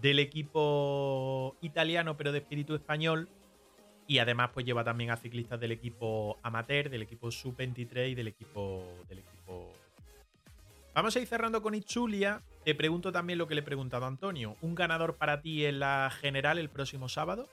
[0.00, 3.28] equipo italiano, pero de espíritu español.
[4.06, 8.28] Y además, pues lleva también a ciclistas del equipo amateur, del equipo sub-23 y del
[8.28, 9.72] equipo, del equipo.
[10.94, 12.40] Vamos a ir cerrando con Itzulia.
[12.64, 14.56] Te pregunto también lo que le he preguntado a Antonio.
[14.60, 17.48] ¿Un ganador para ti en la general el próximo sábado?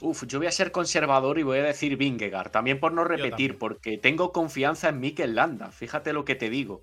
[0.00, 3.58] Uf, yo voy a ser conservador y voy a decir Vingegaard, también por no repetir,
[3.58, 6.82] porque tengo confianza en Mikel Landa, fíjate lo que te digo.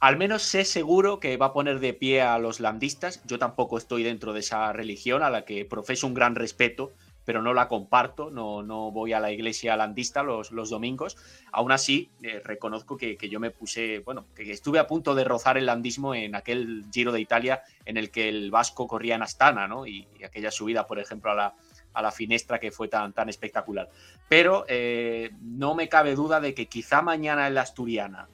[0.00, 3.22] Al menos sé seguro que va a poner de pie a los landistas.
[3.24, 6.92] Yo tampoco estoy dentro de esa religión a la que profeso un gran respeto,
[7.24, 11.16] pero no la comparto, no, no voy a la iglesia landista los, los domingos.
[11.52, 15.56] Aún así, eh, reconozco que, yo me puse, bueno, que estuve a punto de rozar
[15.56, 19.66] el landismo en aquel Giro de Italia en el que el Vasco corría en Astana,
[19.66, 19.86] ¿no?
[19.86, 21.54] y aquella subida, por ejemplo, a la,
[21.94, 23.88] a la finestra que fue tan, tan espectacular.
[24.28, 28.28] Pero eh, no me cabe duda de que quizá mañana en la Asturiana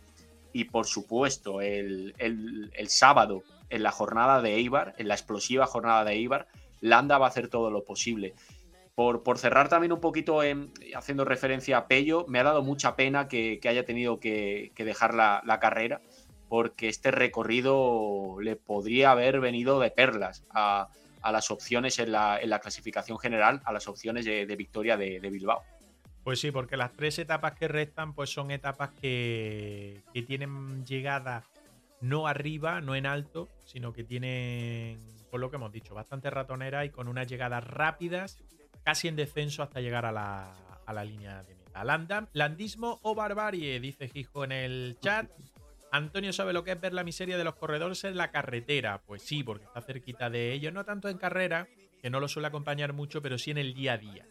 [0.53, 2.15] y por supuesto el,
[2.89, 6.49] sábado en la jornada de Eibar, en la explosiva jornada de Eibar,
[6.81, 8.35] Landa va a hacer todo lo posible.
[8.95, 12.97] Por, por cerrar también un poquito en, haciendo referencia a Pello, me ha dado mucha
[12.97, 16.01] pena que, haya tenido que, dejar la, carrera,
[16.49, 20.89] porque este recorrido le podría haber venido de perlas a,
[21.22, 25.62] a las opciones en la, clasificación general, a las opciones de, victoria de, Bilbao.
[26.24, 31.44] Pues sí, porque las tres etapas que restan, pues son etapas que, tienen llegada
[32.01, 36.84] no arriba, no en alto, sino que tienen, por lo que hemos dicho, bastante ratonera
[36.84, 38.38] y con unas llegadas rápidas,
[38.84, 40.55] casi en descenso hasta llegar a la,
[40.86, 42.28] a la línea de meta.
[42.32, 45.30] landismo o barbarie, dice Gijo en el chat.
[45.93, 49.03] Antonio sabe lo que es ver la miseria de los corredores en la carretera.
[49.07, 51.69] Pues sí, porque está cerquita de ellos, no tanto en carrera,
[52.01, 54.27] que no lo suele acompañar mucho, pero sí en el día a día.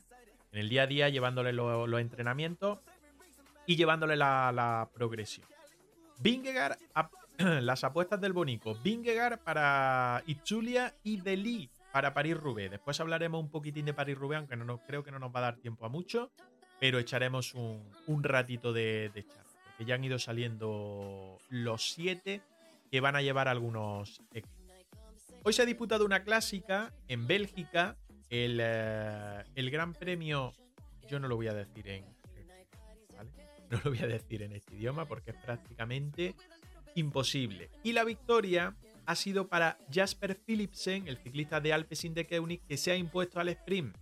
[0.51, 2.79] En el día a día llevándole los entrenamientos
[3.65, 5.47] y llevándole la, progresión.
[6.19, 6.77] Vingegaard,
[7.37, 8.75] las apuestas del Bonico.
[8.75, 12.71] Vingegaard para Itzulia y Deli para París-Roubaix.
[12.71, 15.57] Después hablaremos un poquitín de París-Roubaix, aunque no, creo que no nos va a dar
[15.57, 16.31] tiempo a mucho,
[16.79, 19.23] pero echaremos un, ratito de, de
[19.79, 22.41] que ya han ido saliendo los siete
[22.91, 24.21] que van a llevar algunos.
[25.43, 27.95] Hoy se ha disputado una clásica en Bélgica,
[28.29, 30.51] el, eh, Gran Premio,
[31.07, 32.03] yo no lo voy a decir en,
[33.71, 36.35] no lo voy a decir en este idioma porque es prácticamente
[36.95, 37.69] imposible.
[37.81, 38.75] Y la victoria
[39.05, 43.47] ha sido para Jasper Philipsen, el ciclista de Alpes in que se ha impuesto al
[43.47, 43.95] sprint.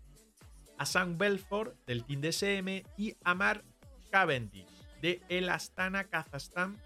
[0.80, 3.64] A Sam Belfort del Team DSM y a Mark
[4.10, 6.78] Cavendish de el Astana Kazajstán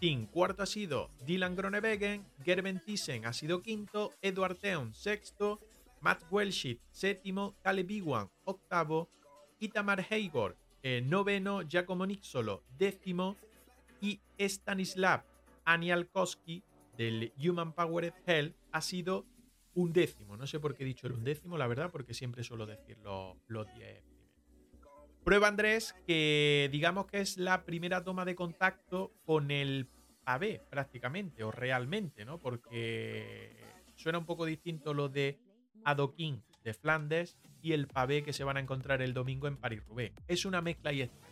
[0.00, 0.26] Team.
[0.26, 5.60] Cuarto ha sido Dylan Gronewegen, Gerben Thyssen ha sido quinto, Edward Teon sexto,
[6.00, 9.08] Matt Welshit séptimo, Caleb Iwan octavo,
[9.58, 13.36] Itamar Heigor eh, noveno, Giacomo Nixolo décimo
[14.00, 15.24] y Stanislav
[15.64, 16.62] Anialkowski
[16.96, 19.26] del Human Powered Hell ha sido
[19.74, 20.36] un décimo.
[20.36, 22.98] No sé por qué he dicho el undécimo, la verdad, porque siempre suelo decir
[23.46, 24.09] los 10
[25.24, 29.88] Prueba Andrés que digamos que es la primera toma de contacto con el
[30.24, 32.38] pavé prácticamente o realmente, ¿no?
[32.38, 33.56] Porque
[33.96, 35.38] suena un poco distinto lo de
[35.84, 40.12] Adoquín de Flandes y el pavé que se van a encontrar el domingo en París-Roubaix.
[40.28, 41.30] Es una mezcla y extraña.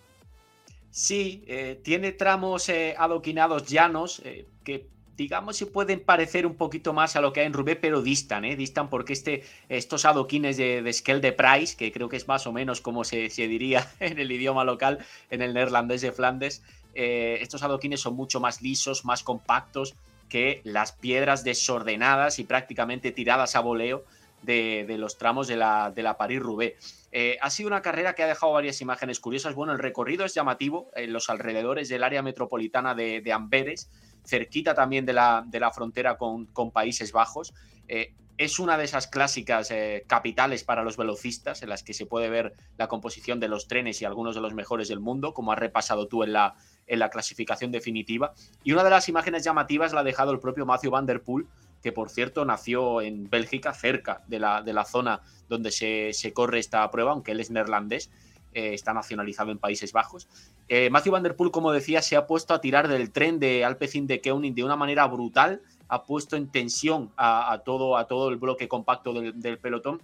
[0.90, 4.88] Sí, eh, tiene tramos eh, adoquinados llanos eh, que
[5.18, 8.44] digamos se pueden parecer un poquito más a lo que hay en Rubé, pero distan,
[8.44, 8.54] ¿eh?
[8.54, 12.46] Distan porque este, estos adoquines de, de Skell de Price, que creo que es más
[12.46, 16.62] o menos como se, diría en el idioma local, en el neerlandés de Flandes,
[16.94, 19.96] eh, estos adoquines son mucho más lisos, más compactos
[20.28, 24.04] que las piedras desordenadas y prácticamente tiradas a voleo
[24.42, 27.08] de, los tramos de la, de la París-Roubaix.
[27.10, 29.54] Eh, ha sido una carrera que ha dejado varias imágenes curiosas.
[29.56, 33.90] Bueno, el recorrido es llamativo en los alrededores del área metropolitana de, de Amberes
[34.28, 37.54] cerquita también de la, de la frontera con, Países Bajos.
[37.88, 42.06] Eh, es una de esas clásicas eh, capitales para los velocistas en las que se
[42.06, 45.50] puede ver la composición de los trenes y algunos de los mejores del mundo, como
[45.50, 46.54] has repasado tú en la,
[46.86, 48.32] en la clasificación definitiva.
[48.62, 51.46] Y una de las imágenes llamativas la ha dejado el propio Matthew Van Der Poel,
[51.82, 56.32] que por cierto nació en Bélgica, cerca de la, de la zona donde se, se
[56.32, 58.10] corre esta prueba, aunque él es neerlandés.
[58.54, 60.26] Eh, está nacionalizado en Países Bajos.
[60.68, 63.64] Eh, Matthew Van Der Poel, como decía, se ha puesto a tirar del tren de
[63.64, 68.30] Alpecin de Keuning de una manera brutal, ha puesto en tensión a, todo, a todo
[68.30, 70.02] el bloque compacto del, pelotón.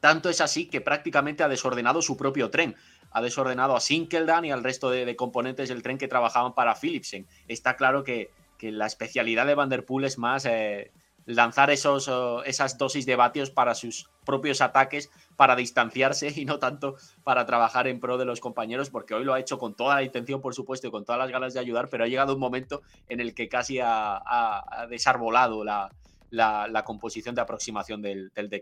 [0.00, 2.74] Tanto es así que prácticamente ha desordenado su propio tren.
[3.12, 7.26] Ha desordenado a Sinkeldan y al resto de, componentes del tren que trabajaban para Philipsen.
[7.46, 8.30] Está claro que,
[8.60, 10.90] la especialidad de Van Der Poel es más eh,
[11.28, 12.10] lanzar esos,
[12.46, 17.86] esas dosis de vatios para sus propios ataques, para distanciarse y no tanto para trabajar
[17.86, 20.54] en pro de los compañeros, porque hoy lo ha hecho con toda la intención, por
[20.54, 23.34] supuesto, y con todas las ganas de ayudar, pero ha llegado un momento en el
[23.34, 25.90] que casi ha, desarbolado la,
[26.30, 28.60] la, composición de aproximación del, del de.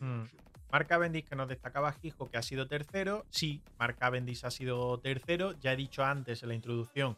[0.00, 0.22] Mm.
[0.70, 3.24] Mark Cavendish, que nos destacaba Gijo, que ha sido tercero.
[3.30, 5.54] Sí, Mark Cavendish ha sido tercero.
[5.60, 7.16] Ya he dicho antes en la introducción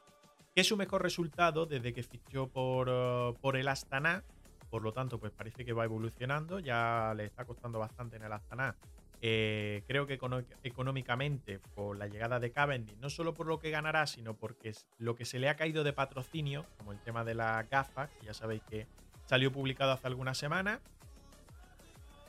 [0.55, 4.25] que es su mejor resultado desde que fichó por, uh, por el Astana
[4.71, 6.61] por lo tanto, pues parece que va evolucionando.
[6.61, 8.77] Ya le está costando bastante en el Astana.
[9.23, 10.19] Eh, creo que
[10.63, 14.87] económicamente, por la llegada de Cavendish, no solo por lo que ganará, sino porque es
[14.99, 18.27] lo que se le ha caído de patrocinio, como el tema de la gafas, que
[18.27, 18.87] ya sabéis que
[19.27, 20.81] salió publicado hace algunas semanas,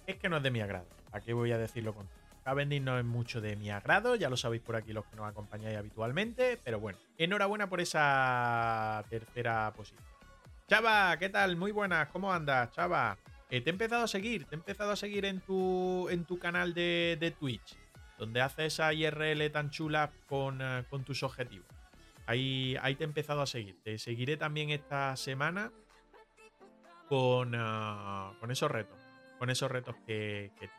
[0.06, 0.88] es que no es de mi agrado.
[1.14, 2.08] ¿A qué voy a decirlo con
[2.44, 5.30] Cavendish no es mucho de mi agrado, ya lo sabéis por aquí los que nos
[5.30, 10.11] acompañáis habitualmente, pero bueno, enhorabuena por esa tercera posición.
[10.72, 11.58] Chava, ¿qué tal?
[11.58, 13.18] Muy buenas, ¿cómo andas, Chava?
[13.50, 16.40] Eh, te he empezado a seguir, te he empezado a seguir en tu, en tu
[16.40, 17.76] canal de, Twitch,
[18.18, 21.68] donde haces esa IRL tan chula con, eh, tus objetivos.
[22.26, 23.82] Ahí, ahí te he empezado a seguir.
[23.84, 25.74] Te seguiré también esta semana
[27.10, 28.98] con, eh, con esos retos,
[29.40, 30.70] con esos retos que, que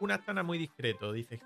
[0.00, 1.38] Una astana muy discreto, dice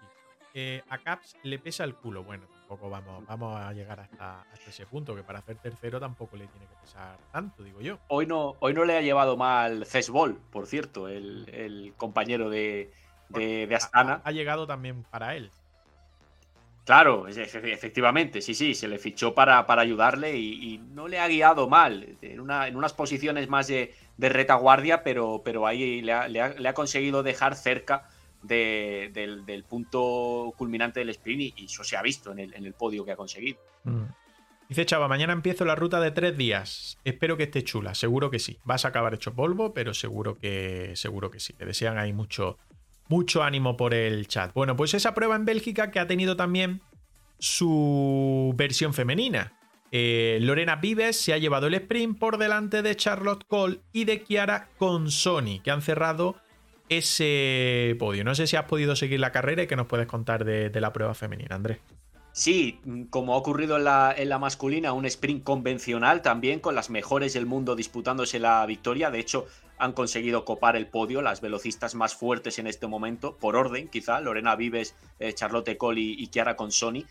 [0.52, 2.24] Gil a Caps le pesa el culo.
[2.24, 6.48] Bueno, tampoco vamos, vamos a llegar hasta, ese punto, que para hacer tercero tampoco le
[6.48, 7.98] tiene que pesar tanto, digo yo.
[8.08, 12.90] Hoy no, hoy no le ha llevado mal Cesbol, por cierto, el, compañero de,
[13.28, 14.20] de, Astana.
[14.24, 15.52] Ha, llegado también para él.
[16.84, 21.68] Claro, efectivamente, sí, sí, se le fichó para, para ayudarle y, no le ha guiado
[21.68, 26.68] mal, en, una, en unas posiciones más de, retaguardia, pero, pero ahí le ha, le
[26.68, 28.08] ha conseguido dejar cerca
[28.46, 33.16] del, punto culminante del sprint y, eso se ha visto en el, podio que ha
[33.16, 33.58] conseguido.
[33.84, 34.04] Mm.
[34.68, 36.98] Dice Chava, mañana empiezo la ruta de tres días.
[37.04, 38.58] Espero que esté chula, seguro que sí.
[38.64, 41.52] Vas a acabar hecho polvo, pero seguro que, seguro que sí.
[41.52, 42.58] Te desean ahí mucho,
[43.08, 44.52] mucho ánimo por el chat.
[44.54, 46.82] Bueno, pues esa prueba en Bélgica que ha tenido también
[47.38, 49.52] su versión femenina.
[49.92, 54.24] Eh, Lorena Vives se ha llevado el sprint por delante de Charlotte Cole y de
[54.24, 56.36] Chiara Consoni, que han cerrado
[56.88, 58.24] ese podio.
[58.24, 60.92] No sé si has podido seguir la carrera y qué nos puedes contar de, la
[60.92, 61.78] prueba femenina, Andrés.
[62.32, 66.90] Sí, como ha ocurrido en la, en la, masculina, un sprint convencional también, con las
[66.90, 69.10] mejores del mundo disputándose la victoria.
[69.10, 69.46] De hecho,
[69.78, 74.20] han conseguido copar el podio, las velocistas más fuertes en este momento, por orden quizá,
[74.20, 77.06] Lorena Vives, eh, Charlotte Colli y Chiara Consoni.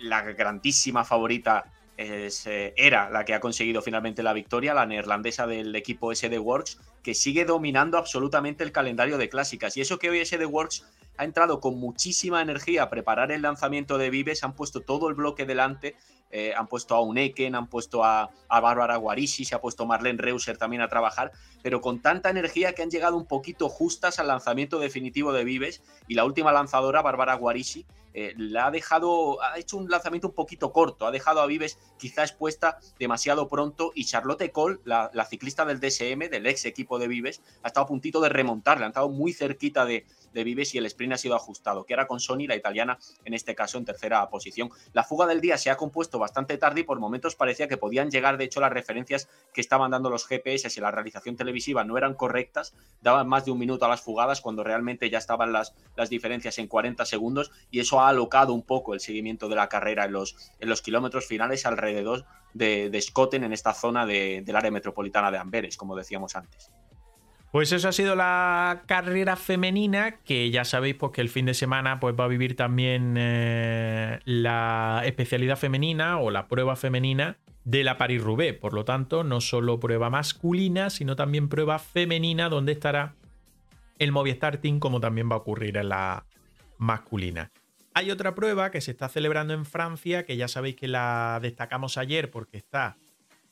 [0.00, 5.74] La grandísima favorita eh, era la que ha conseguido finalmente la victoria, la neerlandesa del
[5.74, 9.76] equipo SD Works, que sigue dominando absolutamente el calendario de clásicas.
[9.76, 10.84] Y eso que hoy SD Works
[11.16, 15.14] ha entrado con muchísima energía a preparar el lanzamiento de Vives, han puesto todo el
[15.14, 15.96] bloque delante,
[16.30, 20.20] eh, han puesto a Uneken, han puesto a, a Bárbara Guarishi, se ha puesto Marlene
[20.20, 21.32] Reuser también a trabajar,
[21.62, 25.82] pero con tanta energía que han llegado un poquito justas al lanzamiento definitivo de Vives
[26.08, 27.86] y la última lanzadora, Bárbara Guarishi,
[28.18, 32.22] eh, ha dejado, ha hecho un lanzamiento un poquito corto, ha dejado a Vives quizá
[32.22, 37.42] expuesta demasiado pronto y Charlotte Cole, la, ciclista del DSM, del ex equipo de Vives,
[37.62, 40.86] ha estado a puntito de remontarle, ha estado muy cerquita de, de Vives y el
[40.86, 44.26] sprint ha sido ajustado, que era con Sony, la italiana, en este caso en tercera
[44.30, 44.70] posición.
[44.94, 48.10] La fuga del día se ha compuesto bastante tarde y por momentos parecía que podían
[48.10, 51.98] llegar, de hecho las referencias que estaban dando los GPS y la realización televisiva no
[51.98, 55.74] eran correctas, daban más de un minuto a las fugadas cuando realmente ya estaban las,
[55.96, 59.68] las diferencias en 40 segundos y eso ha alocado un poco el seguimiento de la
[59.68, 62.24] carrera en los, en los kilómetros finales alrededor
[62.54, 66.70] de, de Scotten en esta zona del área metropolitana de Amberes, como decíamos antes.
[67.52, 71.54] Pues eso ha sido la carrera femenina, que ya sabéis pues, que el fin de
[71.54, 77.82] semana pues, va a vivir también eh, la especialidad femenina o la prueba femenina de
[77.82, 78.58] la Paris-Roubaix.
[78.58, 83.14] Por lo tanto, no solo prueba masculina, sino también prueba femenina, donde estará
[83.98, 86.26] el Movistar Team, como también va a ocurrir en la
[86.78, 87.50] masculina.
[87.96, 91.96] Hay otra prueba que se está celebrando en Francia, que ya sabéis que la destacamos
[91.96, 92.98] ayer porque está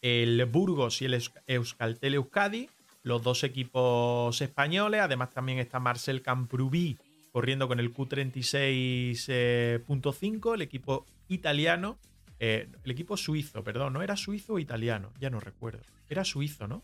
[0.03, 2.69] el Burgos y el Euskaltel Euskadi,
[3.05, 5.01] los dos equipos españoles.
[5.01, 6.99] Además, también está Marcel Camprubí
[7.33, 11.97] corriendo con el Q36.5, el equipo italiano.
[12.39, 15.11] Eh, el equipo suizo, perdón, ¿no era suizo o italiano?
[15.21, 15.81] Ya no recuerdo.
[16.11, 16.83] Era suizo, ¿no?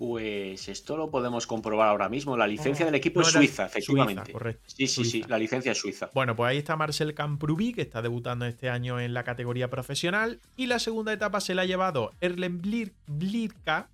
[0.00, 2.34] Pues esto lo podemos comprobar ahora mismo.
[2.34, 4.32] La licencia del equipo es suiza, efectivamente.
[4.32, 4.62] correcto.
[4.66, 6.08] Sí, sí, sí, la licencia es suiza.
[6.14, 10.40] Bueno, pues ahí está Marcel Camprubí, que está debutando este año en la categoría profesional.
[10.56, 13.90] Y la segunda etapa se la ha llevado Erlen Blirka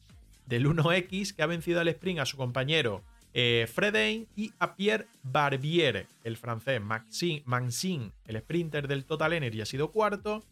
[0.46, 3.02] del 1X, que ha vencido al sprint a su compañero
[3.34, 6.80] eh, Fredain y a Pierre Barbier, el francés.
[6.80, 10.44] Maxine, el sprinter del Total Energy, ha sido cuarto.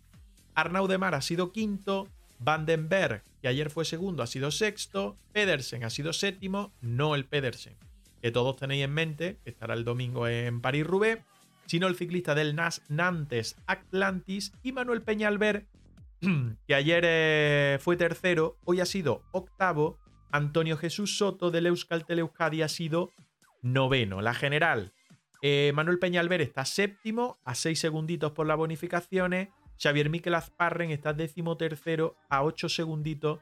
[0.57, 2.09] Arnaud Demar ha sido quinto.
[2.41, 5.19] Vandenberg, que ayer fue segundo, ha sido sexto.
[5.33, 7.77] Pedersen ha sido séptimo, no el Pedersen
[8.23, 11.21] que todos tenéis en mente, que estará el domingo en París-Roubaix,
[11.67, 15.67] sino el ciclista del NAS Nantes Atlantis y Manuel Peñalver,
[16.67, 19.99] que ayer eh, fue tercero, hoy ha sido octavo.
[20.33, 23.11] Antonio Jesús Soto del Euskaltel Euskadi ha sido
[23.61, 24.23] noveno.
[24.23, 24.95] La general,
[25.43, 29.51] eh, Manuel Peñalver está séptimo, a seis segunditos por las bonificaciones.
[29.79, 33.41] Xavier Miquel Azparren está décimo tercero a 8 segunditos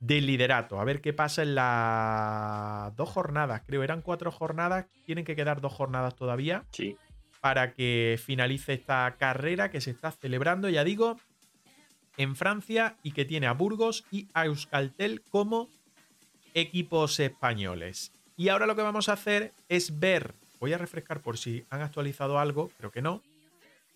[0.00, 0.80] del liderato.
[0.80, 3.62] A ver qué pasa en las dos jornadas.
[3.66, 4.86] Creo eran cuatro jornadas.
[5.04, 6.64] Tienen que quedar dos jornadas todavía.
[6.70, 6.96] Sí.
[7.40, 11.16] Para que finalice esta carrera que se está celebrando, ya digo,
[12.16, 15.68] en Francia y que tiene a Burgos y a Euskaltel como
[16.54, 18.12] equipos españoles.
[18.36, 21.82] Y ahora lo que vamos a hacer es ver, voy a refrescar por si han
[21.82, 23.22] actualizado algo, creo que no,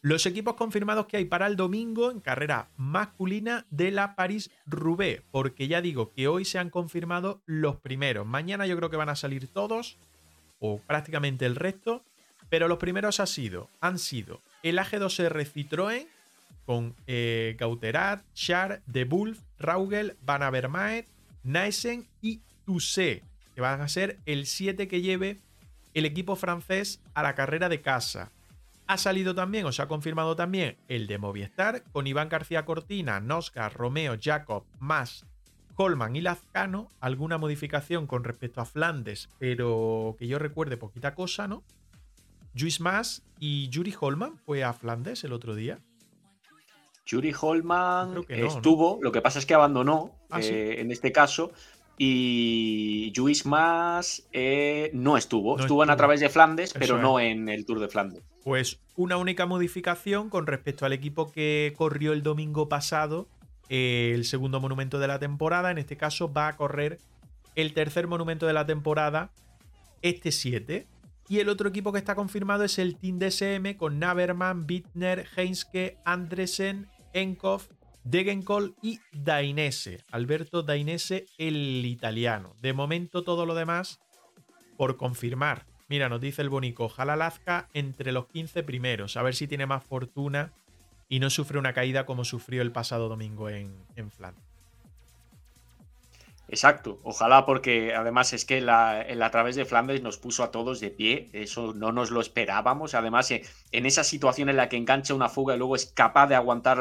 [0.03, 5.69] los equipos confirmados que hay para el domingo en carrera masculina de la París-Roubaix, porque
[5.69, 8.27] ya digo que hoy se han confirmado los primeros.
[8.27, 9.99] Mañana yo creo que van a salir todos,
[10.59, 12.03] o prácticamente el resto,
[12.49, 16.07] pero los primeros ha sido, han sido el AG2R Citroën
[16.65, 21.07] con eh, Gauterat, Char, De Wolf, Raugel, Van Avermaet,
[21.43, 23.23] Naisen y Toussaint,
[23.55, 25.41] que van a ser el 7 que lleve
[25.95, 28.31] el equipo francés a la carrera de casa.
[28.91, 33.21] Ha salido también, o se ha confirmado también, el de Movistar, con Iván García Cortina,
[33.21, 35.27] Nosca, Romeo, Jacob, Mas,
[35.77, 36.89] Holman y Lazcano.
[36.99, 41.63] Alguna modificación con respecto a Flandes, pero que yo recuerde poquita cosa, ¿no?
[42.53, 45.79] Luis Mas y Yuri Holman fue a Flandes el otro día.
[47.07, 51.53] Yuri Holman estuvo, lo que pasa es que abandonó ah, eh, en este caso.
[52.03, 55.61] Y Luis Mas eh, no estuvo.
[55.61, 58.23] estuvo, en a través de Flandes, pero no en el Tour de Flandes.
[58.43, 63.29] Pues una única modificación con respecto al equipo que corrió el domingo pasado,
[63.69, 65.71] eh, el segundo monumento de la temporada.
[65.71, 66.99] En este caso va a correr
[67.55, 69.29] el tercer monumento de la temporada,
[70.01, 70.87] este 7.
[71.29, 75.99] Y el otro equipo que está confirmado es el Team DSM con Naverman, Bittner, Heinske,
[76.07, 77.69] Andresen, Enkov,
[78.05, 80.05] Degenkol y Dainese.
[80.11, 82.55] Alberto Dainese, el italiano.
[82.61, 84.01] De momento todo lo demás
[84.77, 85.67] por confirmar.
[85.89, 89.67] Mira, nos dice el Bonico, ojalá Lazca entre los 15 primeros, a ver si tiene
[89.67, 90.53] más fortuna
[91.09, 94.51] y no sufre una caída como sufrió el pasado domingo en, en Flandes.
[96.51, 100.81] Exacto, ojalá porque además es que la, a través de Flandes nos puso a todos
[100.81, 105.15] de pie, eso no nos lo esperábamos, además en esa situación en la que engancha
[105.15, 106.79] una fuga y luego es capaz de aguantar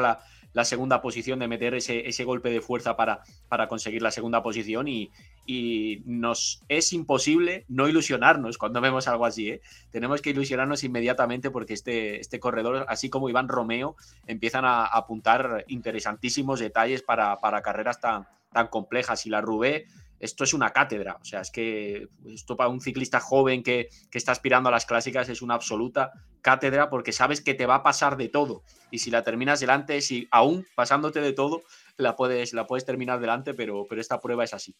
[0.52, 4.42] la, segunda posición, de meter ese, ese golpe de fuerza para, para conseguir la segunda
[4.42, 5.10] posición y,
[5.46, 9.50] y nos es imposible no ilusionarnos cuando vemos algo así.
[9.50, 9.60] ¿eh?
[9.90, 13.96] Tenemos que ilusionarnos inmediatamente porque este, este corredor, así como Iván Romeo,
[14.26, 19.26] empiezan a, apuntar interesantísimos detalles para, carreras tan, tan complejas.
[19.26, 19.86] Y la Rubé,
[20.20, 21.18] esto es una cátedra.
[21.20, 24.86] O sea, es que esto para un ciclista joven que, que, está aspirando a las
[24.86, 28.62] clásicas es una absoluta cátedra porque sabes que te va a pasar de todo.
[28.90, 31.62] Y si la terminas delante, si aún pasándote de todo,
[31.96, 34.74] la puedes, la puedes terminar delante, pero, pero esta prueba es así.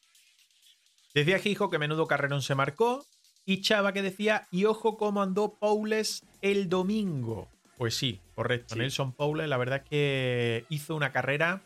[1.15, 3.05] Decía Gijo que menudo carrerón se marcó.
[3.47, 7.49] Y Chava que decía, y ojo cómo andó Paules el domingo.
[7.79, 8.77] Pues sí, correcto.
[8.77, 11.63] Nelson Paules, la verdad es que hizo una carrera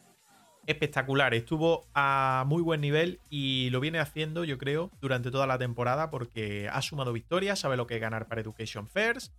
[0.67, 1.35] espectacular.
[1.35, 6.11] Estuvo a muy buen nivel y lo viene haciendo, yo creo, durante toda la temporada
[6.11, 9.33] porque ha sumado victorias, sabe lo que es ganar para Education First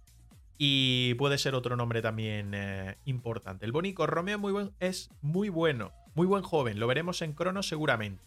[0.57, 3.65] y puede ser otro nombre también eh, importante.
[3.65, 6.79] El Bonico Romeo muy buen, es muy bueno, muy buen joven.
[6.79, 8.23] Lo veremos en Crono seguramente.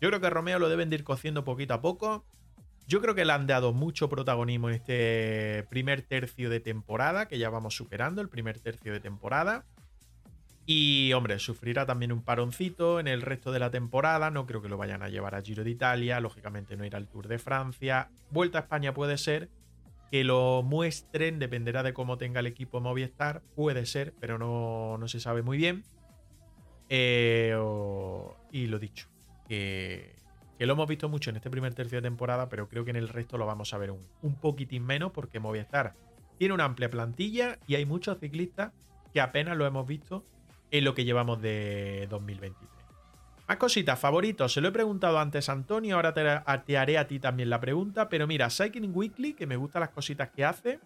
[0.00, 2.24] Yo creo que Romeo lo deben de ir cociendo poquito a poco.
[2.86, 7.38] Yo creo que le han dado mucho protagonismo en este primer tercio de temporada, que
[7.38, 9.66] ya vamos superando el primer tercio de temporada.
[10.70, 14.30] Y, hombre, sufrirá también un paroncito en el resto de la temporada.
[14.30, 16.20] No creo que lo vayan a llevar a Giro de Italia.
[16.20, 18.10] Lógicamente no irá al Tour de Francia.
[18.30, 19.48] Vuelta a España puede ser.
[20.10, 23.40] Que lo muestren, dependerá de cómo tenga el equipo Movistar.
[23.56, 25.84] Puede ser, pero no, no se sabe muy bien.
[26.90, 27.56] Eh,
[28.52, 29.08] y lo dicho,
[29.48, 30.16] que,
[30.58, 33.08] lo hemos visto mucho en este primer tercio de temporada, pero creo que en el
[33.08, 35.94] resto lo vamos a ver un, un poquitín menos porque Movistar
[36.36, 38.72] tiene una amplia plantilla y hay muchos ciclistas
[39.14, 40.26] que apenas lo hemos visto
[40.70, 42.78] en lo que llevamos de 2023.
[43.48, 44.52] Más cositas, favoritos.
[44.52, 48.10] Se lo he preguntado antes a Antonio, ahora te, haré a ti también la pregunta.
[48.10, 50.80] Pero mira, Cycling Weekly, que me gustan las cositas que hace,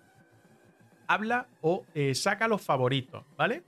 [1.09, 3.65] habla o eh, saca los favoritos, ¿vale?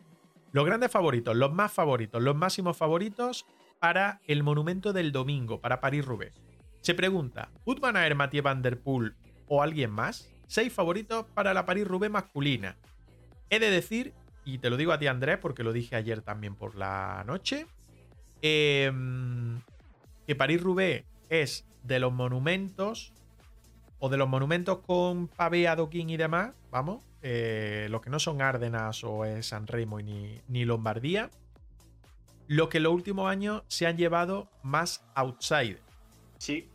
[0.52, 3.46] Los grandes favoritos, los más favoritos, los máximos favoritos
[3.80, 6.40] para el monumento del domingo, para París-Roubaix.
[6.80, 9.16] Se pregunta, ¿Wood Van Aert, Mathieu Van Der Poel
[9.48, 10.32] o alguien más?
[10.46, 12.76] Seis favoritos para la París-Roubaix masculina.
[13.50, 14.14] He de decir,
[14.44, 17.66] y te lo digo a ti Andrés, porque lo dije ayer también por la noche,
[18.42, 19.60] em,
[20.26, 23.12] que París-Roubaix es de los monumentos,
[23.98, 28.42] o de los monumentos con pavé, adoquín y demás, vamos, eh, los que no son
[28.42, 31.30] Árdenas o San Remo ni, ni Lombardía,
[32.46, 35.78] lo que en los últimos años se han llevado más outside.
[36.38, 36.68] Sí.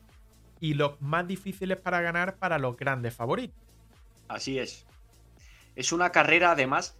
[0.59, 3.55] Y los más difíciles para ganar para los grandes favoritos.
[4.27, 4.85] Así es.
[5.75, 6.98] Es una carrera, además,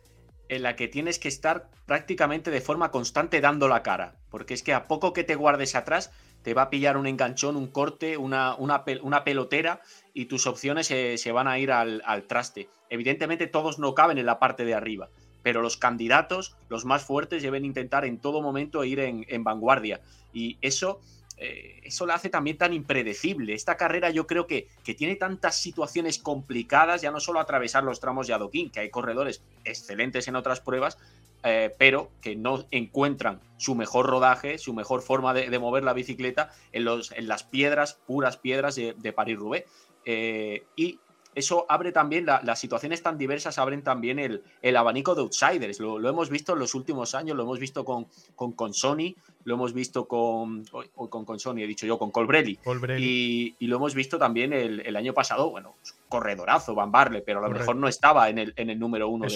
[0.50, 4.16] en la que tienes que estar prácticamente de forma constante dando la cara.
[4.30, 6.12] Porque es que a poco que te guardes atrás,
[6.44, 8.84] te va a pillar un enganchón, un corte, una, una,
[9.24, 9.82] pelotera
[10.14, 12.70] y tus opciones se, van a ir al, al traste.
[12.90, 15.10] Evidentemente todos no caben en la parte de arriba
[15.42, 20.02] pero los candidatos, los más fuertes, deben intentar en todo momento ir en, vanguardia.
[20.34, 21.00] Y eso,
[21.40, 23.54] eh, eso la hace también tan impredecible.
[23.54, 28.00] Esta carrera yo creo que, que, tiene tantas situaciones complicadas, ya no solo atravesar los
[28.00, 30.98] tramos de adoquín, que hay corredores excelentes en otras pruebas,
[31.42, 36.52] eh, pero que no encuentran su mejor rodaje, su mejor forma de, mover la bicicleta
[36.74, 39.66] en, los, en, las piedras, puras piedras de, París-Roubaix.
[40.04, 41.00] Eh, y
[41.36, 45.80] eso abre también, las situaciones tan diversas abren también el, el abanico de outsiders.
[45.80, 49.74] Lo, hemos visto en los últimos años, lo hemos visto con, con, Sony, lo hemos
[49.74, 52.60] visto con, con, con Sony, he dicho yo, con Colbrelli.
[53.00, 55.76] Y, y, lo hemos visto también el, año pasado, bueno,
[56.08, 59.28] corredorazo, Van Barle, pero a lo mejor no estaba en el, en el número uno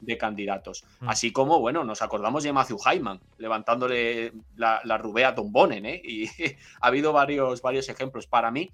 [0.00, 0.84] de, candidatos.
[1.00, 1.08] Mm.
[1.08, 5.84] Así como, bueno, nos acordamos de Matthew Hyman, levantándole la, la rubea a Tom Bonen,
[5.86, 6.00] ¿eh?
[6.02, 6.26] Y
[6.80, 8.26] ha habido varios, varios ejemplos.
[8.26, 8.70] Para mí,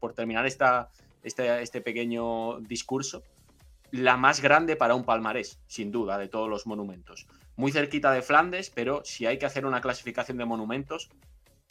[0.00, 0.88] por terminar esta,
[1.22, 3.22] este, este pequeño discurso,
[3.90, 7.26] la más grande para un palmarés, sin duda, de todos los monumentos.
[7.56, 11.10] Muy cerquita de Flandes, pero si hay que hacer una clasificación de monumentos,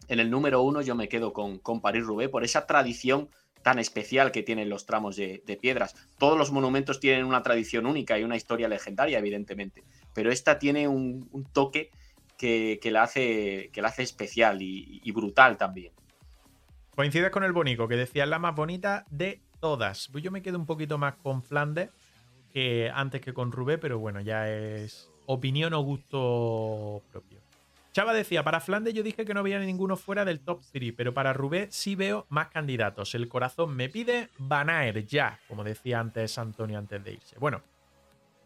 [0.07, 3.29] en el número uno yo me quedo con, con París-Roubaix por esa tradición
[3.63, 5.95] tan especial que tienen los tramos de, piedras.
[6.17, 9.83] Todos los monumentos tienen una tradición única y una historia legendaria, evidentemente,
[10.13, 11.89] pero esta tiene un, toque
[12.37, 15.93] que, la hace, que la hace especial y brutal también.
[16.95, 20.09] Coincides con el Bonico, que decía la más bonita de todas.
[20.13, 21.89] Yo me quedo un poquito más con Flandes
[22.51, 27.39] que antes que con Rubé, pero bueno, ya es opinión o gusto propio.
[27.93, 31.13] Chava decía, para Flandes yo dije que no había ninguno fuera del top 3, pero
[31.13, 33.13] para Rubé sí veo más candidatos.
[33.13, 37.37] El corazón me pide Banaer ya, como decía antes Antonio antes de irse.
[37.37, 37.61] Bueno,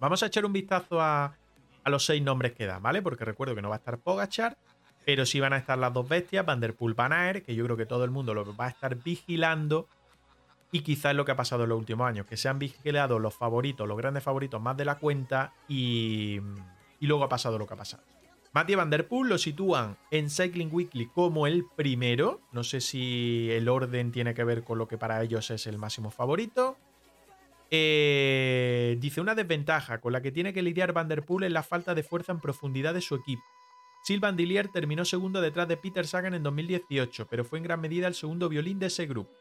[0.01, 1.37] vamos a echar un vistazo a,
[1.83, 3.01] a los seis nombres que da, ¿vale?
[3.01, 4.57] Porque recuerdo que no va a estar Pogachar,
[5.05, 7.85] pero sí van a estar las dos bestias, Vanderpool, Van Aert, que yo creo que
[7.85, 9.87] todo el mundo lo va a estar vigilando.
[10.71, 13.33] Y quizás lo que ha pasado en los últimos años, que se han vigilado los
[13.33, 16.39] favoritos, los grandes favoritos más de la cuenta y,
[16.99, 18.03] y luego ha pasado lo que ha pasado.
[18.53, 22.41] Mathieu Van Der Poel lo sitúan en Cycling Weekly como el primero.
[22.51, 25.77] No sé si el orden tiene que ver con lo que para ellos es el
[25.77, 26.77] máximo favorito.
[27.69, 31.63] Eh, dice una desventaja con la que tiene que lidiar Van Der Poel es la
[31.63, 33.43] falta de fuerza en profundidad de su equipo.
[34.03, 38.07] Silvan Dillier terminó segundo detrás de Peter Sagan en 2018, pero fue en gran medida
[38.07, 39.31] el segundo violín de ese grupo.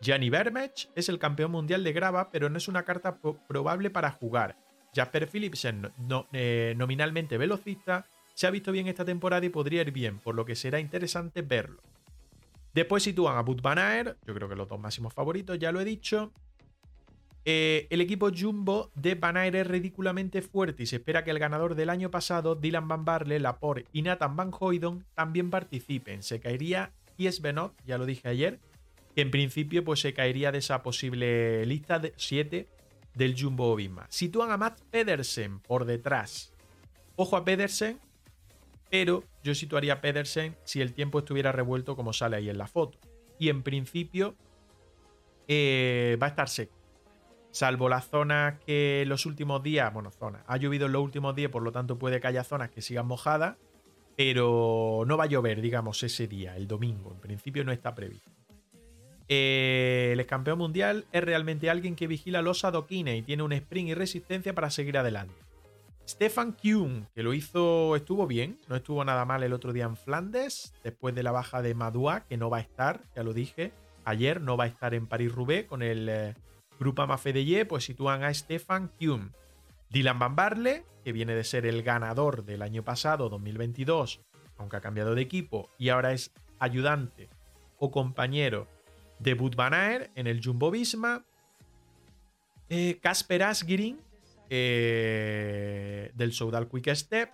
[0.00, 4.10] Gianni Vermech es el campeón mundial de grava, pero no es una carta probable para
[4.10, 4.56] jugar.
[4.94, 5.92] Jasper Philipsen,
[6.32, 10.44] eh, nominalmente velocista, se ha visto bien esta temporada y podría ir bien, por lo
[10.44, 11.82] que será interesante verlo.
[12.72, 15.80] Después sitúan a Bud Van Aert, yo creo que los dos máximos favoritos, ya lo
[15.80, 16.32] he dicho.
[17.44, 21.38] Eh, el equipo Jumbo de Van Aert es ridículamente fuerte y se espera que el
[21.38, 26.22] ganador del año pasado, Dylan Van Barle, Laporte y Nathan Van Hoydon también participen.
[26.22, 26.92] Se caería
[27.42, 28.60] Benot, ya lo dije ayer,
[29.20, 32.68] en principio pues, se caería de esa posible lista de 7
[33.14, 34.06] del Jumbo Visma.
[34.08, 36.52] Sitúan a Matt Pedersen por detrás.
[37.16, 37.98] Ojo a Pedersen,
[38.88, 42.66] pero yo situaría a Pedersen si el tiempo estuviera revuelto como sale ahí en la
[42.66, 42.98] foto.
[43.38, 44.36] Y en principio
[45.48, 46.76] eh, va a estar seco.
[47.50, 51.50] Salvo las zonas que los últimos días, bueno, zonas, ha llovido en los últimos días,
[51.50, 53.56] por lo tanto puede que haya zonas que sigan mojadas,
[54.16, 57.12] pero no va a llover, digamos, ese día, el domingo.
[57.12, 58.30] En principio no está previsto.
[59.32, 63.90] Eh, el campeón mundial es realmente alguien que vigila los adoquines y tiene un sprint
[63.90, 65.36] y resistencia para seguir adelante.
[66.04, 69.94] Stefan Kuhn, que lo hizo, estuvo bien, no estuvo nada mal el otro día en
[69.94, 73.72] Flandes, después de la baja de Madua, que no va a estar, ya lo dije,
[74.04, 76.34] ayer no va a estar en París-Roubaix con el eh,
[76.80, 79.32] grupo Amafedeye, pues sitúan a Stefan Kuhn.
[79.90, 84.22] Dylan Van Barle, que viene de ser el ganador del año pasado, 2022,
[84.58, 87.28] aunque ha cambiado de equipo y ahora es ayudante
[87.78, 88.66] o compañero
[89.20, 91.24] Debut Van Aert en el Jumbo Visma.
[93.00, 93.96] Casper eh,
[94.48, 97.30] eh, del Soudal Quick Step.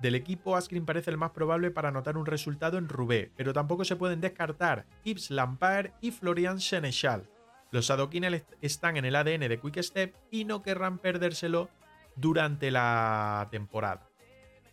[0.00, 3.84] Del equipo, Asgreen parece el más probable para anotar un resultado en Roubaix, pero tampoco
[3.84, 7.28] se pueden descartar Yves Lampard y Florian Senechal.
[7.70, 11.70] Los adoquines están en el ADN de Quick Step y no querrán perdérselo
[12.16, 14.08] durante la temporada.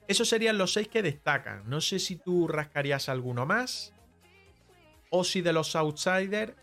[0.07, 1.69] Esos serían los seis que destacan.
[1.69, 3.93] No sé si tú rascarías alguno más
[5.10, 6.53] o si de los outsiders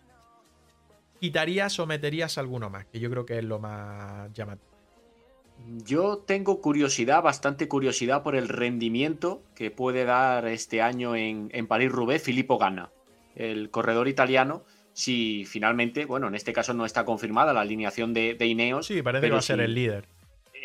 [1.20, 4.77] quitarías o meterías alguno más, que yo creo que es lo más llamativo.
[5.85, 12.23] Yo tengo curiosidad, bastante curiosidad por el rendimiento que puede dar este año en, París-Roubaix
[12.23, 12.90] Filippo Ganna,
[13.35, 14.64] el corredor italiano.
[14.93, 18.86] Si finalmente, bueno, en este caso no está confirmada la alineación de, Ineos.
[18.86, 20.15] Sí, parece que va a ser el líder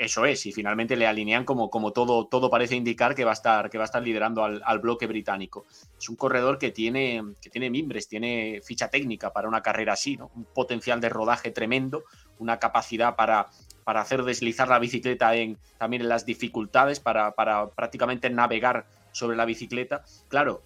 [0.01, 3.33] eso es, y finalmente le alinean como, como todo, todo parece indicar que va a
[3.33, 5.63] estar, que va a estar liderando al, bloque británico.
[5.95, 10.17] Es un corredor que tiene, que tiene mimbres, tiene ficha técnica para una carrera así,
[10.17, 10.31] ¿no?
[10.35, 12.03] un potencial de rodaje tremendo,
[12.39, 13.49] una capacidad para,
[13.83, 17.35] para hacer deslizar la bicicleta en, también en las dificultades, para,
[17.75, 20.03] prácticamente navegar sobre la bicicleta.
[20.29, 20.63] Claro,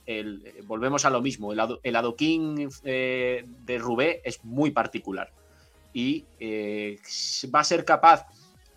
[0.63, 5.29] volvemos a lo mismo, el, adoquín eh, de Roubaix es muy particular
[5.91, 6.99] y eh,
[7.53, 8.25] va a ser capaz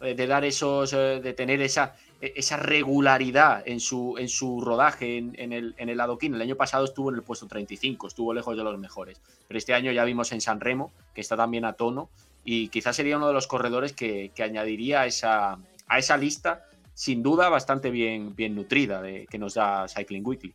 [0.00, 5.18] de dar esos, eh, de tener esa, e, esa regularidad en su, en su rodaje
[5.18, 6.34] en, el, en el adoquín.
[6.34, 9.20] El año pasado estuvo en el puesto 35, estuvo lejos de los mejores.
[9.46, 12.10] Pero este año ya vimos en San Remo, que está también a tono,
[12.44, 16.64] y quizás sería uno de los corredores que, añadiría a esa, a esa lista,
[16.94, 20.54] sin duda bastante bien, bien nutrida de, que nos da Cycling Weekly.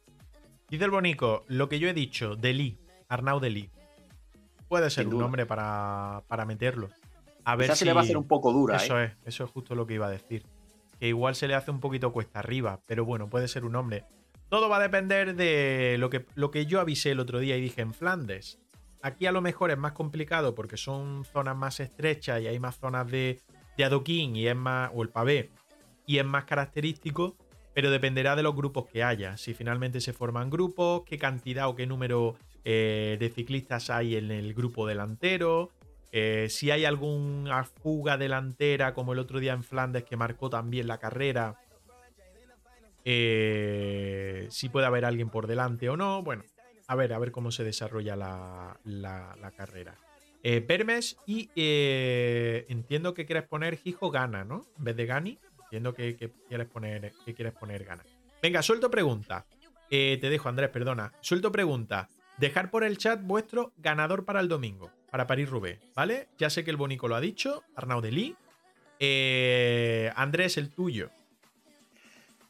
[0.70, 3.70] Dice el Bonico, lo que yo he dicho, Deli, Arnau Deli.
[4.68, 6.90] Puede ser un nombre para, para meterlo.
[7.46, 7.80] A ver si...
[7.80, 8.78] se le va a hacer un poco dura.
[8.78, 9.06] Eso ¿eh?
[9.06, 10.46] es, eso es justo lo que iba a decir.
[11.00, 14.06] Que igual se le hace un poquito cuesta arriba, pero bueno, puede ser un hombre.
[14.50, 17.62] Todo va a depender de lo que, lo que yo avisé el otro día y
[17.62, 18.60] dije en Flandes.
[19.02, 22.78] Aquí a lo mejor es más complicado porque son zonas más estrechas y hay más
[22.78, 23.42] zonas de,
[23.78, 25.50] de adoquín y es más, o el pavé,
[26.06, 27.36] y es más característico,
[27.74, 29.36] pero dependerá de los grupos que haya.
[29.38, 34.32] Si finalmente se forman grupos, qué cantidad o qué número eh, de ciclistas hay en
[34.32, 35.72] el grupo delantero,
[36.16, 40.88] eh, si hay alguna fuga delantera, como el otro día en Flandes, que marcó también
[40.88, 41.60] la carrera.
[43.04, 46.22] Eh, si puede haber alguien por delante o no.
[46.22, 46.44] Bueno,
[46.88, 49.96] a ver, a ver cómo se desarrolla la, carrera.
[50.44, 54.68] Eh, Permes y entiendo que quieres poner Hijo Gana, ¿no?
[54.78, 55.40] En vez de Gani.
[55.64, 56.16] Entiendo que,
[56.48, 58.04] quieres poner que quieres poner Gana.
[58.40, 59.48] Venga, suelto pregunta.
[59.90, 61.12] te dejo, Andrés, perdona.
[61.22, 62.08] Suelto pregunta.
[62.38, 66.30] Dejar por el chat vuestro ganador para el domingo para París-Roubaix, ¿vale?
[66.40, 68.36] Ya sé que el Bonico lo ha dicho, Arnaud Delí.
[68.98, 71.12] Eh, Andrés, el tuyo.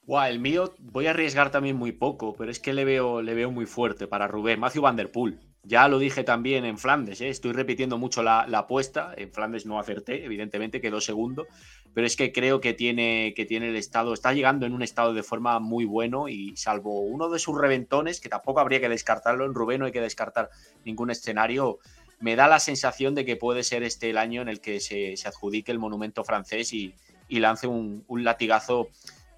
[0.07, 3.33] Guau, el mío voy a arriesgar también muy poco, pero es que le veo, le
[3.33, 4.57] veo muy fuerte para Roubaix.
[4.57, 5.41] Matthew Van Der Poel.
[5.65, 7.27] Ya lo dije también en Flandes, ¿eh?
[7.27, 9.13] estoy repitiendo mucho la, apuesta.
[9.17, 11.47] En Flandes no acerté, evidentemente, quedó segundo.
[11.93, 15.13] Pero es que creo que tiene, que tiene el estado, está llegando en un estado
[15.13, 19.45] de forma muy bueno y salvo uno de sus reventones, que tampoco habría que descartarlo,
[19.45, 20.49] en Rubén no hay que descartar
[20.85, 21.79] ningún escenario,
[22.23, 25.13] me da la sensación de que puede ser este el año en el que se,
[25.27, 26.95] adjudique el monumento francés y,
[27.27, 28.87] lance un, latigazo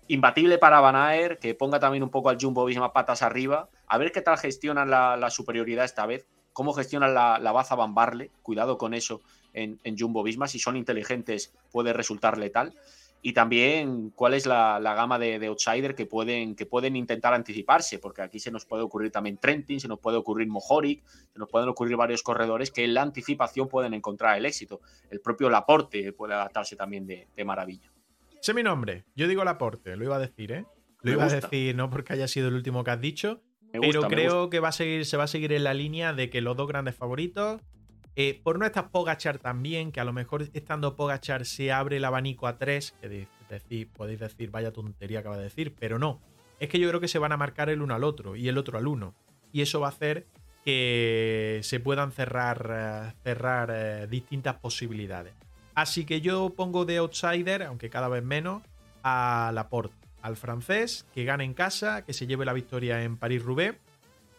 [0.08, 4.12] imbatible para Van que ponga también un poco al Jumbo Visma patas arriba, a ver
[4.12, 8.94] qué tal gestionan la, superioridad esta vez, cómo gestionan la, baza Van Barle, cuidado con
[8.94, 9.22] eso
[9.54, 12.76] en, Jumbo Visma, si son inteligentes puede resultar letal.
[13.26, 18.22] Y también cuál es la, gama de, outsider que pueden, que pueden intentar anticiparse, porque
[18.22, 21.04] aquí se nos puede ocurrir también Trentin, se nos puede ocurrir Mohoric,
[21.34, 24.80] se nos pueden ocurrir varios corredores que en la anticipación pueden encontrar el éxito.
[25.10, 27.92] El propio Laporte puede adaptarse también de, de maravilla.
[28.42, 29.06] Sé mi nombre.
[29.16, 30.68] Yo digo Laporte, lo iba a decir, ¿eh?
[31.02, 33.42] Lo iba a decir no porque haya sido el último que has dicho,
[33.72, 36.42] pero creo que va a seguir, se va a seguir en la línea de que
[36.42, 37.60] los dos grandes favoritos,
[38.16, 42.06] eh, por no estar Pogachar también, que a lo mejor estando Pogachar se abre el
[42.06, 46.22] abanico a tres, que decir, podéis decir, vaya tontería acaba de decir, pero no.
[46.60, 48.58] Es que yo creo que se van a marcar el uno al otro y el
[48.58, 49.14] otro al uno.
[49.52, 50.28] Y eso va a hacer
[50.64, 55.34] que se puedan cerrar, eh, cerrar eh, distintas posibilidades.
[55.76, 58.64] Así que yo pongo de outsider, aunque cada vez menos,
[59.04, 63.78] a Laporte, al francés, que gane en casa, que se lleve la victoria en París-Roubaix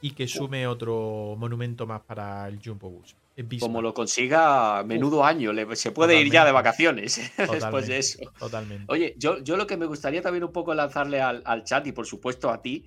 [0.00, 3.14] y que sume otro monumento más para el Jumbo Bus.
[3.60, 8.18] Como lo consiga, menudo año, se puede ir ya de vacaciones después de eso.
[8.38, 8.84] Totalmente.
[8.88, 12.06] Oye, yo, yo lo que me gustaría también un poco lanzarle al, chat y por
[12.06, 12.86] supuesto a ti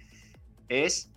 [0.68, 1.12] es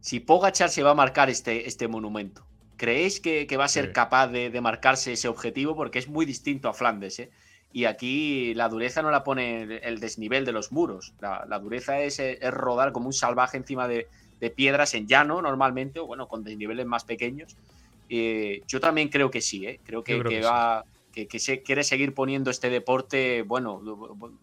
[0.00, 2.44] si Pogachar se va a marcar este, este monumento.
[2.76, 5.76] ¿Creéis que, va a ser capaz de, marcarse ese objetivo?
[5.76, 7.20] Porque es muy distinto a Flandes.
[7.20, 7.30] ¿eh?
[7.72, 11.14] Y aquí la dureza no la pone el desnivel de los muros.
[11.20, 14.08] La, dureza es, rodar como un salvaje encima de,
[14.56, 17.56] piedras en llano normalmente, o bueno, con desniveles más pequeños.
[18.08, 19.80] Eh, yo también creo que sí, ¿eh?
[19.84, 23.80] creo que, va, que, se quiere seguir poniendo este deporte, bueno,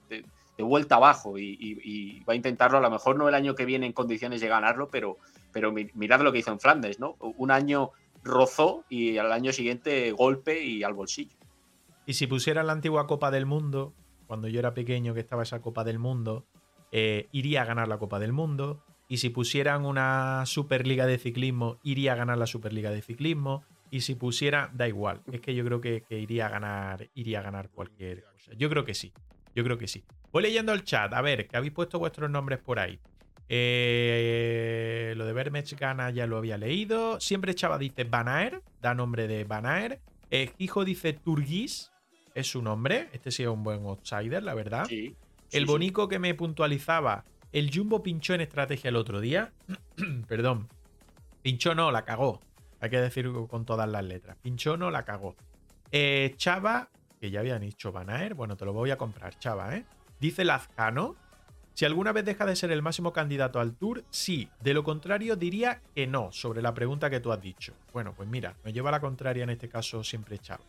[0.10, 0.24] de,
[0.64, 3.94] vuelta abajo y, va a intentarlo a lo mejor no el año que viene en
[3.94, 5.18] condiciones de ganarlo, pero,
[5.52, 7.16] pero mirad lo que hizo en Flandes, ¿no?
[7.20, 7.92] Un año
[8.24, 11.36] rozó y al año siguiente golpe y al bolsillo.
[12.06, 13.94] Y si pusieran la antigua Copa del Mundo,
[14.28, 16.46] cuando yo era pequeño que estaba esa Copa del Mundo,
[16.92, 18.84] eh, iría a ganar la Copa del Mundo.
[19.12, 23.64] Y si pusieran una Superliga de ciclismo, iría a ganar la Superliga de ciclismo.
[23.90, 25.22] Y si pusiera, da igual.
[25.32, 28.54] Es que yo creo que, iría a ganar, iría a ganar cualquier cosa.
[28.56, 29.12] Yo creo que sí.
[29.56, 30.04] Yo creo que sí.
[30.32, 31.12] Voy leyendo el chat.
[31.12, 33.00] A ver, que habéis puesto vuestros nombres por ahí.
[33.52, 37.20] Eh, lo de Vermech gana ya lo había leído.
[37.20, 40.00] Siempre Chava dice Banaer, da nombre de Banaer.
[40.30, 41.92] Eh, Hijo dice Turgis,
[42.36, 43.10] es su nombre.
[43.12, 44.88] Este sí es un buen outsider, la verdad.
[45.52, 49.52] el bonico que me puntualizaba, el Jumbo pinchó en estrategia el otro día.
[50.28, 50.68] Perdón.
[51.42, 52.42] Pinchó no, la cagó.
[52.80, 54.38] Hay que decir con todas las letras.
[54.42, 55.36] Pinchó no, la cagó.
[55.92, 56.90] Eh, Chava,
[57.20, 58.34] que ya habían dicho Banaer.
[58.34, 59.86] Bueno, te lo voy a comprar, Chava, ¿eh?
[60.20, 61.16] Dice Lazcano
[61.80, 64.50] si alguna vez deja de ser el máximo candidato al Tour, sí.
[64.60, 67.74] De lo contrario, diría que no, sobre la pregunta que tú has dicho.
[67.94, 70.66] Bueno, pues mira, me lleva la contraria en este caso siempre Chavo.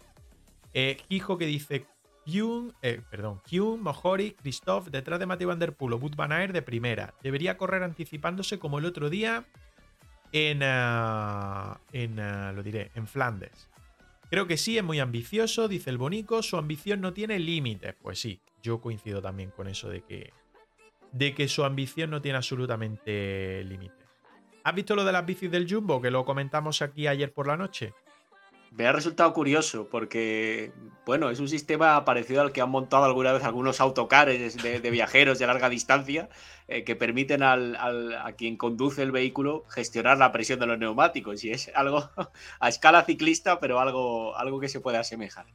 [0.72, 1.84] Eh, Hijo que dice
[2.24, 6.32] Kyun, eh, perdón, Kyun, Mohori, Christoph, detrás de Mateo Van Der Poel o Wout Van
[6.32, 7.14] Aert de primera.
[7.22, 9.46] Debería correr anticipándose como el otro día
[10.32, 13.68] en, ah, en ah, lo diré, en Flandes.
[14.30, 17.96] Creo que sí, es muy ambicioso, dice el Bonico, su ambición no tiene límites.
[18.00, 20.32] Pues sí, yo coincido también con eso de que
[21.12, 23.94] de que su ambición no tiene absolutamente límite.
[24.62, 27.56] ¿Has visto lo de las bicis del Jumbo que lo comentamos aquí ayer por la
[27.56, 27.94] noche?
[28.70, 30.72] Me ha resultado curioso porque,
[31.04, 35.40] bueno, es un sistema parecido al que han montado alguna vez algunos autocares de, viajeros
[35.40, 36.28] de larga distancia
[36.68, 41.42] eh, que permiten al, a quien conduce el vehículo gestionar la presión de los neumáticos.
[41.42, 42.10] Y es algo
[42.60, 45.46] a escala ciclista, pero algo, algo que se puede asemejar.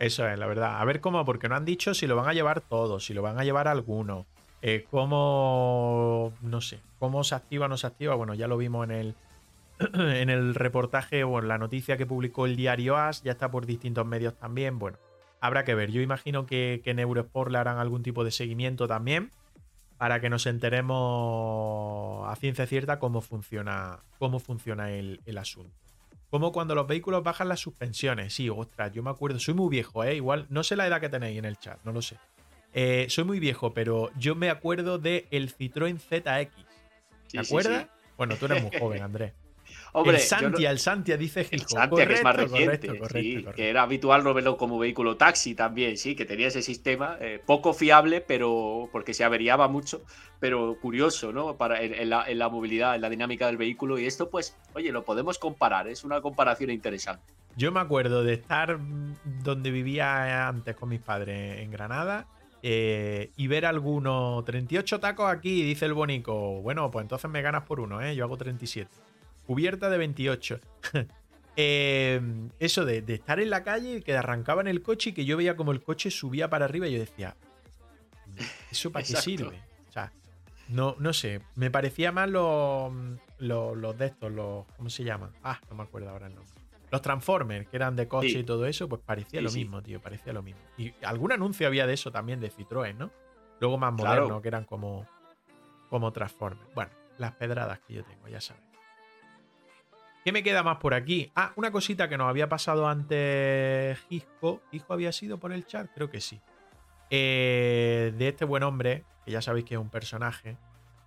[0.00, 0.80] Eso es, la verdad.
[0.80, 3.22] A ver cómo, porque no han dicho si lo van a llevar todos, si lo
[3.22, 4.26] van a llevar alguno.
[4.62, 8.16] Eh, ¿Cómo, no sé, cómo se activa o no se activa?
[8.16, 9.14] Bueno, ya lo vimos en el,
[9.94, 13.66] en el reportaje o en la noticia que publicó el diario AS, ya está por
[13.66, 14.78] distintos medios también.
[14.78, 14.98] Bueno,
[15.40, 15.90] habrá que ver.
[15.90, 19.30] Yo imagino que, en Eurosport le harán algún tipo de seguimiento también
[19.96, 25.74] para que nos enteremos a ciencia cierta cómo funciona, cómo funciona el, el asunto.
[26.30, 28.34] Como cuando los vehículos bajan las suspensiones.
[28.34, 30.14] Sí, ostras, yo me acuerdo, soy muy viejo, ¿eh?
[30.14, 32.16] Igual, no sé la edad que tenéis en el chat, no lo sé.
[32.74, 36.52] Eh, soy muy viejo, pero yo me acuerdo de el Citroën ZX.
[37.30, 37.86] ¿Te acuerdas?
[38.16, 39.32] Bueno, tú eres muy joven, Andrés.
[39.94, 44.24] El Santia, el Santia, dice El Santia, que es más reciente, sí, que era habitual
[44.24, 48.88] no verlo como vehículo taxi también, sí, que tenía ese sistema eh, poco fiable, pero
[48.92, 50.02] porque se averiaba mucho,
[50.40, 51.56] pero curioso, ¿no?
[51.56, 53.98] Para, en, la, en la movilidad, en la dinámica del vehículo.
[53.98, 57.32] Y esto, pues, oye, lo podemos comparar, es una comparación interesante.
[57.56, 58.78] Yo me acuerdo de estar
[59.42, 62.28] donde vivía antes con mis padres en Granada
[62.62, 66.60] eh, y ver algunos 38 tacos aquí, dice el bonico.
[66.62, 68.14] Bueno, pues entonces me ganas por uno, ¿eh?
[68.14, 68.90] Yo hago 37.
[69.48, 70.60] Cubierta de 28.
[71.60, 72.20] Eh,
[72.60, 75.56] eso de, estar en la calle, que arrancaba en el coche y que yo veía
[75.56, 77.34] como el coche subía para arriba y yo decía,
[78.70, 79.60] ¿eso para qué sirve?
[79.88, 80.12] O sea,
[80.68, 82.92] no, no sé, me parecía más los,
[83.38, 85.32] los, los de estos, los, ¿cómo se llaman?
[85.42, 86.54] Ah, no me acuerdo ahora el nombre.
[86.92, 90.32] Los Transformers, que eran de coche y todo eso, pues parecía lo mismo, tío, parecía
[90.32, 90.60] lo mismo.
[90.76, 93.10] Y algún anuncio había de eso también, de Citroën, ¿no?
[93.58, 95.08] Luego más moderno, que eran como,
[95.90, 96.72] como Transformers.
[96.72, 98.67] Bueno, las pedradas que yo tengo, ya sabes.
[100.28, 101.32] ¿Qué me queda más por aquí?
[101.34, 104.60] Ah, una cosita que nos había pasado antes Gisco.
[104.70, 105.88] ¿Gisco había sido por el chat?
[105.94, 106.38] Creo que sí.
[107.08, 110.58] Eh, de este buen hombre, que ya sabéis que es un personaje.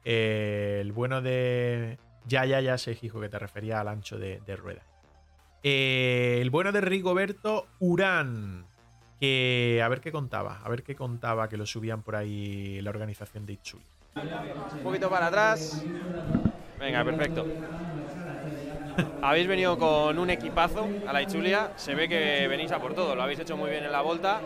[0.05, 1.99] Eh, el bueno de.
[2.25, 4.81] Ya, ya, ya sé, Gisco, que te refería al ancho de, de rueda.
[5.61, 8.65] Eh, el bueno de Rigoberto Urán.
[9.19, 10.61] Que a ver qué contaba.
[10.63, 13.85] A ver qué contaba que lo subían por ahí la organización de Itzuli.
[14.15, 15.85] Un poquito para atrás.
[16.79, 17.45] Venga, perfecto.
[19.21, 21.71] Habéis venido con un equipazo a la Ichulia.
[21.75, 23.15] Se ve que venís a por todo.
[23.15, 24.41] Lo habéis hecho muy bien en la volta.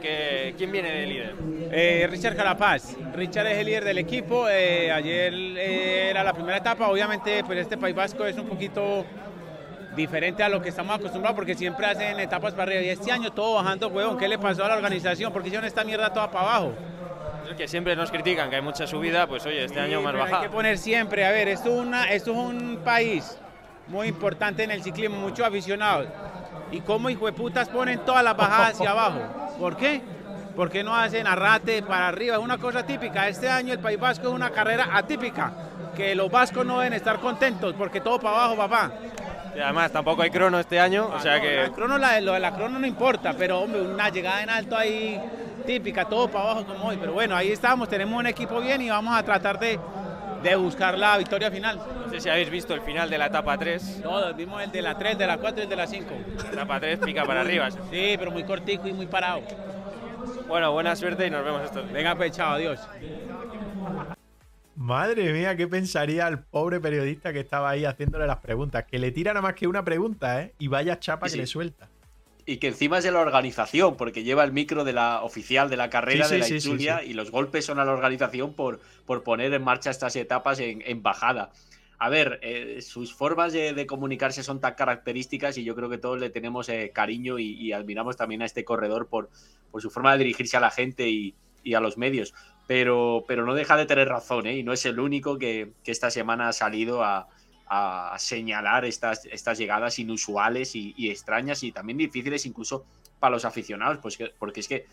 [0.00, 1.34] ¿Quién viene de líder?
[1.70, 2.96] Eh, Richard Carapaz.
[3.14, 4.48] Richard es el líder del equipo.
[4.48, 6.88] Eh, ayer era la primera etapa.
[6.88, 9.04] Obviamente, pues este País Vasco es un poquito
[9.94, 13.32] diferente a lo que estamos acostumbrados porque siempre hacen etapas para arriba y este año
[13.32, 15.32] todo bajando, huevón, ¿qué le pasó a la organización?
[15.32, 16.74] porque hicieron esta mierda toda para abajo?
[17.56, 20.36] Que siempre nos critican que hay mucha subida, pues oye, este año más baja.
[20.36, 23.36] Hay que poner siempre, a ver, esto es, una, esto es un país
[23.90, 26.06] muy importante en el ciclismo, muchos aficionados.
[26.70, 29.20] ¿Y cómo hijo de putas ponen todas las bajadas hacia abajo?
[29.58, 30.00] ¿Por qué?
[30.54, 32.36] ¿Por qué no hacen arrate para arriba?
[32.36, 33.28] Es una cosa típica.
[33.28, 35.52] Este año el País Vasco es una carrera atípica,
[35.96, 38.92] que los vascos no deben estar contentos porque todo para abajo, papá.
[39.56, 41.56] Y además tampoco hay crono este año, o sea que...
[41.56, 44.76] La crono, la, lo de la crono no importa, pero hombre, una llegada en alto
[44.76, 45.20] ahí
[45.66, 46.96] típica, todo para abajo como hoy.
[47.00, 49.78] Pero bueno, ahí estamos, tenemos un equipo bien y vamos a tratar de,
[50.42, 51.80] de buscar la victoria final.
[52.10, 54.00] No sé si habéis visto el final de la etapa 3.
[54.02, 56.06] Todos, vimos el de la 3, de la 4 y el de la 5.
[56.42, 57.70] La etapa 3 pica para arriba.
[57.70, 59.42] Sí, pero muy cortico y muy parado.
[60.48, 61.84] Bueno, buena suerte y nos vemos esto.
[61.92, 62.80] Venga, pues, chao, adiós.
[64.74, 68.86] Madre mía, ¿qué pensaría el pobre periodista que estaba ahí haciéndole las preguntas?
[68.90, 70.52] Que le tira nada más que una pregunta, ¿eh?
[70.58, 71.88] Y vaya chapa que le suelta.
[72.44, 75.76] Y que encima es de la organización, porque lleva el micro de la oficial de
[75.76, 79.54] la carrera de la Julia y los golpes son a la organización por, por poner
[79.54, 81.52] en marcha estas etapas en, bajada.
[82.02, 86.18] A ver, eh, sus formas de, comunicarse son tan características y yo creo que todos
[86.18, 89.28] le tenemos eh, cariño y, admiramos también a este corredor por,
[89.78, 91.34] su forma de dirigirse a la gente y,
[91.74, 92.32] a los medios
[92.66, 94.56] pero, no deja de tener razón, ¿eh?
[94.56, 97.28] y no es el único que, esta semana ha salido a,
[98.16, 99.28] señalar estas,
[99.58, 102.86] llegadas inusuales y, extrañas y también difíciles incluso
[103.18, 104.86] para los aficionados, pues porque es que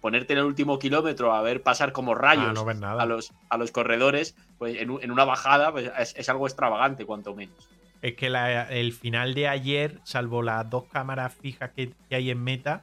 [0.00, 3.70] ponerte en el último kilómetro a ver pasar como rayos ah, a, los, a los
[3.70, 7.68] corredores, pues en, una bajada pues es, algo extravagante, cuanto menos.
[8.02, 12.82] Es que el final de ayer, salvo las dos cámaras fijas que hay en meta,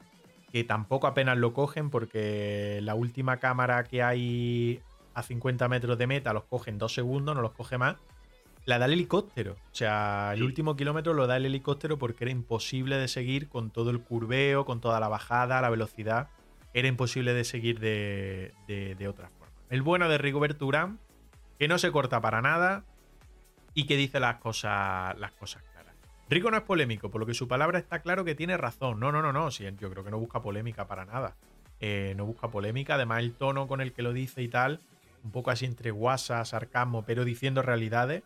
[0.52, 4.80] que tampoco apenas lo cogen porque la última cámara que hay
[5.14, 7.96] a 50 metros de meta los cogen dos segundos, no los coge más.
[8.64, 9.52] La da el helicóptero.
[9.52, 13.70] O sea, el último kilómetro lo da el helicóptero porque era imposible de seguir con
[13.70, 16.28] todo el curveo, con toda la bajada, la velocidad.
[16.78, 19.52] Era imposible de seguir de, de, otra forma.
[19.70, 20.98] El bueno de Rigoberto Urán,
[21.58, 22.84] que no se corta para nada
[23.74, 25.62] y que dice las cosas, las cosas
[26.30, 29.00] Rico no es polémico, por lo que su palabra está claro que tiene razón.
[29.00, 29.48] No, no, no, no.
[29.48, 31.36] yo creo que no busca polémica para nada.
[31.80, 32.94] Eh, no busca polémica.
[32.94, 34.80] Además, el tono con el que lo dice y tal,
[35.24, 38.24] un poco así entre guasa, sarcasmo, pero diciendo realidades,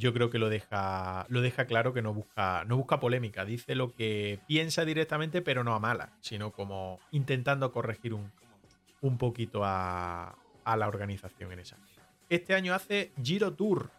[0.00, 3.44] yo creo que lo deja, lo deja claro que no busca, no busca polémica.
[3.44, 8.32] Dice lo que piensa directamente, pero no a mala, sino como intentando corregir un,
[9.02, 11.76] un poquito a, a la organización en esa.
[12.28, 13.90] Este año hace Giro Tour.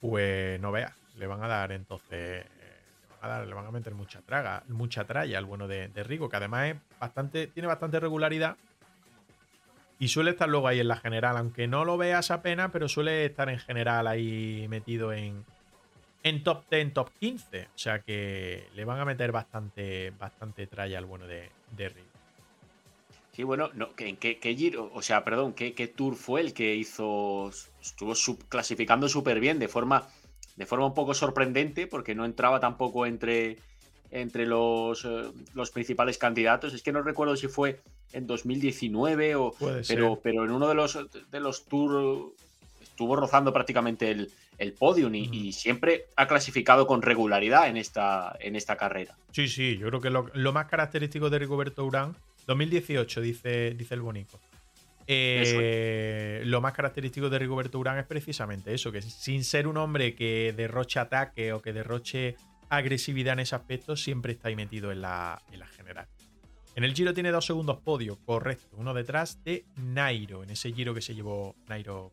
[0.00, 2.44] Pues no veas, le van a dar entonces
[3.22, 6.76] le van a meter mucha traga, mucha tralla al bueno de, Rico, que además es
[6.98, 8.56] bastante, tiene bastante regularidad.
[10.02, 13.24] Y suele estar luego ahí en la general, aunque no lo veas apenas, pero suele
[13.24, 15.44] estar en general ahí metido en,
[16.24, 17.68] en top 10, top 15.
[17.72, 22.18] O sea que le van a meter bastante, bastante tralla al bueno de, Rico.
[23.30, 24.90] Sí, bueno, ¿en qué, giro?
[24.92, 27.52] O sea, perdón, ¿qué, tour fue el que hizo?
[27.80, 28.14] Estuvo
[28.48, 30.08] clasificando súper bien de forma
[30.56, 33.58] de forma un poco sorprendente, porque no entraba tampoco entre,
[34.10, 36.74] entre los, eh, los principales candidatos.
[36.74, 37.80] Es que no recuerdo si fue
[38.12, 39.54] en 2019 o.
[39.88, 40.98] pero, pero en uno de los,
[41.30, 42.32] de los tours
[42.80, 48.56] estuvo rozando prácticamente el, el podium y, siempre ha clasificado con regularidad en esta, en
[48.56, 49.16] esta carrera.
[49.32, 52.14] Sí, sí, yo creo que lo, más característico de Rigoberto Urán,
[52.46, 54.38] 2018, dice, dice el Bonico.
[55.08, 60.14] Eh, lo más característico de Rigoberto Urán es precisamente eso, que sin ser un hombre
[60.14, 62.36] que derroche ataque o que derroche
[62.68, 66.06] agresividad en ese aspecto, siempre está ahí metido en la, en la general.
[66.74, 70.94] En el Giro tiene dos segundos podio, correcto, uno detrás de Nairo, en ese Giro
[70.94, 72.12] que se llevó Nairo.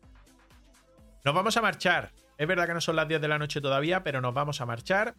[1.24, 2.12] Nos vamos a marchar.
[2.36, 4.66] Es verdad que no son las 10 de la noche todavía, pero nos vamos a
[4.66, 5.14] marchar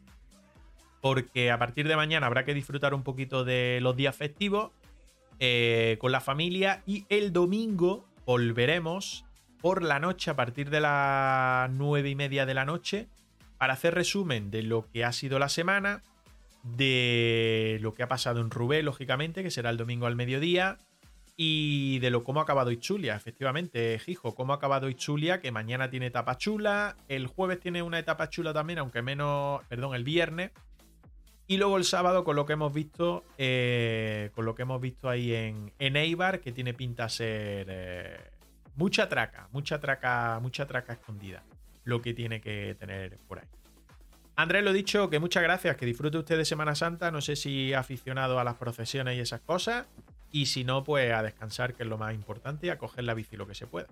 [1.01, 4.71] porque a partir de mañana habrá que disfrutar un poquito de los días festivos
[5.39, 9.25] eh, con la familia y el domingo volveremos
[9.61, 13.07] por la noche a partir de las 9 y media de la noche
[13.57, 16.03] para hacer resumen de lo que ha sido la semana,
[16.63, 20.77] de lo que ha pasado en Rubé, lógicamente, que será el domingo al mediodía,
[21.37, 25.89] y de lo cómo ha acabado Ichulia, efectivamente, Hijo, cómo ha acabado Ichulia, que mañana
[25.89, 30.51] tiene etapa chula, el jueves tiene una etapa chula también, aunque menos, perdón, el viernes.
[31.47, 35.09] Y luego el sábado con lo que hemos visto, eh, con lo que hemos visto
[35.09, 38.17] ahí en, en Eibar, que tiene pinta a ser eh,
[38.75, 41.43] mucha traca, mucha traca, mucha traca escondida,
[41.83, 43.47] lo que tiene que tener por ahí.
[44.41, 47.35] Andrés, lo he dicho, que muchas gracias, que disfrute usted de Semana Santa, no sé
[47.35, 49.85] si aficionado a las procesiones y esas cosas,
[50.31, 53.13] y si no, pues a descansar, que es lo más importante, y a coger la
[53.13, 53.87] bici lo que se pueda.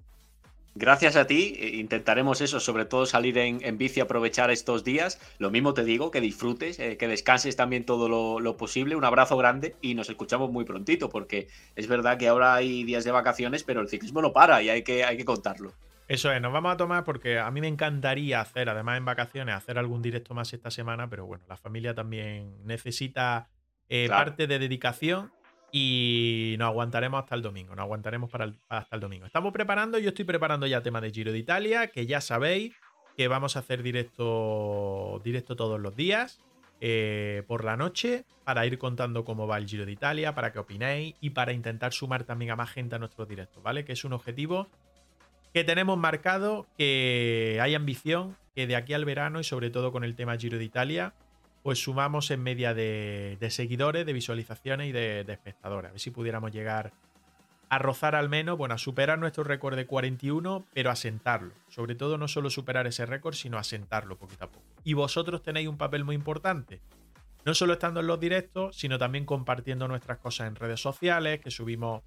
[0.74, 5.20] Gracias a ti, eh, intentaremos eso, sobre todo salir en, bici, aprovechar estos días.
[5.38, 8.08] Lo mismo te digo, que disfrutes, eh, que descanses también todo
[8.40, 8.96] lo, posible.
[8.96, 13.04] Un abrazo grande y nos escuchamos muy prontito, porque es verdad que ahora hay días
[13.04, 15.74] de vacaciones, pero el ciclismo no para y hay que, hay que contarlo.
[16.10, 19.54] Eso es, nos vamos a tomar porque a mí me encantaría hacer, además en vacaciones,
[19.54, 23.48] hacer algún directo más esta semana, pero bueno, la familia también necesita
[23.90, 25.32] eh, parte de dedicación
[25.72, 29.28] y nos aguantaremos hasta el domingo, nos aguantaremos para hasta el domingo.
[29.28, 32.74] Estamos preparando, yo estoy preparando ya tema de Giro de Italia, que ya sabéis
[33.16, 36.40] que vamos a hacer directo, directo todos los días
[36.82, 40.58] eh, por la noche para ir contando cómo va el Giro de Italia, para que
[40.58, 43.86] opinéis y para intentar sumar también a más gente a nuestros directos, ¿vale?
[43.86, 44.70] Que es un objetivo
[45.54, 50.04] que tenemos marcado, que hay ambición, que de aquí al verano y sobre todo con
[50.04, 51.14] el tema Giro de Italia
[51.64, 55.90] pues sumamos en media de, seguidores, de visualizaciones y de, espectadores.
[55.90, 56.94] A ver si pudiéramos llegar
[57.70, 61.54] a rozar al menos, bueno, a superar nuestro récord de 41, pero asentarlo.
[61.68, 64.66] Sobre todo no solo superar ese récord, sino asentarlo poquito a poco.
[64.84, 66.82] Y vosotros tenéis un papel muy importante.
[67.46, 71.52] No solo estando en los directos, sino también compartiendo nuestras cosas en redes sociales, que
[71.52, 72.02] subimos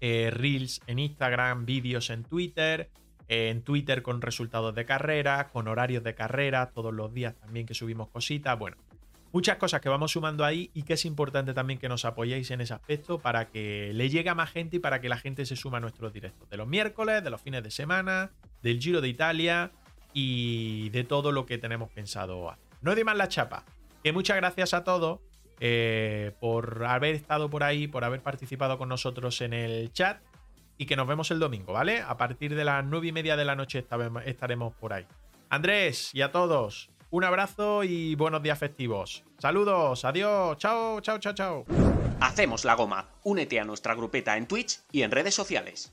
[0.00, 2.90] eh, reels en Instagram, vídeos en Twitter,
[3.28, 7.74] en Twitter con resultados de carrera, con horarios de carrera, todos los días también que
[7.74, 8.58] subimos cositas.
[8.58, 8.76] Bueno,
[9.32, 12.60] muchas cosas que vamos sumando ahí y que es importante también que nos apoyéis en
[12.60, 15.56] ese aspecto para que le llegue a más gente y para que la gente se
[15.56, 18.30] suma a nuestros directos de los miércoles, de los fines de semana,
[18.62, 19.72] del Giro de Italia
[20.14, 22.64] y de todo lo que tenemos pensado hacer.
[22.80, 23.64] No de más la chapa.
[24.02, 25.20] Que muchas gracias a todos
[25.60, 30.20] eh, por haber estado por ahí, por haber participado con nosotros en el chat
[30.76, 32.00] y que nos vemos el domingo, ¿vale?
[32.00, 33.84] A partir de las nueve y media de la noche
[34.24, 35.06] estaremos por ahí.
[35.50, 39.24] Andrés y a todos, un abrazo y buenos días festivos.
[39.38, 41.64] Saludos, adiós, chao, chao, chao, chao.
[42.20, 43.06] Hacemos la goma.
[43.24, 45.92] Únete a nuestra grupeta en Twitch y en redes sociales.